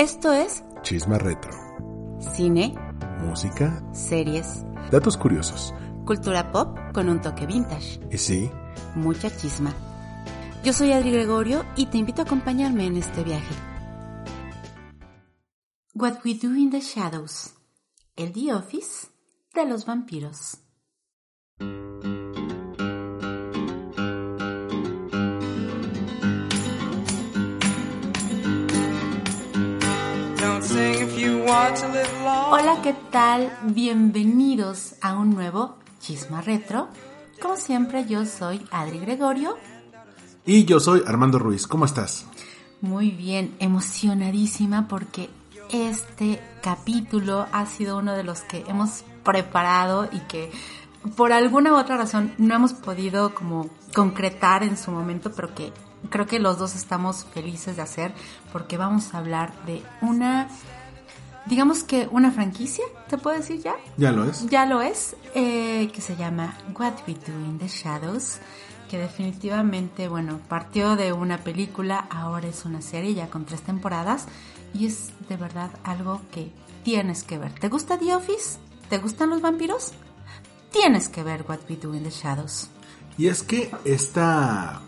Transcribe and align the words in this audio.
Esto 0.00 0.32
es 0.32 0.64
Chisma 0.80 1.18
Retro. 1.18 1.52
cine, 2.34 2.74
Música, 3.18 3.84
series, 3.92 4.64
datos 4.90 5.18
curiosos. 5.18 5.74
cultura 6.06 6.50
pop 6.52 6.74
con 6.94 7.10
un 7.10 7.20
toque 7.20 7.44
vintage, 7.44 8.00
Y 8.10 8.16
sí, 8.16 8.50
mucha 8.94 9.28
chisma. 9.36 9.74
Yo 10.64 10.72
soy 10.72 10.92
Adri 10.92 11.10
Gregorio 11.10 11.66
y 11.76 11.84
te 11.84 11.98
invito 11.98 12.22
a 12.22 12.24
acompañarme 12.24 12.86
en 12.86 12.96
este 12.96 13.22
viaje. 13.24 13.54
What 15.94 16.24
We 16.24 16.32
Do 16.32 16.54
in 16.56 16.70
the 16.70 16.80
Shadows, 16.80 17.52
el 18.16 18.32
The 18.32 18.54
Office 18.54 19.08
de 19.52 19.66
los 19.66 19.84
vampiros. 19.84 20.60
Hola, 31.50 32.78
¿qué 32.80 32.94
tal? 33.10 33.52
Bienvenidos 33.64 34.94
a 35.00 35.14
un 35.14 35.34
nuevo 35.34 35.74
Chisma 35.98 36.40
Retro. 36.42 36.86
Como 37.42 37.56
siempre, 37.56 38.06
yo 38.06 38.24
soy 38.24 38.64
Adri 38.70 39.00
Gregorio. 39.00 39.56
y 40.46 40.64
yo 40.64 40.78
soy 40.78 41.02
Armando 41.04 41.40
Ruiz. 41.40 41.66
¿Cómo 41.66 41.86
estás? 41.86 42.24
Muy 42.80 43.10
bien, 43.10 43.56
emocionadísima 43.58 44.86
porque 44.86 45.28
este 45.72 46.40
capítulo 46.62 47.48
ha 47.50 47.66
sido 47.66 47.98
uno 47.98 48.12
de 48.12 48.22
los 48.22 48.42
que 48.42 48.64
hemos 48.68 49.02
preparado 49.24 50.08
y 50.12 50.20
que 50.20 50.52
por 51.16 51.32
alguna 51.32 51.72
u 51.72 51.78
otra 51.78 51.96
razón 51.96 52.32
no 52.38 52.54
hemos 52.54 52.74
podido 52.74 53.34
como 53.34 53.68
concretar 53.92 54.62
en 54.62 54.76
su 54.76 54.92
momento, 54.92 55.32
pero 55.32 55.52
que 55.52 55.72
creo 56.10 56.26
que 56.28 56.38
los 56.38 56.58
dos 56.58 56.76
estamos 56.76 57.24
felices 57.34 57.74
de 57.74 57.82
hacer 57.82 58.12
porque 58.52 58.76
vamos 58.76 59.14
a 59.14 59.18
hablar 59.18 59.52
de 59.66 59.82
una, 60.00 60.48
digamos 61.46 61.82
que 61.82 62.08
una 62.10 62.30
franquicia, 62.30 62.84
¿te 63.08 63.18
puedo 63.18 63.36
decir 63.36 63.62
ya? 63.62 63.74
¿Ya 63.96 64.12
lo 64.12 64.24
es? 64.24 64.46
Ya 64.48 64.66
lo 64.66 64.82
es, 64.82 65.16
eh, 65.34 65.90
que 65.92 66.00
se 66.00 66.16
llama 66.16 66.56
What 66.78 66.94
We 67.06 67.14
Do 67.14 67.32
in 67.32 67.58
the 67.58 67.68
Shadows, 67.68 68.38
que 68.90 68.98
definitivamente, 68.98 70.08
bueno, 70.08 70.40
partió 70.48 70.96
de 70.96 71.12
una 71.12 71.38
película, 71.38 72.06
ahora 72.10 72.48
es 72.48 72.64
una 72.64 72.82
serie 72.82 73.14
ya 73.14 73.28
con 73.28 73.44
tres 73.44 73.62
temporadas 73.62 74.26
y 74.74 74.86
es 74.86 75.10
de 75.28 75.36
verdad 75.36 75.70
algo 75.84 76.20
que 76.32 76.52
tienes 76.82 77.22
que 77.22 77.38
ver. 77.38 77.52
¿Te 77.52 77.68
gusta 77.68 77.98
The 77.98 78.14
Office? 78.14 78.58
¿Te 78.88 78.98
gustan 78.98 79.30
los 79.30 79.40
vampiros? 79.40 79.92
Tienes 80.72 81.08
que 81.08 81.22
ver 81.22 81.44
What 81.48 81.60
We 81.68 81.76
Do 81.76 81.94
in 81.94 82.02
the 82.02 82.10
Shadows. 82.10 82.68
Y 83.16 83.28
es 83.28 83.42
que 83.42 83.70
esta, 83.84 84.80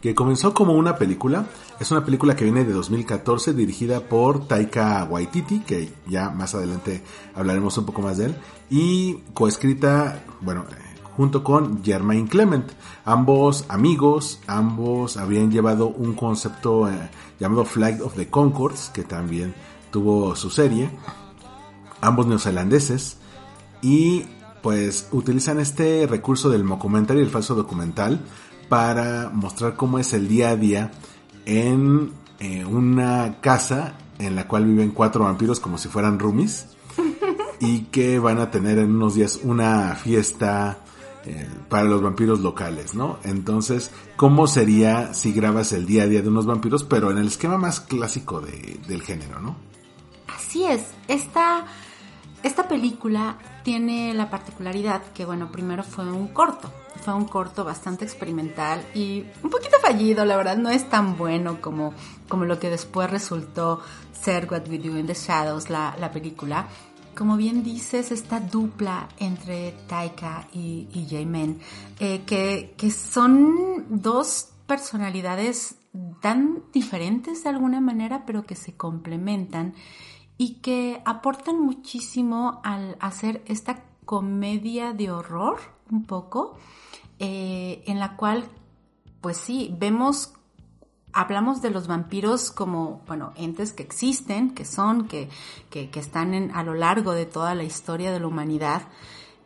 que 0.00 0.14
comenzó 0.14 0.54
como 0.54 0.74
una 0.74 0.96
película, 0.96 1.46
es 1.80 1.90
una 1.90 2.04
película 2.04 2.36
que 2.36 2.44
viene 2.44 2.64
de 2.64 2.74
2014 2.74 3.54
dirigida 3.54 4.00
por 4.00 4.46
Taika 4.46 5.02
Waititi, 5.04 5.60
que 5.60 5.90
ya 6.06 6.28
más 6.28 6.54
adelante 6.54 7.02
hablaremos 7.34 7.78
un 7.78 7.86
poco 7.86 8.02
más 8.02 8.18
de 8.18 8.26
él, 8.26 8.36
y 8.68 9.14
coescrita, 9.32 10.22
bueno, 10.42 10.66
junto 11.16 11.42
con 11.42 11.82
Germain 11.82 12.26
Clement. 12.26 12.70
Ambos 13.06 13.64
amigos, 13.68 14.40
ambos 14.46 15.16
habían 15.16 15.50
llevado 15.50 15.88
un 15.88 16.12
concepto 16.12 16.86
eh, 16.86 17.10
llamado 17.40 17.64
Flight 17.64 18.02
of 18.02 18.14
the 18.14 18.28
Concords, 18.28 18.90
que 18.92 19.02
también 19.02 19.54
tuvo 19.90 20.36
su 20.36 20.50
serie, 20.50 20.90
ambos 22.02 22.26
neozelandeses, 22.26 23.16
y 23.80 24.26
pues 24.62 25.08
utilizan 25.12 25.58
este 25.58 26.06
recurso 26.06 26.50
del 26.50 26.62
mockumentary, 26.62 27.20
el 27.20 27.30
falso 27.30 27.54
documental, 27.54 28.20
para 28.68 29.30
mostrar 29.32 29.76
cómo 29.76 29.98
es 29.98 30.12
el 30.12 30.28
día 30.28 30.50
a 30.50 30.56
día 30.56 30.92
en 31.46 32.12
eh, 32.38 32.64
una 32.64 33.40
casa 33.40 33.94
en 34.18 34.36
la 34.36 34.46
cual 34.48 34.64
viven 34.66 34.90
cuatro 34.90 35.24
vampiros 35.24 35.60
como 35.60 35.78
si 35.78 35.88
fueran 35.88 36.18
roomies 36.18 36.66
y 37.60 37.82
que 37.84 38.18
van 38.18 38.38
a 38.38 38.50
tener 38.50 38.78
en 38.78 38.94
unos 38.94 39.14
días 39.14 39.40
una 39.42 39.94
fiesta 39.96 40.78
eh, 41.24 41.46
para 41.68 41.84
los 41.84 42.00
vampiros 42.02 42.40
locales, 42.40 42.94
¿no? 42.94 43.18
Entonces, 43.24 43.90
¿cómo 44.16 44.46
sería 44.46 45.12
si 45.14 45.32
grabas 45.32 45.72
el 45.72 45.86
día 45.86 46.04
a 46.04 46.06
día 46.06 46.22
de 46.22 46.28
unos 46.28 46.46
vampiros, 46.46 46.84
pero 46.84 47.10
en 47.10 47.18
el 47.18 47.26
esquema 47.28 47.58
más 47.58 47.80
clásico 47.80 48.40
de- 48.40 48.80
del 48.88 49.02
género, 49.02 49.38
¿no? 49.40 49.56
Así 50.34 50.64
es, 50.64 50.82
esta, 51.08 51.66
esta 52.42 52.66
película 52.68 53.36
tiene 53.64 54.14
la 54.14 54.30
particularidad 54.30 55.02
que, 55.14 55.24
bueno, 55.26 55.52
primero 55.52 55.82
fue 55.82 56.10
un 56.10 56.28
corto, 56.28 56.72
fue 57.00 57.14
un 57.14 57.24
corto 57.24 57.64
bastante 57.64 58.04
experimental 58.04 58.84
y 58.94 59.24
un 59.42 59.50
poquito 59.50 59.76
fallido, 59.80 60.24
la 60.24 60.36
verdad, 60.36 60.56
no 60.56 60.70
es 60.70 60.88
tan 60.88 61.16
bueno 61.16 61.60
como, 61.60 61.94
como 62.28 62.44
lo 62.44 62.58
que 62.58 62.70
después 62.70 63.10
resultó 63.10 63.80
ser 64.12 64.46
What 64.50 64.68
We 64.68 64.78
Do 64.78 64.98
in 64.98 65.06
the 65.06 65.14
Shadows, 65.14 65.70
la, 65.70 65.96
la 65.98 66.10
película. 66.10 66.68
Como 67.14 67.36
bien 67.36 67.62
dices, 67.62 68.12
esta 68.12 68.40
dupla 68.40 69.08
entre 69.18 69.72
Taika 69.88 70.46
y, 70.52 70.88
y 70.92 71.06
J-Man, 71.10 71.58
eh, 71.98 72.22
que, 72.24 72.74
que 72.76 72.90
son 72.90 73.86
dos 73.88 74.50
personalidades 74.66 75.74
tan 76.20 76.62
diferentes 76.72 77.42
de 77.42 77.50
alguna 77.50 77.80
manera, 77.80 78.24
pero 78.24 78.44
que 78.44 78.54
se 78.54 78.76
complementan 78.76 79.74
y 80.38 80.60
que 80.60 81.02
aportan 81.04 81.60
muchísimo 81.60 82.60
al 82.62 82.96
hacer 83.00 83.42
esta 83.46 83.82
comedia 84.04 84.92
de 84.92 85.10
horror, 85.10 85.58
un 85.90 86.04
poco, 86.04 86.56
eh, 87.22 87.82
en 87.86 87.98
la 88.00 88.16
cual, 88.16 88.48
pues 89.20 89.36
sí, 89.36 89.76
vemos, 89.78 90.32
hablamos 91.12 91.60
de 91.60 91.68
los 91.68 91.86
vampiros 91.86 92.50
como, 92.50 93.02
bueno, 93.06 93.34
entes 93.36 93.74
que 93.74 93.82
existen, 93.82 94.54
que 94.54 94.64
son, 94.64 95.06
que, 95.06 95.28
que, 95.68 95.90
están 95.94 96.50
a 96.54 96.62
lo 96.62 96.72
largo 96.72 97.12
de 97.12 97.26
toda 97.26 97.54
la 97.54 97.62
historia 97.62 98.10
de 98.10 98.20
la 98.20 98.26
humanidad, 98.26 98.84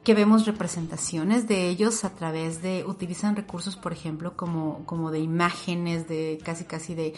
que 0.05 0.15
vemos 0.15 0.47
representaciones 0.47 1.49
de 1.49 1.69
ellos 1.69 2.05
a 2.05 2.11
través 2.11 2.63
de, 2.63 2.85
utilizan 2.87 3.35
recursos, 3.35 3.75
por 3.75 3.93
ejemplo, 3.93 4.37
como, 4.37 4.87
como 4.87 5.11
de 5.11 5.19
imágenes, 5.19 6.07
de 6.07 6.39
casi 6.45 6.67
casi 6.67 6.95
de 6.95 7.15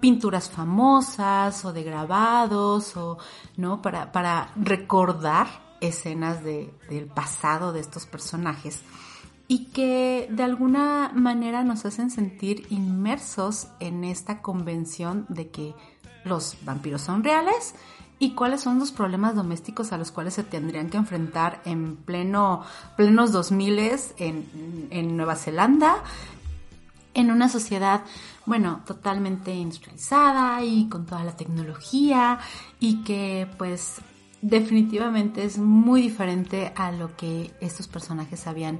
pinturas 0.00 0.50
famosas 0.50 1.64
o 1.64 1.72
de 1.72 1.82
grabados, 1.82 2.96
o, 2.96 3.18
¿no? 3.56 3.82
Para, 3.82 4.12
para 4.12 4.52
recordar 4.54 5.48
escenas 5.80 6.44
de, 6.44 6.72
del 6.88 7.06
pasado 7.06 7.72
de 7.72 7.80
estos 7.80 8.06
personajes 8.06 8.84
y 9.50 9.64
que 9.64 10.28
de 10.30 10.44
alguna 10.44 11.10
manera 11.12 11.64
nos 11.64 11.84
hacen 11.84 12.12
sentir 12.12 12.68
inmersos 12.70 13.66
en 13.80 14.04
esta 14.04 14.42
convención 14.42 15.26
de 15.28 15.48
que 15.48 15.74
los 16.24 16.56
vampiros 16.62 17.02
son 17.02 17.24
reales 17.24 17.74
y 18.20 18.34
cuáles 18.36 18.60
son 18.60 18.78
los 18.78 18.92
problemas 18.92 19.34
domésticos 19.34 19.90
a 19.90 19.98
los 19.98 20.12
cuales 20.12 20.34
se 20.34 20.44
tendrían 20.44 20.88
que 20.88 20.98
enfrentar 20.98 21.62
en 21.64 21.96
pleno 21.96 22.62
plenos 22.96 23.32
2000 23.32 23.78
en, 24.18 24.88
en 24.90 25.16
Nueva 25.16 25.34
Zelanda 25.34 25.96
en 27.14 27.32
una 27.32 27.48
sociedad, 27.48 28.02
bueno, 28.46 28.82
totalmente 28.86 29.52
industrializada 29.52 30.62
y 30.62 30.88
con 30.88 31.06
toda 31.06 31.24
la 31.24 31.36
tecnología 31.36 32.38
y 32.78 33.02
que 33.02 33.48
pues 33.58 33.96
definitivamente 34.42 35.42
es 35.42 35.58
muy 35.58 36.02
diferente 36.02 36.72
a 36.76 36.92
lo 36.92 37.16
que 37.16 37.52
estos 37.60 37.88
personajes 37.88 38.46
habían 38.46 38.78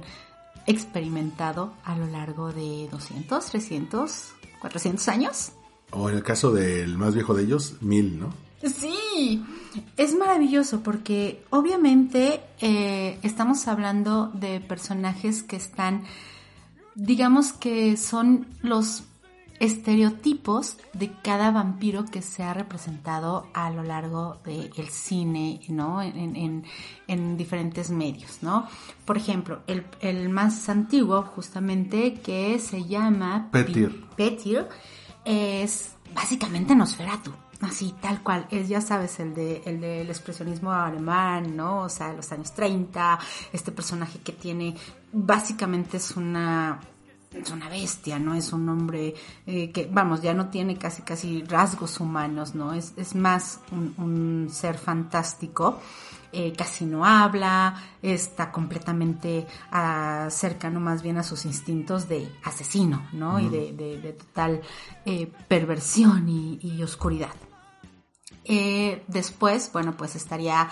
experimentado 0.67 1.73
a 1.83 1.95
lo 1.95 2.07
largo 2.07 2.51
de 2.51 2.87
200, 2.91 3.45
300, 3.45 4.33
400 4.59 5.07
años. 5.07 5.51
O 5.91 6.09
en 6.09 6.15
el 6.15 6.23
caso 6.23 6.51
del 6.51 6.97
más 6.97 7.13
viejo 7.13 7.33
de 7.33 7.43
ellos, 7.43 7.75
mil, 7.81 8.19
¿no? 8.19 8.33
Sí, 8.63 9.43
es 9.97 10.15
maravilloso 10.15 10.81
porque 10.81 11.43
obviamente 11.49 12.41
eh, 12.59 13.17
estamos 13.23 13.67
hablando 13.67 14.27
de 14.35 14.59
personajes 14.61 15.41
que 15.41 15.55
están, 15.55 16.03
digamos 16.93 17.53
que 17.53 17.97
son 17.97 18.45
los 18.61 19.03
estereotipos 19.61 20.77
de 20.93 21.11
cada 21.21 21.51
vampiro 21.51 22.05
que 22.05 22.21
se 22.21 22.43
ha 22.43 22.53
representado 22.53 23.47
a 23.53 23.69
lo 23.69 23.83
largo 23.83 24.37
del 24.43 24.89
cine, 24.89 25.61
¿no? 25.69 26.01
En, 26.01 26.35
en- 26.35 26.65
en 27.07 27.37
diferentes 27.37 27.89
medios, 27.91 28.39
¿no? 28.41 28.67
Por 29.05 29.17
ejemplo, 29.17 29.61
el, 29.67 29.85
el 29.99 30.29
más 30.29 30.67
antiguo, 30.69 31.21
justamente, 31.23 32.13
que 32.15 32.57
se 32.59 32.85
llama 32.85 33.49
Petir. 33.51 34.05
Petir, 34.15 34.67
es 35.25 35.95
básicamente 36.13 36.75
Nosferatu. 36.75 37.31
Así, 37.61 37.93
tal 38.01 38.23
cual, 38.23 38.47
es, 38.49 38.67
ya 38.69 38.81
sabes, 38.81 39.19
el 39.19 39.35
de 39.35 39.61
el 39.67 39.79
del 39.79 40.09
expresionismo 40.09 40.71
alemán, 40.71 41.55
¿no? 41.55 41.81
O 41.81 41.89
sea, 41.89 42.11
los 42.11 42.31
años 42.31 42.51
30, 42.53 43.19
este 43.53 43.71
personaje 43.71 44.17
que 44.17 44.31
tiene, 44.31 44.75
básicamente 45.13 45.97
es 45.97 46.17
una, 46.17 46.79
es 47.33 47.49
una 47.51 47.69
bestia, 47.69 48.19
¿no? 48.19 48.33
Es 48.35 48.51
un 48.53 48.67
hombre 48.69 49.13
eh, 49.47 49.71
que, 49.71 49.87
vamos, 49.91 50.21
ya 50.21 50.33
no 50.33 50.49
tiene 50.49 50.77
casi, 50.77 51.01
casi 51.01 51.43
rasgos 51.43 51.99
humanos, 51.99 52.55
¿no? 52.55 52.73
Es, 52.73 52.93
es 52.97 53.15
más 53.15 53.59
un, 53.71 53.93
un 53.97 54.49
ser 54.51 54.77
fantástico. 54.77 55.79
eh, 56.33 56.53
casi 56.57 56.85
no 56.85 57.05
habla, 57.05 57.75
está 58.01 58.51
completamente 58.53 59.45
ah, 59.71 60.27
cercano 60.29 60.79
más 60.79 61.01
bien 61.03 61.17
a 61.17 61.23
sus 61.23 61.43
instintos 61.45 62.07
de 62.07 62.29
asesino, 62.43 63.05
¿no? 63.13 63.39
Y 63.39 63.49
de, 63.49 63.73
de- 63.73 63.99
de 63.99 64.13
total 64.13 64.61
eh, 65.05 65.29
perversión 65.49 66.29
y, 66.29 66.57
y 66.61 66.81
oscuridad. 66.83 67.33
Eh, 68.45 69.03
después, 69.07 69.69
bueno, 69.73 69.95
pues 69.97 70.15
estaría 70.15 70.69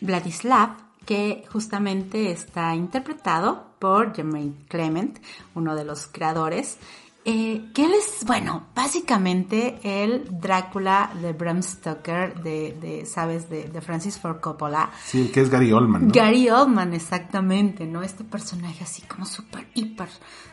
Vladislav, 0.00 0.76
que 1.06 1.44
justamente 1.50 2.30
está 2.30 2.74
interpretado 2.74 3.66
por 3.78 4.14
Jermaine 4.14 4.66
Clement, 4.68 5.18
uno 5.54 5.74
de 5.74 5.84
los 5.84 6.06
creadores. 6.08 6.78
Eh, 7.28 7.70
que 7.74 7.84
él 7.84 7.92
es, 7.92 8.24
bueno, 8.24 8.68
básicamente 8.72 9.80
el 9.82 10.28
Drácula 10.40 11.10
de 11.20 11.32
Bram 11.32 11.60
Stoker, 11.60 12.40
de, 12.40 12.76
de 12.80 13.04
¿sabes? 13.04 13.50
De, 13.50 13.64
de, 13.64 13.80
Francis 13.80 14.16
Ford 14.16 14.38
Coppola. 14.38 14.92
Sí, 15.04 15.22
el 15.22 15.32
que 15.32 15.40
es 15.40 15.50
Gary 15.50 15.72
Oldman. 15.72 16.06
¿no? 16.06 16.12
Gary 16.14 16.48
Oldman, 16.48 16.94
exactamente, 16.94 17.84
¿no? 17.84 18.04
Este 18.04 18.22
personaje 18.22 18.84
así 18.84 19.02
como 19.02 19.26
súper, 19.26 19.66
hiper 19.74 20.08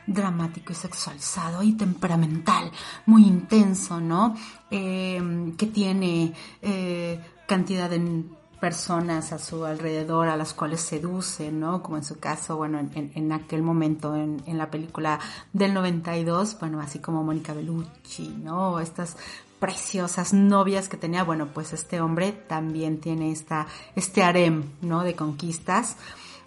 dramático 0.08 0.72
y 0.74 0.76
sexualizado 0.76 1.62
y 1.62 1.74
temperamental, 1.74 2.72
muy 3.06 3.24
intenso, 3.28 4.02
¿no? 4.02 4.36
Eh, 4.72 5.54
que 5.56 5.68
tiene 5.68 6.34
eh, 6.64 7.20
cantidad 7.46 7.88
de 7.88 8.24
personas 8.63 9.33
a 9.33 9.39
su 9.39 9.65
alrededor 9.65 10.30
a 10.30 10.38
las 10.38 10.54
cuales 10.54 10.80
seduce, 10.80 11.51
¿no? 11.51 11.83
Como 11.83 11.98
en 11.98 12.06
su 12.06 12.18
caso, 12.18 12.56
bueno, 12.56 12.80
en, 12.80 13.12
en 13.13 13.33
aquel 13.33 13.62
momento, 13.62 14.15
en, 14.15 14.42
en, 14.45 14.57
la 14.57 14.71
película 14.71 15.19
del 15.51 15.74
92, 15.74 16.57
bueno, 16.62 16.80
así 16.80 17.00
como 17.00 17.25
Mónica 17.25 17.54
Bellucci, 17.54 18.30
¿no? 18.42 18.80
Estas 18.80 19.18
preciosas 19.60 20.31
novias 20.31 20.88
que 20.88 20.95
tenía, 20.95 21.25
bueno, 21.25 21.48
pues 21.54 21.74
este 21.74 22.00
hombre 22.00 22.31
también 22.31 23.01
tiene 23.01 23.33
esta, 23.33 23.68
este 23.98 24.24
harem, 24.24 24.63
¿no? 24.81 25.04
De 25.04 25.13
conquistas. 25.13 25.98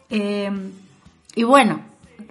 Eh, 0.08 0.50
y 1.34 1.42
bueno, 1.42 1.82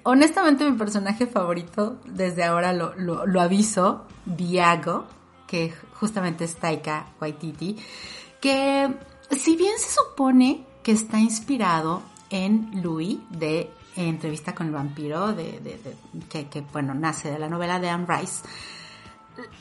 honestamente 0.01 0.67
mi 0.67 0.75
personaje 0.79 1.27
favorito, 1.27 1.99
desde 2.05 2.43
ahora 2.43 2.73
lo, 2.73 2.95
lo, 2.95 3.27
lo 3.27 3.39
aviso, 3.39 4.07
Viago, 4.25 5.05
que 5.45 5.71
justamente 5.93 6.45
es 6.45 6.55
Taika 6.55 7.05
Waititi, 7.21 7.77
que 8.41 8.91
si 9.31 9.55
bien 9.55 9.77
se 9.77 9.89
supone 9.91 10.65
que 10.83 10.91
está 10.91 11.19
inspirado 11.19 12.03
en 12.29 12.81
Louis 12.81 13.19
de 13.29 13.69
Entrevista 13.95 14.53
con 14.53 14.67
el 14.67 14.73
vampiro, 14.73 15.33
de, 15.33 15.59
de, 15.59 15.77
de, 15.77 15.95
que, 16.27 16.47
que, 16.47 16.61
bueno, 16.61 16.93
nace 16.93 17.31
de 17.31 17.39
la 17.39 17.47
novela 17.47 17.79
de 17.79 17.89
Anne 17.89 18.05
Rice, 18.07 18.43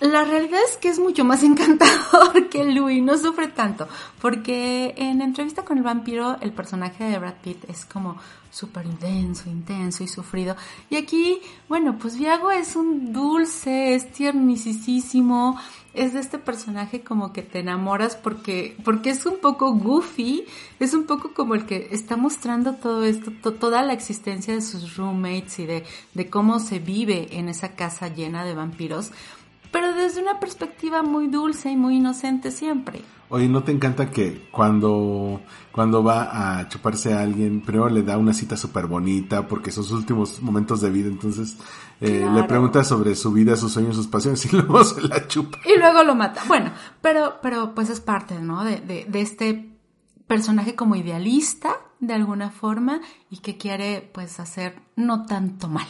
la 0.00 0.24
realidad 0.24 0.60
es 0.68 0.76
que 0.76 0.88
es 0.88 0.98
mucho 0.98 1.24
más 1.24 1.42
encantador 1.44 2.48
que 2.48 2.64
Louis, 2.64 3.02
no 3.02 3.16
sufre 3.18 3.48
tanto, 3.48 3.88
porque 4.20 4.94
en 4.96 5.22
Entrevista 5.22 5.64
con 5.64 5.78
el 5.78 5.84
vampiro 5.84 6.36
el 6.40 6.52
personaje 6.52 7.04
de 7.04 7.18
Brad 7.18 7.34
Pitt 7.42 7.68
es 7.68 7.84
como 7.84 8.16
súper 8.50 8.86
intenso, 8.86 9.50
intenso 9.50 10.04
y 10.04 10.08
sufrido. 10.08 10.56
Y 10.88 10.96
aquí, 10.96 11.40
bueno, 11.68 11.98
pues 11.98 12.16
Viago 12.16 12.52
es 12.52 12.76
un 12.76 13.12
dulce, 13.12 13.94
es 13.94 14.12
tiernicísimo, 14.12 15.58
es 15.92 16.12
de 16.12 16.20
este 16.20 16.38
personaje 16.38 17.02
como 17.02 17.32
que 17.32 17.42
te 17.42 17.60
enamoras 17.60 18.14
porque, 18.14 18.76
porque 18.84 19.10
es 19.10 19.26
un 19.26 19.38
poco 19.38 19.72
goofy, 19.72 20.44
es 20.78 20.94
un 20.94 21.04
poco 21.04 21.34
como 21.34 21.54
el 21.54 21.66
que 21.66 21.88
está 21.90 22.16
mostrando 22.16 22.74
todo 22.74 23.04
esto, 23.04 23.32
to, 23.42 23.54
toda 23.54 23.82
la 23.82 23.92
existencia 23.92 24.54
de 24.54 24.60
sus 24.60 24.96
roommates 24.96 25.58
y 25.58 25.66
de, 25.66 25.84
de 26.14 26.30
cómo 26.30 26.60
se 26.60 26.78
vive 26.78 27.36
en 27.38 27.48
esa 27.48 27.74
casa 27.74 28.08
llena 28.08 28.44
de 28.44 28.54
vampiros, 28.54 29.10
pero 29.74 29.92
desde 29.92 30.22
una 30.22 30.38
perspectiva 30.38 31.02
muy 31.02 31.26
dulce 31.26 31.68
y 31.68 31.76
muy 31.76 31.96
inocente 31.96 32.52
siempre. 32.52 33.02
Oye, 33.28 33.48
¿no 33.48 33.64
te 33.64 33.72
encanta 33.72 34.08
que 34.08 34.46
cuando, 34.52 35.40
cuando 35.72 36.04
va 36.04 36.60
a 36.60 36.68
chuparse 36.68 37.12
a 37.12 37.22
alguien, 37.22 37.60
primero 37.60 37.88
le 37.88 38.04
da 38.04 38.16
una 38.16 38.32
cita 38.32 38.56
súper 38.56 38.86
bonita 38.86 39.48
porque 39.48 39.72
son 39.72 39.82
sus 39.82 39.98
últimos 39.98 40.40
momentos 40.40 40.80
de 40.80 40.90
vida, 40.90 41.08
entonces 41.08 41.56
eh, 42.00 42.20
claro. 42.20 42.34
le 42.34 42.44
pregunta 42.44 42.84
sobre 42.84 43.16
su 43.16 43.32
vida, 43.32 43.56
sus 43.56 43.72
sueños, 43.72 43.96
sus 43.96 44.06
pasiones 44.06 44.44
y 44.44 44.50
luego 44.56 44.84
se 44.84 45.02
la 45.02 45.26
chupa. 45.26 45.58
Y 45.64 45.76
luego 45.76 46.04
lo 46.04 46.14
mata. 46.14 46.42
Bueno, 46.46 46.70
pero, 47.00 47.40
pero 47.42 47.74
pues 47.74 47.90
es 47.90 47.98
parte, 47.98 48.38
¿no? 48.38 48.62
De, 48.62 48.76
de, 48.76 49.06
de 49.08 49.20
este 49.20 49.76
personaje 50.28 50.76
como 50.76 50.94
idealista, 50.94 51.80
de 51.98 52.14
alguna 52.14 52.50
forma, 52.50 53.00
y 53.28 53.38
que 53.38 53.56
quiere 53.56 54.08
pues 54.14 54.38
hacer 54.38 54.80
no 54.94 55.26
tanto 55.26 55.66
mal. 55.66 55.88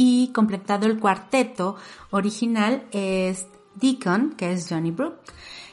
Y 0.00 0.28
completado 0.28 0.86
el 0.86 1.00
cuarteto 1.00 1.74
original 2.12 2.84
es 2.92 3.48
Deacon, 3.74 4.34
que 4.36 4.52
es 4.52 4.68
Johnny 4.68 4.92
Brooke 4.92 5.18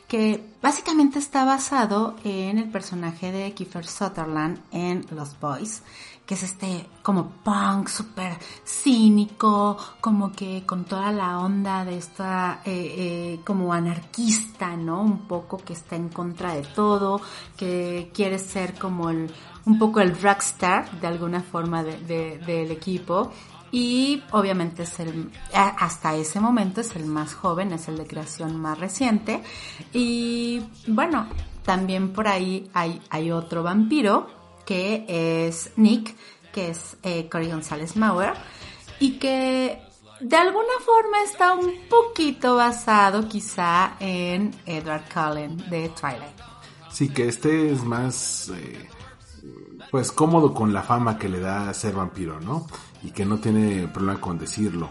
que 0.07 0.54
básicamente 0.62 1.19
está 1.19 1.45
basado 1.45 2.16
en 2.24 2.60
el 2.60 2.69
personaje 2.69 3.31
de 3.31 3.54
Kiefer 3.54 3.88
Sutherland 3.88 4.60
en 4.72 5.06
Los 5.10 5.39
Boys, 5.39 5.81
que 6.25 6.36
es 6.36 6.44
este 6.44 6.88
como 7.01 7.30
punk 7.44 7.88
súper 7.88 8.38
cínico, 8.63 9.77
como 10.01 10.31
que 10.31 10.63
con 10.66 10.86
toda 10.86 11.12
la 11.12 11.39
onda 11.39 11.86
de 11.86 11.98
esta 11.98 12.62
eh, 12.66 12.95
eh, 12.98 13.39
como 13.44 13.74
anarquista, 13.74 14.75
¿no? 14.75 15.01
Un 15.01 15.28
poco 15.28 15.57
que 15.57 15.74
está 15.74 15.95
en 15.95 16.10
contra 16.10 16.54
de 16.54 16.63
todo, 16.63 17.21
que 17.57 18.12
quiere 18.13 18.39
ser 18.39 18.78
como 18.78 19.10
el 19.10 19.31
un 19.66 19.80
poco 19.80 20.00
el 20.00 20.19
rockstar 20.21 21.00
de 21.00 21.07
alguna 21.07 21.42
forma 21.42 21.83
del 21.83 22.06
de, 22.06 22.38
de, 22.38 22.71
equipo 22.71 23.31
y 23.71 24.23
obviamente 24.31 24.83
es 24.83 25.00
el, 25.00 25.31
hasta 25.53 26.15
ese 26.15 26.39
momento 26.39 26.81
es 26.81 26.95
el 26.95 27.06
más 27.06 27.33
joven, 27.33 27.73
es 27.73 27.88
el 27.88 27.97
de 27.97 28.07
creación 28.07 28.56
más 28.59 28.79
reciente. 28.79 29.41
Y 29.94 30.62
bueno, 30.88 31.27
también 31.63 32.13
por 32.13 32.27
ahí 32.27 32.69
hay, 32.73 33.01
hay 33.09 33.31
otro 33.31 33.63
vampiro 33.63 34.27
que 34.65 35.06
es 35.47 35.71
Nick, 35.75 36.15
que 36.51 36.69
es 36.69 36.97
eh, 37.03 37.27
Cory 37.29 37.50
González 37.50 37.95
Mauer, 37.95 38.33
y 39.00 39.19
que 39.19 39.81
de 40.21 40.35
alguna 40.38 40.79
forma 40.85 41.21
está 41.23 41.53
un 41.53 41.71
poquito 41.89 42.56
basado 42.56 43.27
quizá 43.27 43.95
en 44.00 44.56
Edward 44.65 45.03
Cullen 45.13 45.57
de 45.69 45.89
Twilight. 45.89 46.39
Sí, 46.91 47.09
que 47.09 47.27
este 47.27 47.71
es 47.71 47.83
más... 47.83 48.51
Eh 48.56 48.89
pues 49.91 50.11
cómodo 50.11 50.53
con 50.53 50.73
la 50.73 50.83
fama 50.83 51.18
que 51.18 51.29
le 51.29 51.39
da 51.39 51.73
ser 51.73 51.94
vampiro, 51.94 52.39
¿no? 52.39 52.68
Y 53.06 53.12
que 53.12 53.25
no 53.25 53.38
tiene 53.38 53.88
problema 53.88 54.19
con 54.19 54.38
decirlo. 54.38 54.90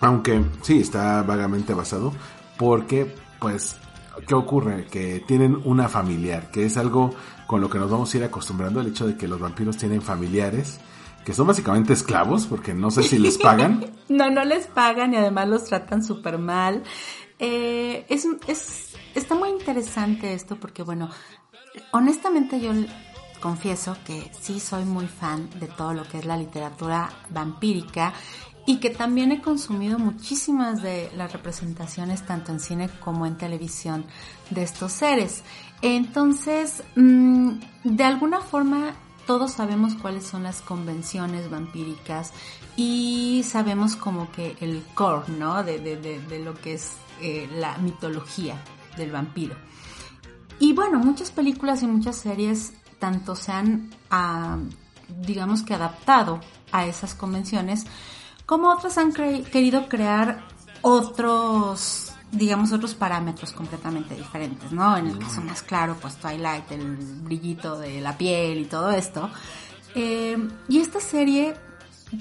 Aunque 0.00 0.44
sí, 0.62 0.80
está 0.80 1.22
vagamente 1.22 1.74
basado 1.74 2.12
porque 2.58 3.14
pues 3.38 3.76
¿qué 4.26 4.34
ocurre? 4.34 4.86
Que 4.86 5.20
tienen 5.26 5.60
una 5.64 5.88
familiar, 5.88 6.50
que 6.50 6.64
es 6.64 6.76
algo 6.76 7.14
con 7.46 7.60
lo 7.60 7.68
que 7.68 7.78
nos 7.78 7.90
vamos 7.90 8.12
a 8.12 8.16
ir 8.18 8.24
acostumbrando, 8.24 8.80
el 8.80 8.88
hecho 8.88 9.06
de 9.06 9.16
que 9.16 9.28
los 9.28 9.40
vampiros 9.40 9.76
tienen 9.76 10.02
familiares, 10.02 10.78
que 11.24 11.32
son 11.32 11.46
básicamente 11.46 11.92
esclavos, 11.92 12.46
porque 12.46 12.74
no 12.74 12.90
sé 12.90 13.02
si 13.02 13.18
les 13.18 13.38
pagan. 13.38 13.84
no, 14.08 14.30
no 14.30 14.44
les 14.44 14.66
pagan 14.66 15.14
y 15.14 15.16
además 15.16 15.48
los 15.48 15.64
tratan 15.64 16.04
súper 16.04 16.38
mal. 16.38 16.82
Eh, 17.38 18.06
es, 18.08 18.26
es, 18.46 18.94
está 19.14 19.34
muy 19.34 19.50
interesante 19.50 20.34
esto 20.34 20.56
porque, 20.56 20.82
bueno, 20.82 21.10
honestamente 21.92 22.60
yo 22.60 22.72
confieso 23.42 23.96
que 24.06 24.30
sí 24.40 24.60
soy 24.60 24.84
muy 24.84 25.06
fan 25.06 25.50
de 25.60 25.66
todo 25.66 25.92
lo 25.92 26.04
que 26.04 26.18
es 26.18 26.24
la 26.24 26.38
literatura 26.38 27.10
vampírica 27.28 28.14
y 28.64 28.76
que 28.76 28.90
también 28.90 29.32
he 29.32 29.42
consumido 29.42 29.98
muchísimas 29.98 30.82
de 30.82 31.10
las 31.16 31.32
representaciones 31.32 32.24
tanto 32.24 32.52
en 32.52 32.60
cine 32.60 32.88
como 33.00 33.26
en 33.26 33.36
televisión 33.36 34.06
de 34.50 34.62
estos 34.62 34.92
seres. 34.92 35.42
Entonces, 35.82 36.82
mmm, 36.94 37.54
de 37.84 38.04
alguna 38.04 38.40
forma 38.40 38.94
todos 39.26 39.52
sabemos 39.52 39.94
cuáles 39.94 40.24
son 40.24 40.44
las 40.44 40.60
convenciones 40.60 41.50
vampíricas 41.50 42.32
y 42.76 43.44
sabemos 43.46 43.96
como 43.96 44.30
que 44.32 44.56
el 44.60 44.82
core, 44.94 45.32
¿no? 45.38 45.62
De, 45.62 45.78
de 45.78 46.38
lo 46.38 46.54
que 46.54 46.74
es 46.74 46.92
eh, 47.20 47.48
la 47.52 47.78
mitología 47.78 48.56
del 48.96 49.12
vampiro. 49.12 49.54
Y 50.58 50.72
bueno, 50.72 50.98
muchas 50.98 51.30
películas 51.30 51.82
y 51.82 51.86
muchas 51.86 52.16
series 52.16 52.72
tanto 53.02 53.34
se 53.34 53.50
han, 53.50 53.90
uh, 54.12 54.62
digamos 55.26 55.62
que 55.64 55.74
adaptado 55.74 56.38
a 56.70 56.86
esas 56.86 57.16
convenciones, 57.16 57.84
como 58.46 58.70
otras 58.70 58.96
han 58.96 59.10
cre 59.10 59.42
querido 59.42 59.88
crear 59.88 60.46
otros, 60.82 62.12
digamos, 62.30 62.70
otros 62.70 62.94
parámetros 62.94 63.52
completamente 63.52 64.14
diferentes, 64.14 64.70
¿no? 64.70 64.96
En 64.96 65.08
el 65.08 65.18
caso 65.18 65.40
más 65.40 65.64
claro, 65.64 65.96
pues 66.00 66.14
Twilight, 66.14 66.70
el 66.70 66.94
brillito 67.24 67.76
de 67.76 68.00
la 68.00 68.16
piel 68.16 68.60
y 68.60 68.66
todo 68.66 68.92
esto. 68.92 69.28
Eh, 69.96 70.38
y 70.68 70.78
esta 70.78 71.00
serie 71.00 71.54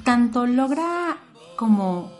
tanto 0.04 0.48
logra 0.48 1.18
como 1.58 2.12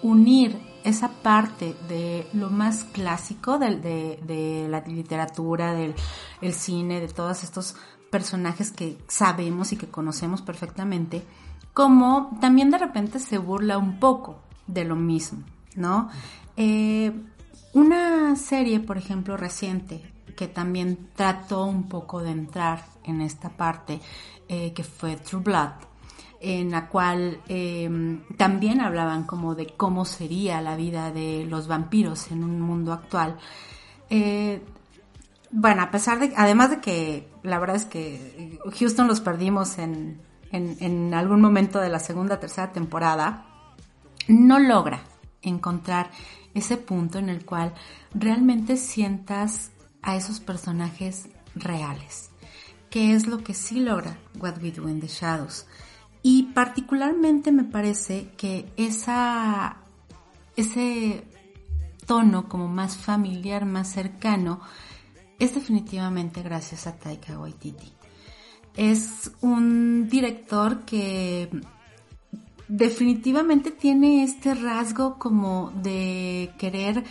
unir 0.00 0.58
esa 0.84 1.08
parte 1.10 1.76
de 1.86 2.26
lo 2.32 2.48
más 2.48 2.84
clásico 2.84 3.58
de, 3.58 3.76
de, 3.76 4.20
de 4.22 4.68
la 4.70 4.80
literatura, 4.80 5.74
del 5.74 5.94
el 6.40 6.54
cine, 6.54 7.00
de 7.00 7.08
todos 7.08 7.42
estos 7.42 7.76
personajes 8.16 8.70
que 8.70 8.96
sabemos 9.08 9.72
y 9.72 9.76
que 9.76 9.88
conocemos 9.88 10.40
perfectamente, 10.40 11.22
como 11.74 12.38
también 12.40 12.70
de 12.70 12.78
repente 12.78 13.18
se 13.18 13.36
burla 13.36 13.76
un 13.76 14.00
poco 14.00 14.38
de 14.66 14.86
lo 14.86 14.96
mismo, 14.96 15.40
¿no? 15.74 16.08
Eh, 16.56 17.12
una 17.74 18.34
serie, 18.36 18.80
por 18.80 18.96
ejemplo, 18.96 19.36
reciente, 19.36 20.00
que 20.34 20.48
también 20.48 21.10
trató 21.14 21.66
un 21.66 21.90
poco 21.90 22.22
de 22.22 22.30
entrar 22.30 22.86
en 23.04 23.20
esta 23.20 23.50
parte, 23.50 24.00
eh, 24.48 24.72
que 24.72 24.82
fue 24.82 25.16
True 25.16 25.42
Blood, 25.42 25.72
en 26.40 26.70
la 26.70 26.88
cual 26.88 27.42
eh, 27.48 28.18
también 28.38 28.80
hablaban 28.80 29.24
como 29.24 29.54
de 29.54 29.66
cómo 29.76 30.06
sería 30.06 30.62
la 30.62 30.74
vida 30.74 31.12
de 31.12 31.44
los 31.44 31.68
vampiros 31.68 32.30
en 32.30 32.44
un 32.44 32.62
mundo 32.62 32.94
actual. 32.94 33.36
Eh, 34.08 34.62
bueno, 35.50 35.82
a 35.82 35.90
pesar 35.90 36.18
de, 36.18 36.32
además 36.36 36.70
de 36.70 36.80
que 36.80 37.28
la 37.42 37.58
verdad 37.58 37.76
es 37.76 37.84
que 37.84 38.58
Houston 38.78 39.06
los 39.08 39.20
perdimos 39.20 39.78
en, 39.78 40.20
en, 40.52 40.76
en 40.80 41.14
algún 41.14 41.40
momento 41.40 41.80
de 41.80 41.88
la 41.88 41.98
segunda, 41.98 42.40
tercera 42.40 42.72
temporada, 42.72 43.46
no 44.28 44.58
logra 44.58 45.02
encontrar 45.42 46.10
ese 46.54 46.76
punto 46.76 47.18
en 47.18 47.28
el 47.28 47.44
cual 47.44 47.74
realmente 48.14 48.76
sientas 48.76 49.70
a 50.02 50.16
esos 50.16 50.40
personajes 50.40 51.28
reales, 51.54 52.30
que 52.90 53.14
es 53.14 53.26
lo 53.26 53.42
que 53.42 53.54
sí 53.54 53.80
logra 53.80 54.18
What 54.38 54.62
We 54.62 54.72
Do 54.72 54.88
in 54.88 55.00
the 55.00 55.08
Shadows. 55.08 55.66
Y 56.22 56.44
particularmente 56.54 57.52
me 57.52 57.64
parece 57.64 58.30
que 58.36 58.72
esa, 58.76 59.76
ese 60.56 61.24
tono 62.06 62.48
como 62.48 62.68
más 62.68 62.96
familiar, 62.96 63.64
más 63.64 63.88
cercano, 63.88 64.60
es 65.38 65.54
definitivamente 65.54 66.42
gracias 66.42 66.86
a 66.86 66.96
Taika 66.96 67.38
Waititi. 67.38 67.92
Es 68.74 69.30
un 69.40 70.08
director 70.08 70.84
que 70.84 71.48
definitivamente 72.68 73.70
tiene 73.70 74.24
este 74.24 74.54
rasgo 74.54 75.18
como 75.18 75.70
de 75.82 76.52
querer 76.58 77.04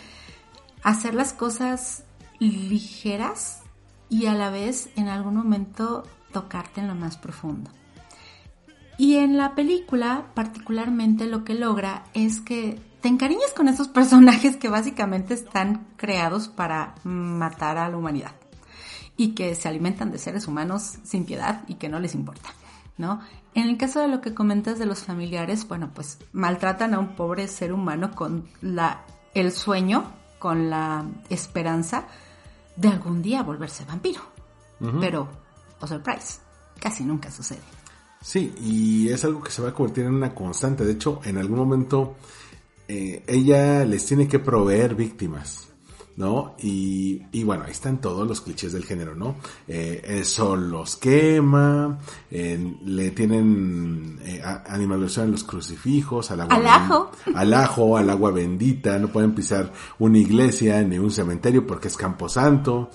hacer 0.82 1.14
las 1.14 1.32
cosas 1.32 2.04
ligeras 2.38 3.62
y 4.08 4.26
a 4.26 4.34
la 4.34 4.50
vez 4.50 4.90
en 4.96 5.08
algún 5.08 5.36
momento 5.36 6.04
tocarte 6.32 6.80
en 6.80 6.88
lo 6.88 6.94
más 6.94 7.16
profundo. 7.16 7.70
Y 8.98 9.16
en 9.16 9.36
la 9.36 9.54
película 9.54 10.26
particularmente 10.34 11.26
lo 11.26 11.44
que 11.44 11.54
logra 11.54 12.04
es 12.14 12.40
que 12.40 12.80
te 13.00 13.08
encariñas 13.08 13.52
con 13.52 13.68
esos 13.68 13.88
personajes 14.00 14.56
que 14.56 14.68
básicamente 14.68 15.34
están 15.34 15.86
creados 15.96 16.48
para 16.48 16.94
matar 17.04 17.78
a 17.78 17.88
la 17.88 17.96
humanidad 17.96 18.32
y 19.16 19.34
que 19.34 19.54
se 19.54 19.68
alimentan 19.68 20.10
de 20.10 20.18
seres 20.18 20.46
humanos 20.46 20.98
sin 21.04 21.24
piedad 21.24 21.62
y 21.68 21.74
que 21.74 21.88
no 21.88 22.00
les 22.00 22.14
importa, 22.14 22.50
¿no? 22.98 23.20
En 23.54 23.68
el 23.68 23.78
caso 23.78 24.00
de 24.00 24.08
lo 24.08 24.20
que 24.20 24.34
comentas 24.34 24.78
de 24.78 24.84
los 24.84 25.04
familiares, 25.04 25.66
bueno, 25.66 25.90
pues 25.94 26.18
maltratan 26.32 26.92
a 26.92 26.98
un 26.98 27.16
pobre 27.16 27.48
ser 27.48 27.72
humano 27.72 28.10
con 28.14 28.46
la, 28.60 29.04
el 29.32 29.52
sueño, 29.52 30.04
con 30.38 30.68
la 30.68 31.06
esperanza 31.30 32.04
de 32.76 32.88
algún 32.88 33.22
día 33.22 33.42
volverse 33.42 33.86
vampiro. 33.86 34.20
Pero, 35.00 35.26
oh 35.80 35.86
surprise, 35.86 36.40
casi 36.78 37.02
nunca 37.02 37.30
sucede. 37.30 37.62
Sí, 38.26 38.52
y 38.60 39.08
es 39.10 39.24
algo 39.24 39.40
que 39.40 39.52
se 39.52 39.62
va 39.62 39.68
a 39.68 39.72
convertir 39.72 40.04
en 40.04 40.14
una 40.14 40.34
constante. 40.34 40.84
De 40.84 40.94
hecho, 40.94 41.20
en 41.22 41.38
algún 41.38 41.58
momento 41.58 42.16
eh, 42.88 43.22
ella 43.24 43.84
les 43.84 44.04
tiene 44.04 44.26
que 44.26 44.40
proveer 44.40 44.96
víctimas, 44.96 45.68
¿no? 46.16 46.56
Y, 46.60 47.22
y 47.30 47.44
bueno, 47.44 47.62
ahí 47.62 47.70
están 47.70 48.00
todos 48.00 48.26
los 48.26 48.40
clichés 48.40 48.72
del 48.72 48.84
género, 48.84 49.14
¿no? 49.14 49.36
Eh, 49.68 50.02
eso 50.04 50.56
los 50.56 50.96
quema, 50.96 52.00
eh, 52.28 52.74
le 52.84 53.12
tienen 53.12 54.18
eh, 54.24 54.42
a- 54.42 54.76
los 54.76 55.44
crucifijos, 55.44 56.28
al 56.32 56.40
agua 56.40 56.56
Al 56.56 56.66
ajo. 56.66 57.12
al 57.32 57.54
ajo, 57.54 57.96
al 57.96 58.10
agua 58.10 58.32
bendita, 58.32 58.98
no 58.98 59.06
pueden 59.06 59.36
pisar 59.36 59.72
una 60.00 60.18
iglesia 60.18 60.82
ni 60.82 60.98
un 60.98 61.12
cementerio 61.12 61.64
porque 61.64 61.86
es 61.86 61.96
camposanto. 61.96 62.90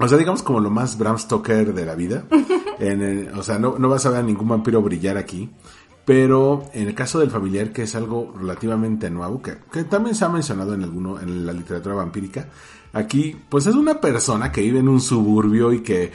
O 0.00 0.08
sea, 0.08 0.18
digamos 0.18 0.42
como 0.42 0.60
lo 0.60 0.70
más 0.70 0.96
Bram 0.98 1.18
Stoker 1.18 1.72
de 1.74 1.86
la 1.86 1.94
vida. 1.94 2.24
En 2.80 3.02
el- 3.02 3.28
o 3.38 3.42
sea, 3.42 3.58
no, 3.58 3.78
no 3.78 3.90
vas 3.90 4.06
a 4.06 4.10
ver 4.10 4.20
a 4.20 4.22
ningún 4.22 4.48
vampiro 4.48 4.80
brillar 4.80 5.18
aquí. 5.18 5.50
Pero 6.06 6.64
en 6.72 6.88
el 6.88 6.94
caso 6.94 7.20
del 7.20 7.30
familiar, 7.30 7.72
que 7.72 7.82
es 7.82 7.94
algo 7.94 8.34
relativamente 8.38 9.10
nuevo, 9.10 9.42
que, 9.42 9.58
que 9.70 9.84
también 9.84 10.14
se 10.16 10.24
ha 10.24 10.28
mencionado 10.30 10.72
en 10.74 10.82
alguno, 10.82 11.20
en 11.20 11.44
la 11.46 11.52
literatura 11.52 11.94
vampírica, 11.94 12.48
aquí, 12.94 13.36
pues 13.48 13.66
es 13.66 13.74
una 13.74 14.00
persona 14.00 14.50
que 14.50 14.62
vive 14.62 14.78
en 14.80 14.88
un 14.88 15.00
suburbio 15.00 15.72
y 15.74 15.80
que 15.80 16.10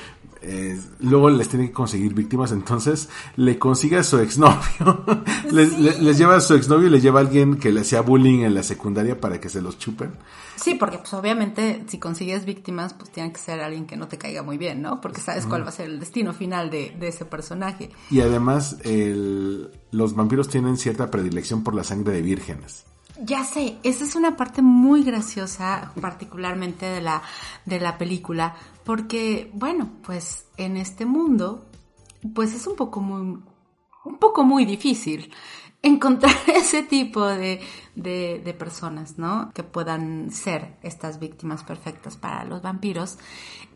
eh, 0.47 0.79
luego 0.99 1.29
les 1.29 1.49
tiene 1.49 1.67
que 1.67 1.71
conseguir 1.73 2.13
víctimas, 2.13 2.51
entonces 2.51 3.09
le 3.35 3.57
consigue 3.57 3.97
a 3.97 4.03
su 4.03 4.19
exnovio, 4.19 5.03
les, 5.51 5.77
le- 5.79 5.99
les 6.01 6.17
lleva 6.17 6.35
a 6.35 6.41
su 6.41 6.53
exnovio 6.53 6.87
y 6.87 6.91
le 6.91 7.01
lleva 7.01 7.19
a 7.19 7.23
alguien 7.23 7.55
que 7.57 7.71
le 7.71 7.81
hacía 7.81 8.01
bullying 8.01 8.41
en 8.43 8.53
la 8.53 8.63
secundaria 8.63 9.19
para 9.19 9.39
que 9.39 9.49
se 9.49 9.61
los 9.61 9.77
chupen. 9.79 10.11
Sí, 10.55 10.75
porque 10.75 10.99
pues 10.99 11.13
obviamente 11.13 11.83
si 11.87 11.99
consigues 11.99 12.45
víctimas, 12.45 12.93
pues 12.93 13.11
tiene 13.11 13.31
que 13.33 13.39
ser 13.39 13.59
alguien 13.59 13.85
que 13.85 13.97
no 13.97 14.07
te 14.07 14.17
caiga 14.17 14.41
muy 14.41 14.57
bien, 14.57 14.81
¿no? 14.81 15.01
Porque 15.01 15.19
sabes 15.19 15.45
cuál 15.45 15.63
va 15.65 15.69
a 15.69 15.71
ser 15.73 15.87
el 15.89 15.99
destino 15.99 16.33
final 16.33 16.69
de, 16.69 16.95
de 16.97 17.07
ese 17.09 17.25
personaje. 17.25 17.89
Y 18.09 18.21
además, 18.21 18.77
el- 18.83 19.69
los 19.91 20.15
vampiros 20.15 20.47
tienen 20.47 20.77
cierta 20.77 21.11
predilección 21.11 21.63
por 21.63 21.75
la 21.75 21.83
sangre 21.83 22.13
de 22.13 22.21
vírgenes. 22.21 22.85
Ya 23.23 23.45
sé, 23.45 23.77
esa 23.83 24.03
es 24.03 24.15
una 24.15 24.35
parte 24.35 24.61
muy 24.61 25.03
graciosa, 25.03 25.93
particularmente 26.01 26.85
de 26.85 26.99
la, 26.99 27.21
de 27.65 27.79
la 27.79 27.97
película, 27.97 28.55
porque, 28.83 29.49
bueno, 29.53 29.89
pues 30.03 30.47
en 30.57 30.75
este 30.75 31.05
mundo, 31.05 31.65
pues 32.33 32.53
es 32.53 32.67
un 32.67 32.75
poco 32.75 32.99
muy, 32.99 33.39
un 34.03 34.17
poco 34.19 34.43
muy 34.43 34.65
difícil 34.65 35.31
encontrar 35.81 36.35
ese 36.47 36.83
tipo 36.83 37.25
de, 37.25 37.61
de, 37.95 38.55
personas, 38.59 39.17
¿no? 39.17 39.51
Que 39.53 39.63
puedan 39.63 40.29
ser 40.31 40.75
estas 40.83 41.17
víctimas 41.17 41.63
perfectas 41.63 42.17
para 42.17 42.43
los 42.43 42.61
vampiros. 42.61 43.17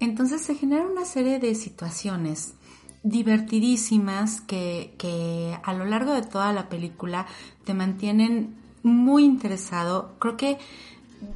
Entonces 0.01 0.41
se 0.41 0.55
genera 0.55 0.86
una 0.86 1.05
serie 1.05 1.39
de 1.39 1.55
situaciones 1.55 2.55
divertidísimas 3.03 4.41
que, 4.41 4.96
que 4.98 5.58
a 5.63 5.74
lo 5.74 5.86
largo 5.86 6.13
de 6.13 6.24
toda 6.24 6.51
la 6.51 6.67
película 6.67 7.25
te 7.63 7.74
mantienen 7.74 8.60
muy 8.83 9.24
interesado. 9.24 10.15
Creo 10.19 10.38
que 10.38 10.57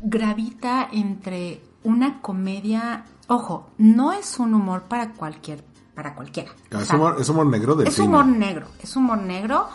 gravita 0.02 0.88
entre 0.92 1.62
una 1.84 2.22
comedia, 2.22 3.06
ojo, 3.28 3.70
no 3.78 4.14
es 4.14 4.40
un 4.40 4.54
humor 4.54 4.84
para 4.84 5.12
cualquier, 5.14 5.64
para 5.94 6.16
cualquiera. 6.16 6.52
Es 6.72 6.90
humor, 6.90 7.18
es 7.20 7.30
humor 7.30 7.46
negro 7.48 7.76
del 7.76 7.88
es 7.88 7.96
cine. 7.96 8.08
humor 8.08 8.26
negro, 8.26 8.68
es 8.82 8.96
humor 8.96 9.22
negro, 9.22 9.68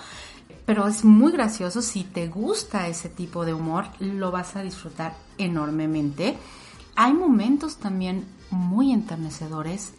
pero 0.64 0.86
es 0.86 1.04
muy 1.04 1.32
gracioso. 1.32 1.82
Si 1.82 2.04
te 2.04 2.28
gusta 2.28 2.88
ese 2.88 3.08
tipo 3.08 3.44
de 3.44 3.54
humor, 3.54 3.86
lo 4.00 4.30
vas 4.30 4.56
a 4.56 4.62
disfrutar 4.62 5.14
enormemente. 5.36 6.38
Hay 6.96 7.12
momentos 7.12 7.76
también 7.76 8.26
muy 8.50 8.92
enternecedores 8.92 9.92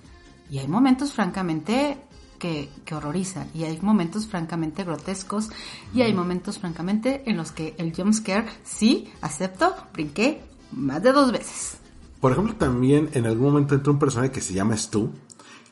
y 0.49 0.57
hay 0.57 0.67
momentos 0.67 1.13
francamente 1.13 1.97
que, 2.39 2.69
que 2.85 2.95
horrorizan 2.95 3.49
y 3.53 3.65
hay 3.65 3.77
momentos 3.81 4.25
francamente 4.25 4.83
grotescos 4.83 5.49
y 5.93 6.01
hay 6.01 6.13
momentos 6.13 6.57
francamente 6.57 7.23
en 7.27 7.37
los 7.37 7.51
que 7.51 7.75
el 7.77 7.93
jumpscare, 7.93 8.47
sí, 8.63 9.11
acepto, 9.21 9.75
brinqué 9.93 10.41
más 10.71 11.03
de 11.03 11.11
dos 11.11 11.31
veces. 11.31 11.77
Por 12.19 12.31
ejemplo, 12.31 12.55
también 12.55 13.09
en 13.13 13.25
algún 13.25 13.51
momento 13.51 13.75
entra 13.75 13.93
un 13.93 13.99
personaje 13.99 14.31
que 14.31 14.41
se 14.41 14.53
llama 14.53 14.75
Stu, 14.75 15.11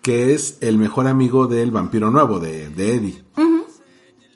que 0.02 0.34
es 0.34 0.58
el 0.62 0.78
mejor 0.78 1.08
amigo 1.08 1.48
del 1.48 1.72
vampiro 1.72 2.12
nuevo, 2.12 2.40
de, 2.40 2.70
de 2.70 2.96
Eddie. 2.96 3.24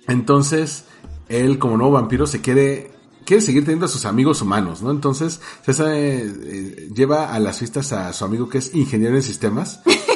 Entonces, 0.07 0.85
él 1.29 1.57
como 1.57 1.77
nuevo 1.77 1.93
vampiro 1.93 2.27
se 2.27 2.41
quiere, 2.41 2.91
quiere 3.23 3.41
seguir 3.41 3.63
teniendo 3.63 3.85
a 3.85 3.89
sus 3.89 4.05
amigos 4.05 4.41
humanos, 4.41 4.81
¿no? 4.81 4.91
Entonces, 4.91 5.39
César 5.63 5.93
eh, 5.93 6.25
eh, 6.25 6.89
lleva 6.93 7.33
a 7.33 7.39
las 7.39 7.59
fiestas 7.59 7.93
a 7.93 8.11
su 8.11 8.25
amigo 8.25 8.49
que 8.49 8.57
es 8.57 8.75
ingeniero 8.75 9.15
en 9.15 9.23
sistemas. 9.23 9.81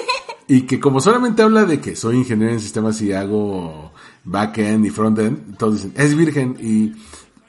Y 0.48 0.62
que 0.62 0.80
como 0.80 1.00
solamente 1.00 1.42
habla 1.42 1.66
de 1.66 1.80
que 1.82 1.96
soy 1.96 2.18
ingeniero 2.18 2.54
en 2.54 2.60
sistemas 2.60 3.02
y 3.02 3.14
hago 3.14 3.92
backend 4.24 4.86
y 4.86 4.90
frontend, 4.92 5.58
todos 5.58 5.76
dicen, 5.76 5.94
es 5.96 6.16
virgen. 6.16 6.58
Y 6.60 6.94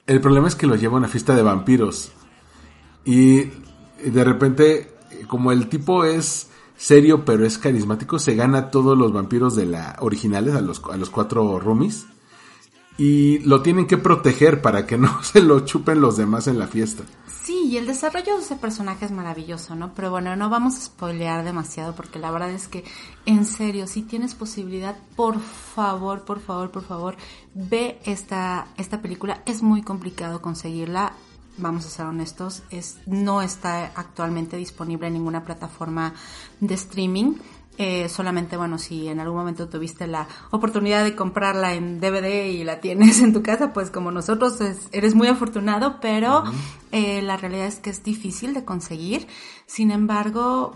el 0.07 0.21
problema 0.21 0.49
es 0.49 0.55
que 0.55 0.67
lo 0.67 0.77
lleva 0.77 0.95
a 0.95 0.99
una 0.99 1.09
fiesta 1.09 1.35
de 1.35 1.43
vampiros. 1.43 2.13
Y 3.05 3.51
de 4.05 4.25
repente, 4.25 4.95
como 5.29 5.53
el 5.53 5.69
tipo 5.69 6.05
es 6.05 6.49
serio 6.77 7.25
pero 7.25 7.47
es 7.47 7.59
carismático, 7.59 8.19
se 8.19 8.35
gana 8.35 8.59
a 8.59 8.71
todos 8.71 8.97
los 8.97 9.13
vampiros 9.13 9.57
de 9.57 9.67
la 9.67 9.97
originales, 10.01 10.55
a 10.55 10.61
los, 10.61 10.83
a 10.91 10.97
los 10.97 11.11
cuatro 11.11 11.59
roomies. 11.59 12.07
Y 12.99 13.41
lo 13.41 13.63
tienen 13.63 13.87
que 13.87 13.99
proteger 13.99 14.63
para 14.63 14.87
que 14.87 14.99
no 14.99 15.23
se 15.23 15.43
lo 15.43 15.61
chupen 15.61 16.01
los 16.01 16.17
demás 16.17 16.47
en 16.49 16.59
la 16.59 16.67
fiesta. 16.67 17.05
Sí, 17.47 17.69
y 17.69 17.77
el 17.77 17.87
desarrollo 17.87 18.37
de 18.37 18.43
ese 18.43 18.57
personaje 18.57 19.05
es 19.05 19.13
maravilloso, 19.13 19.77
¿no? 19.77 19.95
Pero 19.95 20.11
bueno, 20.11 20.35
no 20.35 20.51
vamos 20.51 20.77
a 20.77 20.81
spoilear 20.81 21.45
demasiado 21.45 21.95
porque 21.95 22.19
la 22.19 22.33
verdad 22.33 22.51
es 22.51 22.67
que, 22.67 22.83
en 23.25 23.45
serio, 23.45 23.87
si 23.87 24.03
tienes 24.03 24.35
posibilidad, 24.35 24.97
por 25.15 25.39
favor, 25.39 26.25
por 26.25 26.41
favor, 26.41 26.73
por 26.73 26.83
favor, 26.83 27.17
ve 27.55 28.01
esta, 28.05 28.67
esta 28.77 29.01
película. 29.01 29.43
Es 29.47 29.63
muy 29.63 29.83
complicado 29.83 30.43
conseguirla, 30.43 31.13
vamos 31.59 31.87
a 31.87 31.91
ser 31.91 32.07
honestos, 32.07 32.65
es, 32.71 32.99
no 33.07 33.43
está 33.43 33.93
actualmente 33.95 34.57
disponible 34.57 35.07
en 35.07 35.13
ninguna 35.13 35.45
plataforma 35.45 36.15
de 36.59 36.75
streaming. 36.75 37.35
Eh, 37.79 38.09
solamente, 38.09 38.57
bueno, 38.57 38.79
si 38.79 39.07
en 39.09 39.21
algún 39.21 39.37
momento 39.37 39.69
tuviste 39.69 40.07
la 40.07 40.27
oportunidad 40.51 41.05
de 41.05 41.15
comprarla 41.15 41.75
en 41.75 42.01
DVD 42.01 42.47
y 42.51 42.65
la 42.65 42.81
tienes 42.81 43.21
en 43.23 43.35
tu 43.35 43.43
casa, 43.43 43.73
pues 43.75 43.91
como 43.91 44.11
nosotros 44.11 44.61
es- 44.63 44.89
eres 44.93 45.15
muy 45.15 45.29
afortunado, 45.29 45.99
pero 46.01 46.45
eh, 46.93 47.21
la 47.21 47.37
realidad 47.37 47.67
es 47.67 47.77
que 47.77 47.91
es 47.91 48.03
difícil 48.03 48.55
de 48.55 48.65
conseguir. 48.65 49.27
Sin 49.67 49.91
embargo, 49.91 50.75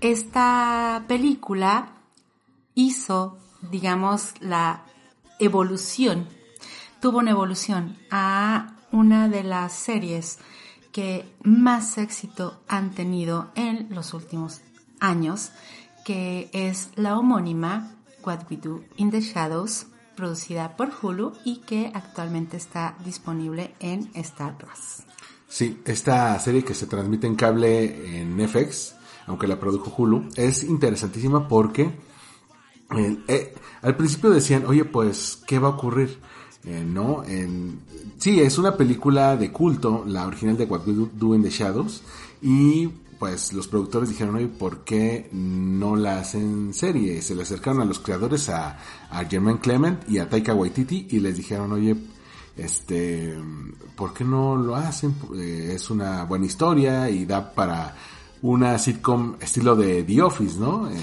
esta 0.00 1.04
película 1.06 1.92
hizo, 2.74 3.36
digamos, 3.70 4.32
la 4.40 4.84
evolución, 5.38 6.28
tuvo 7.00 7.18
una 7.18 7.32
evolución 7.32 7.98
a 8.10 8.74
una 8.90 9.28
de 9.28 9.42
las 9.42 9.72
series 9.74 10.38
que 10.92 11.30
más 11.42 11.98
éxito 11.98 12.62
han 12.68 12.90
tenido 12.92 13.50
en 13.54 13.88
los 13.94 14.14
últimos 14.14 14.62
años, 15.00 15.52
que 16.08 16.48
es 16.54 16.88
la 16.96 17.18
homónima 17.18 17.92
What 18.24 18.50
We 18.50 18.56
Do 18.56 18.80
in 18.96 19.10
the 19.10 19.20
Shadows, 19.20 19.88
producida 20.16 20.74
por 20.74 20.88
Hulu 21.02 21.34
y 21.44 21.58
que 21.58 21.92
actualmente 21.92 22.56
está 22.56 22.96
disponible 23.04 23.74
en 23.78 24.08
Star 24.14 24.56
Plus. 24.56 25.04
Sí, 25.48 25.82
esta 25.84 26.40
serie 26.40 26.64
que 26.64 26.72
se 26.72 26.86
transmite 26.86 27.26
en 27.26 27.36
cable 27.36 28.20
en 28.22 28.40
FX, 28.48 28.94
aunque 29.26 29.46
la 29.46 29.60
produjo 29.60 29.92
Hulu, 29.94 30.30
es 30.34 30.64
interesantísima 30.64 31.46
porque 31.46 31.90
eh, 32.96 33.18
eh, 33.28 33.54
al 33.82 33.94
principio 33.94 34.30
decían, 34.30 34.64
oye, 34.64 34.86
pues, 34.86 35.42
¿qué 35.46 35.58
va 35.58 35.68
a 35.68 35.72
ocurrir? 35.72 36.18
Eh, 36.64 36.86
no, 36.86 37.22
sí, 38.16 38.40
es 38.40 38.56
una 38.56 38.78
película 38.78 39.36
de 39.36 39.52
culto, 39.52 40.04
la 40.06 40.26
original 40.26 40.56
de 40.56 40.64
What 40.64 40.86
We 40.86 41.10
Do 41.12 41.34
in 41.34 41.42
the 41.42 41.50
Shadows, 41.50 42.02
y 42.40 42.88
pues 43.18 43.52
los 43.52 43.66
productores 43.66 44.08
dijeron, 44.08 44.36
oye, 44.36 44.48
¿por 44.48 44.84
qué 44.84 45.28
no 45.32 45.96
la 45.96 46.20
hacen 46.20 46.72
serie? 46.72 47.20
Se 47.22 47.34
le 47.34 47.42
acercaron 47.42 47.82
a 47.82 47.84
los 47.84 47.98
creadores, 47.98 48.48
a, 48.48 48.78
a 49.10 49.24
Germain 49.24 49.58
Clement 49.58 50.08
y 50.08 50.18
a 50.18 50.28
Taika 50.28 50.54
Waititi, 50.54 51.08
y 51.10 51.20
les 51.20 51.36
dijeron, 51.36 51.72
oye, 51.72 51.96
este, 52.56 53.38
¿por 53.96 54.12
qué 54.12 54.24
no 54.24 54.56
lo 54.56 54.74
hacen? 54.76 55.14
Eh, 55.36 55.72
es 55.74 55.90
una 55.90 56.24
buena 56.24 56.46
historia 56.46 57.08
y 57.08 57.24
da 57.24 57.52
para 57.54 57.94
una 58.42 58.78
sitcom 58.78 59.36
estilo 59.40 59.76
de 59.76 60.02
The 60.02 60.22
Office, 60.22 60.58
¿no? 60.58 60.90
Eh, 60.90 60.96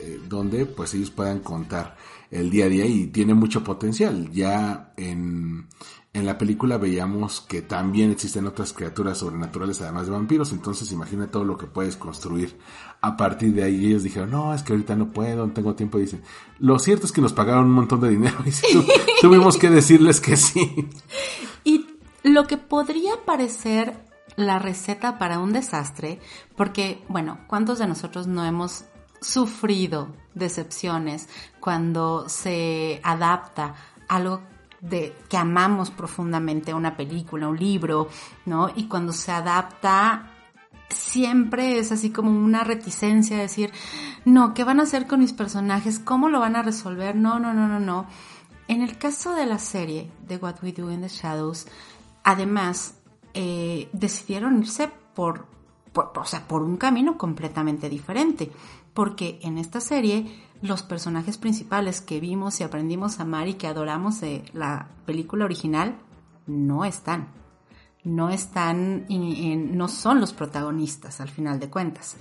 eh, 0.00 0.20
donde 0.28 0.66
pues 0.66 0.94
ellos 0.94 1.10
puedan 1.10 1.40
contar 1.40 1.96
el 2.30 2.50
día 2.50 2.64
a 2.64 2.68
día 2.68 2.86
y 2.86 3.08
tiene 3.08 3.34
mucho 3.34 3.62
potencial. 3.62 4.30
Ya 4.32 4.94
en, 4.96 5.66
en 6.14 6.26
la 6.26 6.36
película 6.36 6.76
veíamos 6.76 7.40
que 7.40 7.62
también 7.62 8.10
existen 8.10 8.46
otras 8.46 8.72
criaturas 8.74 9.16
sobrenaturales 9.18 9.80
además 9.80 10.06
de 10.06 10.12
vampiros, 10.12 10.52
entonces 10.52 10.92
imagina 10.92 11.30
todo 11.30 11.44
lo 11.44 11.56
que 11.56 11.66
puedes 11.66 11.96
construir 11.96 12.58
a 13.00 13.16
partir 13.16 13.54
de 13.54 13.64
ahí. 13.64 13.86
Ellos 13.86 14.02
dijeron, 14.02 14.30
no, 14.30 14.52
es 14.54 14.62
que 14.62 14.72
ahorita 14.74 14.94
no 14.94 15.08
puedo, 15.10 15.46
no 15.46 15.52
tengo 15.54 15.74
tiempo. 15.74 15.98
Y 15.98 16.02
dicen, 16.02 16.22
lo 16.58 16.78
cierto 16.78 17.06
es 17.06 17.12
que 17.12 17.22
nos 17.22 17.32
pagaron 17.32 17.64
un 17.64 17.72
montón 17.72 18.00
de 18.00 18.10
dinero 18.10 18.36
y 18.44 18.50
tu- 18.50 18.84
tuvimos 19.22 19.56
que 19.56 19.70
decirles 19.70 20.20
que 20.20 20.36
sí. 20.36 20.88
Y 21.64 21.86
lo 22.22 22.46
que 22.46 22.58
podría 22.58 23.12
parecer 23.24 23.96
la 24.36 24.58
receta 24.58 25.18
para 25.18 25.38
un 25.38 25.52
desastre, 25.54 26.20
porque, 26.56 27.02
bueno, 27.08 27.38
¿cuántos 27.46 27.78
de 27.78 27.86
nosotros 27.86 28.26
no 28.26 28.44
hemos 28.44 28.84
sufrido 29.20 30.08
decepciones 30.34 31.28
cuando 31.60 32.28
se 32.28 33.00
adapta 33.02 33.74
algo 34.08 34.42
de 34.82 35.16
que 35.28 35.36
amamos 35.36 35.90
profundamente, 35.90 36.74
una 36.74 36.96
película, 36.96 37.48
un 37.48 37.56
libro, 37.56 38.08
¿no? 38.44 38.68
Y 38.74 38.88
cuando 38.88 39.12
se 39.12 39.30
adapta 39.30 40.28
siempre 40.90 41.78
es 41.78 41.92
así 41.92 42.10
como 42.10 42.30
una 42.30 42.64
reticencia 42.64 43.38
decir, 43.38 43.72
no, 44.24 44.52
¿qué 44.54 44.64
van 44.64 44.80
a 44.80 44.82
hacer 44.82 45.06
con 45.06 45.20
mis 45.20 45.32
personajes? 45.32 45.98
¿Cómo 45.98 46.28
lo 46.28 46.40
van 46.40 46.56
a 46.56 46.62
resolver? 46.62 47.16
No, 47.16 47.38
no, 47.38 47.54
no, 47.54 47.68
no, 47.68 47.80
no. 47.80 48.06
En 48.68 48.82
el 48.82 48.98
caso 48.98 49.34
de 49.34 49.46
la 49.46 49.58
serie 49.58 50.10
de 50.26 50.36
What 50.36 50.56
We 50.62 50.72
Do 50.72 50.90
in 50.90 51.00
the 51.00 51.08
Shadows, 51.08 51.66
además, 52.24 52.94
eh, 53.34 53.88
decidieron 53.92 54.58
irse 54.58 54.90
por, 55.14 55.46
por, 55.92 56.12
o 56.16 56.24
sea, 56.24 56.46
por 56.46 56.62
un 56.62 56.76
camino 56.76 57.16
completamente 57.16 57.88
diferente. 57.88 58.50
Porque 58.94 59.38
en 59.42 59.58
esta 59.58 59.80
serie, 59.80 60.26
los 60.62 60.82
personajes 60.82 61.36
principales 61.38 62.00
que 62.00 62.20
vimos 62.20 62.60
y 62.60 62.64
aprendimos 62.64 63.18
a 63.18 63.24
amar 63.24 63.48
y 63.48 63.54
que 63.54 63.66
adoramos 63.66 64.20
de 64.20 64.44
la 64.54 64.88
película 65.04 65.44
original, 65.44 65.98
no 66.46 66.84
están 66.84 67.28
no 68.04 68.30
están, 68.30 69.04
y- 69.08 69.54
no 69.56 69.88
son 69.88 70.20
los 70.20 70.32
protagonistas 70.32 71.20
al 71.20 71.28
final 71.28 71.60
de 71.60 71.70
cuentas. 71.70 72.16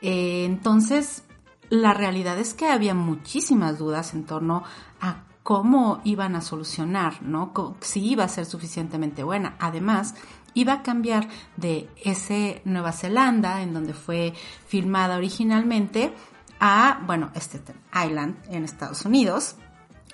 Eh, 0.00 0.44
entonces, 0.44 1.24
la 1.68 1.94
realidad 1.94 2.38
es 2.38 2.54
que 2.54 2.68
había 2.68 2.94
muchísimas 2.94 3.78
dudas 3.78 4.14
en 4.14 4.24
torno 4.24 4.62
a 5.00 5.24
cómo 5.42 6.00
iban 6.04 6.36
a 6.36 6.42
solucionar, 6.42 7.22
¿no? 7.22 7.52
Si 7.80 8.04
iba 8.04 8.24
a 8.24 8.28
ser 8.28 8.46
suficientemente 8.46 9.22
buena. 9.24 9.56
Además, 9.58 10.14
iba 10.54 10.74
a 10.74 10.82
cambiar 10.82 11.28
de 11.56 11.88
ese 12.04 12.62
Nueva 12.64 12.92
Zelanda, 12.92 13.62
en 13.62 13.72
donde 13.74 13.94
fue 13.94 14.32
filmada 14.66 15.16
originalmente, 15.16 16.12
a, 16.60 17.02
bueno, 17.06 17.30
Staten 17.34 17.76
Island, 17.92 18.36
en 18.50 18.64
Estados 18.64 19.04
Unidos. 19.04 19.56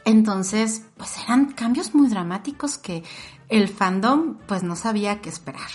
Entonces, 0.05 0.83
pues 0.97 1.17
eran 1.25 1.53
cambios 1.53 1.95
muy 1.95 2.09
dramáticos 2.09 2.79
que 2.79 3.05
el 3.49 3.69
fandom 3.69 4.37
pues 4.47 4.63
no 4.63 4.77
sabía 4.77 5.21
qué 5.21 5.29
esperar. 5.29 5.69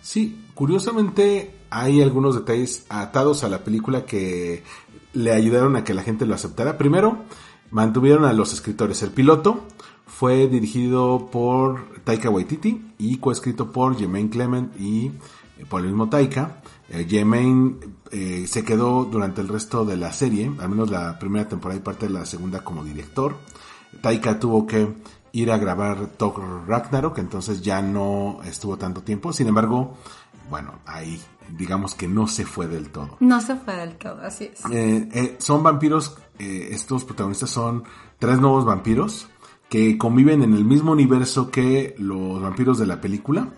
Sí, 0.00 0.46
curiosamente 0.54 1.54
hay 1.70 2.02
algunos 2.02 2.34
detalles 2.34 2.86
atados 2.88 3.44
a 3.44 3.48
la 3.48 3.62
película 3.62 4.04
que 4.04 4.64
le 5.12 5.32
ayudaron 5.32 5.76
a 5.76 5.84
que 5.84 5.94
la 5.94 6.02
gente 6.02 6.26
lo 6.26 6.34
aceptara. 6.34 6.76
Primero, 6.76 7.18
mantuvieron 7.70 8.24
a 8.24 8.32
los 8.32 8.52
escritores. 8.52 9.02
El 9.02 9.10
piloto 9.10 9.64
fue 10.06 10.48
dirigido 10.48 11.28
por 11.30 12.02
Taika 12.04 12.30
Waititi 12.30 12.94
y 12.98 13.18
coescrito 13.18 13.70
por 13.70 13.96
Jermaine 13.96 14.30
Clement 14.30 14.78
y 14.80 15.12
eh, 15.58 15.66
por 15.68 15.84
el 15.84 15.94
Taika. 16.08 16.62
Eh, 16.92 17.06
Jermaine 17.08 17.78
eh, 18.10 18.44
se 18.46 18.64
quedó 18.64 19.04
durante 19.04 19.40
el 19.40 19.48
resto 19.48 19.84
de 19.84 19.96
la 19.96 20.12
serie, 20.12 20.52
al 20.60 20.68
menos 20.68 20.90
la 20.90 21.18
primera 21.18 21.48
temporada 21.48 21.80
y 21.80 21.82
parte 21.82 22.06
de 22.06 22.12
la 22.12 22.26
segunda 22.26 22.62
como 22.62 22.84
director. 22.84 23.36
Taika 24.00 24.38
tuvo 24.38 24.66
que 24.66 24.94
ir 25.32 25.50
a 25.50 25.58
grabar 25.58 26.06
Thor 26.18 26.66
Ragnarok, 26.66 27.18
entonces 27.18 27.62
ya 27.62 27.82
no 27.82 28.40
estuvo 28.44 28.76
tanto 28.76 29.02
tiempo. 29.02 29.32
Sin 29.32 29.48
embargo, 29.48 29.96
bueno, 30.50 30.80
ahí 30.86 31.20
digamos 31.56 31.94
que 31.94 32.08
no 32.08 32.26
se 32.26 32.44
fue 32.44 32.68
del 32.68 32.90
todo. 32.90 33.16
No 33.20 33.40
se 33.40 33.56
fue 33.56 33.74
del 33.76 33.96
todo, 33.96 34.20
así 34.22 34.50
es. 34.52 34.64
Eh, 34.70 35.08
eh, 35.12 35.36
son 35.38 35.62
vampiros, 35.62 36.16
eh, 36.38 36.68
estos 36.70 37.04
protagonistas 37.04 37.50
son 37.50 37.84
tres 38.18 38.38
nuevos 38.40 38.64
vampiros 38.64 39.28
que 39.68 39.96
conviven 39.96 40.42
en 40.42 40.54
el 40.54 40.64
mismo 40.64 40.92
universo 40.92 41.50
que 41.50 41.94
los 41.98 42.40
vampiros 42.40 42.78
de 42.78 42.86
la 42.86 43.00
película. 43.00 43.48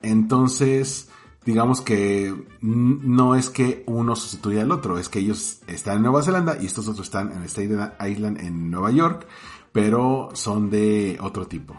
Entonces, 0.00 1.08
digamos 1.44 1.80
que 1.80 2.34
no 2.60 3.34
es 3.34 3.50
que 3.50 3.82
uno 3.86 4.16
sustituya 4.16 4.62
al 4.62 4.70
otro, 4.70 4.98
es 4.98 5.08
que 5.08 5.18
ellos 5.18 5.60
están 5.66 5.96
en 5.96 6.02
Nueva 6.02 6.22
Zelanda 6.22 6.56
y 6.60 6.66
estos 6.66 6.88
otros 6.88 7.06
están 7.06 7.32
en 7.32 7.42
Staten 7.44 7.92
Island 8.08 8.40
en 8.40 8.70
Nueva 8.70 8.90
York, 8.90 9.26
pero 9.72 10.30
son 10.34 10.70
de 10.70 11.18
otro 11.20 11.46
tipo. 11.46 11.74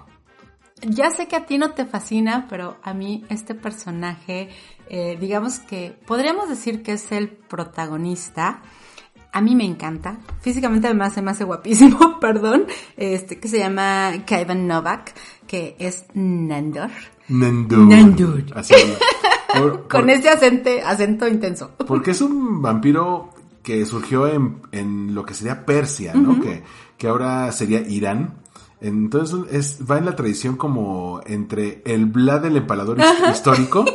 Ya 0.81 1.09
sé 1.11 1.27
que 1.27 1.37
a 1.37 1.45
ti 1.45 1.57
no 1.57 1.71
te 1.71 1.85
fascina, 1.85 2.47
pero 2.49 2.77
a 2.83 2.93
mí 2.93 3.23
este 3.29 3.55
personaje, 3.55 4.49
eh, 4.89 5.17
digamos 5.19 5.59
que 5.59 5.97
podríamos 6.05 6.49
decir 6.49 6.83
que 6.83 6.93
es 6.93 7.11
el 7.13 7.29
protagonista. 7.29 8.61
A 9.31 9.41
mí 9.41 9.55
me 9.55 9.63
encanta. 9.63 10.17
Físicamente 10.41 10.87
además 10.87 11.13
se 11.13 11.21
me 11.21 11.31
hace 11.31 11.45
guapísimo, 11.45 12.19
perdón. 12.21 12.65
Este, 12.97 13.39
que 13.39 13.47
se 13.47 13.59
llama 13.59 14.11
Kevin 14.25 14.67
Novak, 14.67 15.13
que 15.47 15.77
es 15.79 16.05
Nandor. 16.13 16.91
Nendur. 17.29 17.87
Nendur. 17.87 18.43
Así 18.53 18.73
es. 18.73 18.97
Por- 19.53 19.87
Con 19.87 20.01
por- 20.01 20.09
ese 20.09 20.29
acento, 20.29 20.69
acento 20.85 21.27
intenso. 21.27 21.71
Porque 21.87 22.11
es 22.11 22.21
un 22.21 22.61
vampiro 22.61 23.29
que 23.61 23.85
surgió 23.85 24.27
en, 24.27 24.57
en 24.71 25.15
lo 25.15 25.25
que 25.25 25.33
sería 25.33 25.65
Persia, 25.65 26.13
¿no? 26.13 26.41
que, 26.41 26.63
que 26.97 27.07
ahora 27.07 27.51
sería 27.51 27.79
Irán. 27.79 28.35
Entonces 28.81 29.39
es, 29.51 29.79
va 29.89 29.97
en 29.97 30.05
la 30.05 30.15
tradición 30.15 30.57
como 30.57 31.21
entre 31.25 31.81
el 31.85 32.05
Vlad 32.05 32.45
el 32.45 32.57
empalador 32.57 32.99
his- 32.99 33.29
histórico, 33.31 33.85